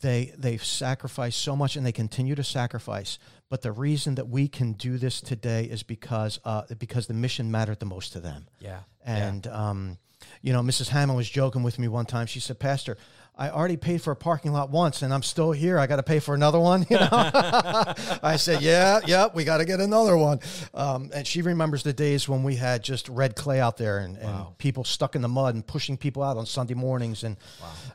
they 0.00 0.32
they've 0.38 0.64
sacrificed 0.64 1.38
so 1.40 1.56
much 1.56 1.76
and 1.76 1.84
they 1.84 1.92
continue 1.92 2.34
to 2.34 2.44
sacrifice. 2.44 3.18
But 3.50 3.62
the 3.62 3.72
reason 3.72 4.14
that 4.16 4.28
we 4.28 4.46
can 4.46 4.74
do 4.74 4.98
this 4.98 5.20
today 5.20 5.64
is 5.64 5.82
because 5.82 6.38
uh, 6.44 6.62
because 6.78 7.06
the 7.06 7.14
mission 7.14 7.50
mattered 7.50 7.80
the 7.80 7.86
most 7.86 8.12
to 8.12 8.20
them 8.20 8.46
Yeah. 8.60 8.80
and 9.04 9.46
um, 9.46 9.98
you 10.42 10.52
know, 10.52 10.60
Mrs. 10.62 10.88
Hammond 10.88 11.16
was 11.16 11.30
joking 11.30 11.62
with 11.62 11.78
me 11.78 11.88
one 11.88 12.04
time. 12.04 12.26
She 12.26 12.40
said, 12.40 12.58
Pastor, 12.58 12.98
I 13.40 13.50
already 13.50 13.76
paid 13.76 14.02
for 14.02 14.10
a 14.10 14.16
parking 14.16 14.52
lot 14.52 14.68
once 14.70 15.02
and 15.02 15.14
I'm 15.14 15.22
still 15.22 15.52
here. 15.52 15.78
I 15.78 15.86
got 15.86 15.96
to 15.96 16.02
pay 16.02 16.18
for 16.18 16.34
another 16.34 16.58
one. 16.58 16.84
You 16.90 16.96
know, 16.98 17.08
I 17.12 18.34
said, 18.36 18.62
yeah, 18.62 18.98
yeah, 19.06 19.28
we 19.32 19.44
got 19.44 19.58
to 19.58 19.64
get 19.64 19.78
another 19.80 20.16
one. 20.16 20.40
Um, 20.74 21.10
and 21.14 21.24
she 21.26 21.42
remembers 21.42 21.82
the 21.84 21.92
days 21.92 22.28
when 22.28 22.42
we 22.42 22.56
had 22.56 22.82
just 22.82 23.08
red 23.08 23.36
clay 23.36 23.60
out 23.60 23.76
there 23.76 23.98
and, 23.98 24.16
and 24.16 24.28
Wow. 24.28 24.54
people 24.58 24.82
stuck 24.84 25.14
in 25.14 25.22
the 25.22 25.28
mud 25.28 25.54
and 25.54 25.64
pushing 25.66 25.96
people 25.96 26.22
out 26.22 26.36
on 26.36 26.46
Sunday 26.46 26.74
mornings. 26.74 27.22
And 27.24 27.36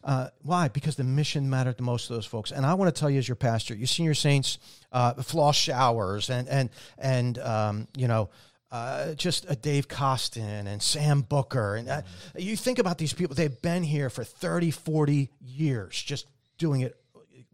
uh, 0.03 0.29
why? 0.43 0.69
Because 0.69 0.95
the 0.95 1.03
mission 1.03 1.49
mattered 1.49 1.77
to 1.77 1.83
most 1.83 2.09
of 2.09 2.15
those 2.15 2.25
folks. 2.25 2.51
And 2.51 2.65
I 2.65 2.73
want 2.75 2.93
to 2.95 2.97
tell 2.99 3.09
you, 3.09 3.19
as 3.19 3.27
your 3.27 3.35
pastor, 3.35 3.75
you 3.75 3.85
senior 3.85 4.13
saints 4.13 4.57
uh, 4.93 5.13
floss 5.15 5.55
showers 5.57 6.29
and 6.29 6.47
and 6.47 6.69
and 6.97 7.37
um, 7.39 7.87
you 7.97 8.07
know. 8.07 8.29
Uh, 8.73 9.13
just 9.13 9.45
a 9.47 9.55
Dave 9.55 9.87
Costin 9.87 10.65
and 10.65 10.81
Sam 10.81 11.21
Booker. 11.21 11.75
And 11.75 11.87
uh, 11.87 12.01
you 12.35 12.57
think 12.57 12.79
about 12.79 12.97
these 12.97 13.13
people, 13.13 13.35
they've 13.35 13.61
been 13.61 13.83
here 13.83 14.09
for 14.09 14.23
30, 14.23 14.71
40 14.71 15.29
years, 15.39 16.01
just 16.01 16.25
doing 16.57 16.81
it 16.81 16.97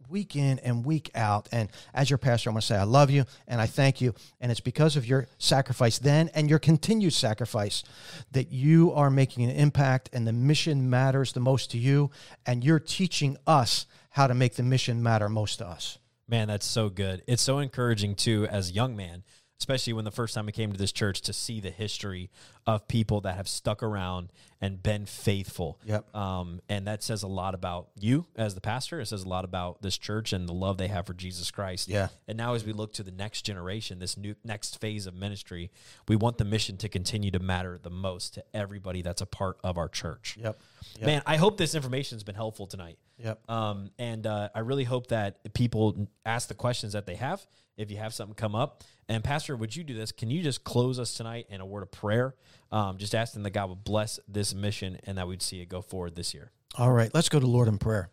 week 0.08 0.34
in 0.34 0.58
and 0.60 0.82
week 0.82 1.10
out. 1.14 1.46
And 1.52 1.68
as 1.92 2.08
your 2.08 2.16
pastor, 2.16 2.48
I 2.48 2.54
want 2.54 2.62
to 2.62 2.66
say 2.68 2.76
I 2.76 2.84
love 2.84 3.10
you 3.10 3.26
and 3.46 3.60
I 3.60 3.66
thank 3.66 4.00
you. 4.00 4.14
And 4.40 4.50
it's 4.50 4.62
because 4.62 4.96
of 4.96 5.06
your 5.06 5.28
sacrifice 5.36 5.98
then 5.98 6.30
and 6.32 6.48
your 6.48 6.58
continued 6.58 7.12
sacrifice 7.12 7.84
that 8.32 8.50
you 8.50 8.90
are 8.94 9.10
making 9.10 9.44
an 9.44 9.54
impact 9.54 10.08
and 10.14 10.26
the 10.26 10.32
mission 10.32 10.88
matters 10.88 11.34
the 11.34 11.40
most 11.40 11.70
to 11.72 11.78
you. 11.78 12.10
And 12.46 12.64
you're 12.64 12.80
teaching 12.80 13.36
us 13.46 13.84
how 14.08 14.26
to 14.26 14.32
make 14.32 14.54
the 14.54 14.62
mission 14.62 15.02
matter 15.02 15.28
most 15.28 15.56
to 15.58 15.66
us. 15.66 15.98
Man, 16.26 16.48
that's 16.48 16.64
so 16.64 16.88
good. 16.88 17.22
It's 17.26 17.42
so 17.42 17.58
encouraging 17.58 18.14
too, 18.14 18.46
as 18.50 18.70
a 18.70 18.72
young 18.72 18.96
man, 18.96 19.24
especially 19.60 19.92
when 19.92 20.04
the 20.06 20.10
first 20.10 20.34
time 20.34 20.48
I 20.48 20.52
came 20.52 20.72
to 20.72 20.78
this 20.78 20.90
church, 20.90 21.20
to 21.20 21.32
see 21.32 21.60
the 21.60 21.70
history 21.70 22.30
of 22.74 22.88
people 22.88 23.20
that 23.22 23.36
have 23.36 23.48
stuck 23.48 23.82
around 23.82 24.32
and 24.60 24.82
been 24.82 25.06
faithful. 25.06 25.78
Yep. 25.86 26.14
Um, 26.14 26.60
and 26.68 26.86
that 26.86 27.02
says 27.02 27.22
a 27.22 27.26
lot 27.28 27.54
about 27.54 27.88
you 27.98 28.26
as 28.36 28.54
the 28.54 28.60
pastor. 28.60 29.00
It 29.00 29.06
says 29.06 29.22
a 29.22 29.28
lot 29.28 29.44
about 29.44 29.80
this 29.82 29.96
church 29.96 30.32
and 30.32 30.48
the 30.48 30.52
love 30.52 30.76
they 30.76 30.88
have 30.88 31.06
for 31.06 31.14
Jesus 31.14 31.50
Christ. 31.50 31.88
Yeah. 31.88 32.08
And 32.28 32.36
now, 32.36 32.54
as 32.54 32.64
we 32.64 32.72
look 32.72 32.92
to 32.94 33.02
the 33.02 33.10
next 33.10 33.42
generation, 33.42 33.98
this 33.98 34.16
new 34.16 34.34
next 34.44 34.80
phase 34.80 35.06
of 35.06 35.14
ministry, 35.14 35.70
we 36.08 36.16
want 36.16 36.38
the 36.38 36.44
mission 36.44 36.76
to 36.78 36.88
continue 36.88 37.30
to 37.30 37.38
matter 37.38 37.78
the 37.82 37.90
most 37.90 38.34
to 38.34 38.44
everybody 38.52 39.02
that's 39.02 39.22
a 39.22 39.26
part 39.26 39.58
of 39.64 39.78
our 39.78 39.88
church. 39.88 40.36
Yep. 40.40 40.60
Yep. 40.98 41.06
Man, 41.06 41.22
I 41.26 41.36
hope 41.36 41.56
this 41.56 41.74
information 41.74 42.16
has 42.16 42.22
been 42.22 42.34
helpful 42.34 42.66
tonight. 42.66 42.98
Yep. 43.18 43.50
Um, 43.50 43.90
and 43.98 44.26
uh, 44.26 44.50
I 44.54 44.60
really 44.60 44.84
hope 44.84 45.08
that 45.08 45.52
people 45.54 46.08
ask 46.24 46.48
the 46.48 46.54
questions 46.54 46.92
that 46.92 47.06
they 47.06 47.16
have. 47.16 47.44
If 47.76 47.90
you 47.90 47.96
have 47.96 48.12
something 48.12 48.34
come 48.34 48.54
up, 48.54 48.84
and 49.08 49.24
Pastor, 49.24 49.56
would 49.56 49.74
you 49.74 49.84
do 49.84 49.94
this? 49.94 50.12
Can 50.12 50.30
you 50.30 50.42
just 50.42 50.64
close 50.64 50.98
us 50.98 51.14
tonight 51.14 51.46
in 51.48 51.62
a 51.62 51.66
word 51.66 51.82
of 51.82 51.90
prayer? 51.90 52.34
Um, 52.72 52.98
just 52.98 53.14
asking 53.14 53.42
that 53.42 53.50
God 53.50 53.68
would 53.68 53.84
bless 53.84 54.20
this 54.28 54.54
mission 54.54 54.98
and 55.04 55.18
that 55.18 55.26
we'd 55.26 55.42
see 55.42 55.60
it 55.60 55.68
go 55.68 55.82
forward 55.82 56.14
this 56.14 56.32
year. 56.34 56.52
All 56.78 56.92
right, 56.92 57.12
let's 57.12 57.28
go 57.28 57.40
to 57.40 57.46
Lord 57.46 57.66
in 57.66 57.78
prayer. 57.78 58.10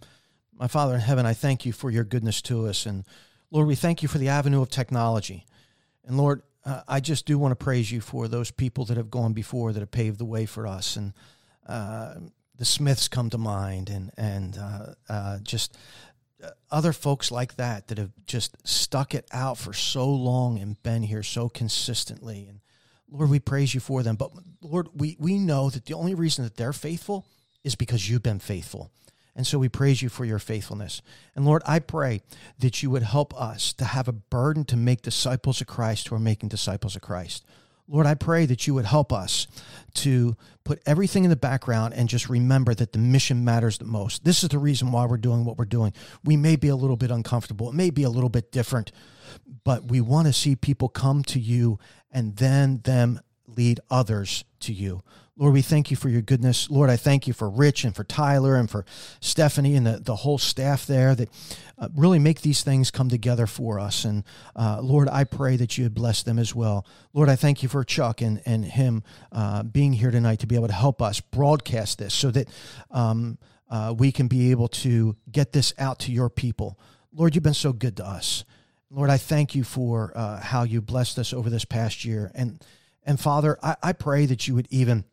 My 0.51 0.67
Father 0.67 0.95
in 0.95 1.01
heaven, 1.01 1.27
I 1.27 1.33
thank 1.33 1.65
you 1.65 1.71
for 1.71 1.91
your 1.91 2.03
goodness 2.03 2.41
to 2.43 2.65
us. 2.65 2.87
And 2.87 3.05
Lord, 3.51 3.67
we 3.67 3.75
thank 3.75 4.01
you 4.01 4.09
for 4.09 4.17
the 4.17 4.29
avenue 4.29 4.61
of 4.61 4.69
technology. 4.69 5.45
And 6.05 6.17
Lord, 6.17 6.41
uh, 6.65 6.81
I 6.87 6.99
just 6.99 7.25
do 7.25 7.37
want 7.37 7.51
to 7.51 7.63
praise 7.63 7.91
you 7.91 8.01
for 8.01 8.27
those 8.27 8.49
people 8.49 8.85
that 8.85 8.97
have 8.97 9.11
gone 9.11 9.33
before 9.33 9.73
that 9.73 9.79
have 9.79 9.91
paved 9.91 10.17
the 10.17 10.25
way 10.25 10.45
for 10.45 10.65
us. 10.65 10.95
And 10.95 11.13
uh, 11.67 12.15
the 12.57 12.65
Smiths 12.65 13.07
come 13.07 13.29
to 13.29 13.37
mind, 13.37 13.89
and, 13.89 14.11
and 14.17 14.57
uh, 14.57 14.93
uh, 15.07 15.39
just 15.43 15.77
uh, 16.43 16.49
other 16.71 16.91
folks 16.91 17.31
like 17.31 17.55
that 17.55 17.87
that 17.87 17.97
have 17.97 18.11
just 18.25 18.57
stuck 18.67 19.13
it 19.13 19.27
out 19.31 19.57
for 19.57 19.73
so 19.73 20.09
long 20.09 20.57
and 20.59 20.81
been 20.81 21.03
here 21.03 21.23
so 21.23 21.47
consistently. 21.47 22.47
And 22.49 22.59
Lord, 23.09 23.29
we 23.29 23.39
praise 23.39 23.73
you 23.73 23.79
for 23.79 24.03
them. 24.03 24.15
But 24.15 24.31
Lord, 24.61 24.89
we, 24.93 25.15
we 25.19 25.37
know 25.37 25.69
that 25.69 25.85
the 25.85 25.93
only 25.93 26.13
reason 26.13 26.43
that 26.43 26.57
they're 26.57 26.73
faithful 26.73 27.25
is 27.63 27.75
because 27.75 28.09
you've 28.09 28.23
been 28.23 28.39
faithful. 28.39 28.91
And 29.35 29.45
so 29.45 29.59
we 29.59 29.69
praise 29.69 30.01
you 30.01 30.09
for 30.09 30.25
your 30.25 30.39
faithfulness. 30.39 31.01
And 31.35 31.45
Lord, 31.45 31.61
I 31.65 31.77
pray 31.79 32.21
that 32.57 32.81
you 32.81 32.89
would 32.89 33.03
help 33.03 33.39
us 33.39 33.71
to 33.73 33.85
have 33.85 34.07
a 34.07 34.13
burden 34.13 34.65
to 34.65 34.75
make 34.75 35.03
disciples 35.03 35.61
of 35.61 35.67
Christ 35.67 36.07
who 36.07 36.15
are 36.15 36.19
making 36.19 36.49
disciples 36.49 36.95
of 36.95 37.03
Christ. 37.03 37.45
Lord, 37.87 38.05
I 38.05 38.15
pray 38.15 38.45
that 38.47 38.67
you 38.67 38.73
would 38.73 38.85
help 38.85 39.13
us 39.13 39.47
to 39.95 40.35
put 40.65 40.81
everything 40.85 41.23
in 41.23 41.29
the 41.29 41.37
background 41.37 41.93
and 41.93 42.09
just 42.09 42.27
remember 42.27 42.73
that 42.73 42.91
the 42.91 42.99
mission 42.99 43.45
matters 43.45 43.77
the 43.77 43.85
most. 43.85 44.25
This 44.25 44.43
is 44.43 44.49
the 44.49 44.59
reason 44.59 44.91
why 44.91 45.05
we're 45.05 45.17
doing 45.17 45.45
what 45.45 45.57
we're 45.57 45.65
doing. 45.65 45.93
We 46.25 46.35
may 46.35 46.57
be 46.57 46.67
a 46.67 46.75
little 46.75 46.97
bit 46.97 47.11
uncomfortable, 47.11 47.69
it 47.69 47.75
may 47.75 47.89
be 47.89 48.03
a 48.03 48.09
little 48.09 48.29
bit 48.29 48.51
different, 48.51 48.91
but 49.63 49.89
we 49.89 50.01
want 50.01 50.27
to 50.27 50.33
see 50.33 50.55
people 50.55 50.89
come 50.89 51.23
to 51.23 51.39
you 51.39 51.79
and 52.11 52.35
then 52.37 52.81
them 52.83 53.19
lead 53.47 53.79
others 53.89 54.43
to 54.61 54.73
you. 54.73 55.03
Lord, 55.39 55.53
we 55.53 55.61
thank 55.61 55.91
you 55.91 55.97
for 55.97 56.09
your 56.09 56.23
goodness. 56.23 56.67
Lord, 56.67 56.89
I 56.89 56.97
thank 56.97 57.27
you 57.27 57.33
for 57.33 57.47
Rich 57.47 57.83
and 57.83 57.95
for 57.95 58.03
Tyler 58.03 58.55
and 58.55 58.67
for 58.67 58.85
Stephanie 59.19 59.75
and 59.75 59.85
the, 59.85 59.99
the 59.99 60.15
whole 60.15 60.39
staff 60.39 60.87
there 60.87 61.13
that 61.13 61.29
uh, 61.77 61.89
really 61.95 62.17
make 62.17 62.41
these 62.41 62.63
things 62.63 62.89
come 62.89 63.07
together 63.07 63.45
for 63.45 63.79
us. 63.79 64.03
And 64.03 64.23
uh, 64.55 64.79
Lord, 64.81 65.07
I 65.07 65.25
pray 65.25 65.55
that 65.57 65.77
you 65.77 65.83
would 65.85 65.93
bless 65.93 66.23
them 66.23 66.39
as 66.39 66.55
well. 66.55 66.87
Lord, 67.13 67.29
I 67.29 67.35
thank 67.35 67.61
you 67.61 67.69
for 67.69 67.83
Chuck 67.83 68.19
and, 68.19 68.41
and 68.47 68.65
him 68.65 69.03
uh, 69.31 69.61
being 69.61 69.93
here 69.93 70.09
tonight 70.09 70.39
to 70.39 70.47
be 70.47 70.55
able 70.55 70.67
to 70.67 70.73
help 70.73 71.03
us 71.03 71.21
broadcast 71.21 71.99
this 71.99 72.15
so 72.15 72.31
that 72.31 72.49
um, 72.89 73.37
uh, 73.69 73.93
we 73.95 74.11
can 74.11 74.27
be 74.27 74.49
able 74.49 74.69
to 74.69 75.15
get 75.31 75.53
this 75.53 75.71
out 75.77 75.99
to 75.99 76.11
your 76.11 76.31
people. 76.31 76.79
Lord, 77.13 77.35
you've 77.35 77.43
been 77.43 77.53
so 77.53 77.73
good 77.73 77.97
to 77.97 78.07
us. 78.07 78.43
Lord, 78.89 79.09
I 79.09 79.17
thank 79.17 79.53
you 79.53 79.63
for 79.63 80.13
uh, 80.15 80.39
how 80.39 80.63
you 80.63 80.81
blessed 80.81 81.19
us 81.19 81.33
over 81.33 81.49
this 81.49 81.65
past 81.65 82.05
year. 82.05 82.31
And, 82.33 82.63
and 83.03 83.19
Father, 83.19 83.57
I, 83.61 83.75
I 83.83 83.93
pray 83.93 84.25
that 84.25 84.47
you 84.47 84.55
would 84.55 84.67
even 84.69 85.03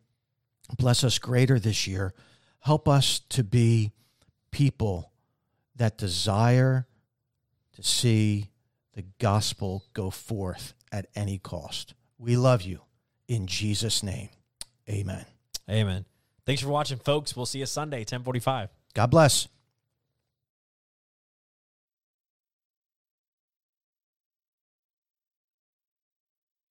bless 0.77 1.03
us 1.03 1.19
greater 1.19 1.59
this 1.59 1.85
year. 1.85 2.13
Help 2.59 2.87
us 2.87 3.19
to 3.29 3.43
be 3.43 3.91
people 4.51 5.11
that 5.75 5.97
desire 5.97 6.87
to 7.73 7.83
see 7.83 8.49
the 8.93 9.03
gospel 9.19 9.83
go 9.93 10.09
forth 10.09 10.73
at 10.91 11.07
any 11.15 11.37
cost. 11.37 11.93
We 12.17 12.37
love 12.37 12.61
you. 12.61 12.79
In 13.27 13.47
Jesus' 13.47 14.01
name, 14.01 14.29
amen. 14.89 15.25
Amen. 15.69 16.05
Thanks 16.45 16.61
for 16.61 16.69
watching, 16.69 16.99
folks. 16.99 17.35
We'll 17.35 17.45
see 17.45 17.59
you 17.59 17.65
Sunday, 17.65 17.99
1045. 17.99 18.69
God 18.93 19.07
bless. 19.07 19.47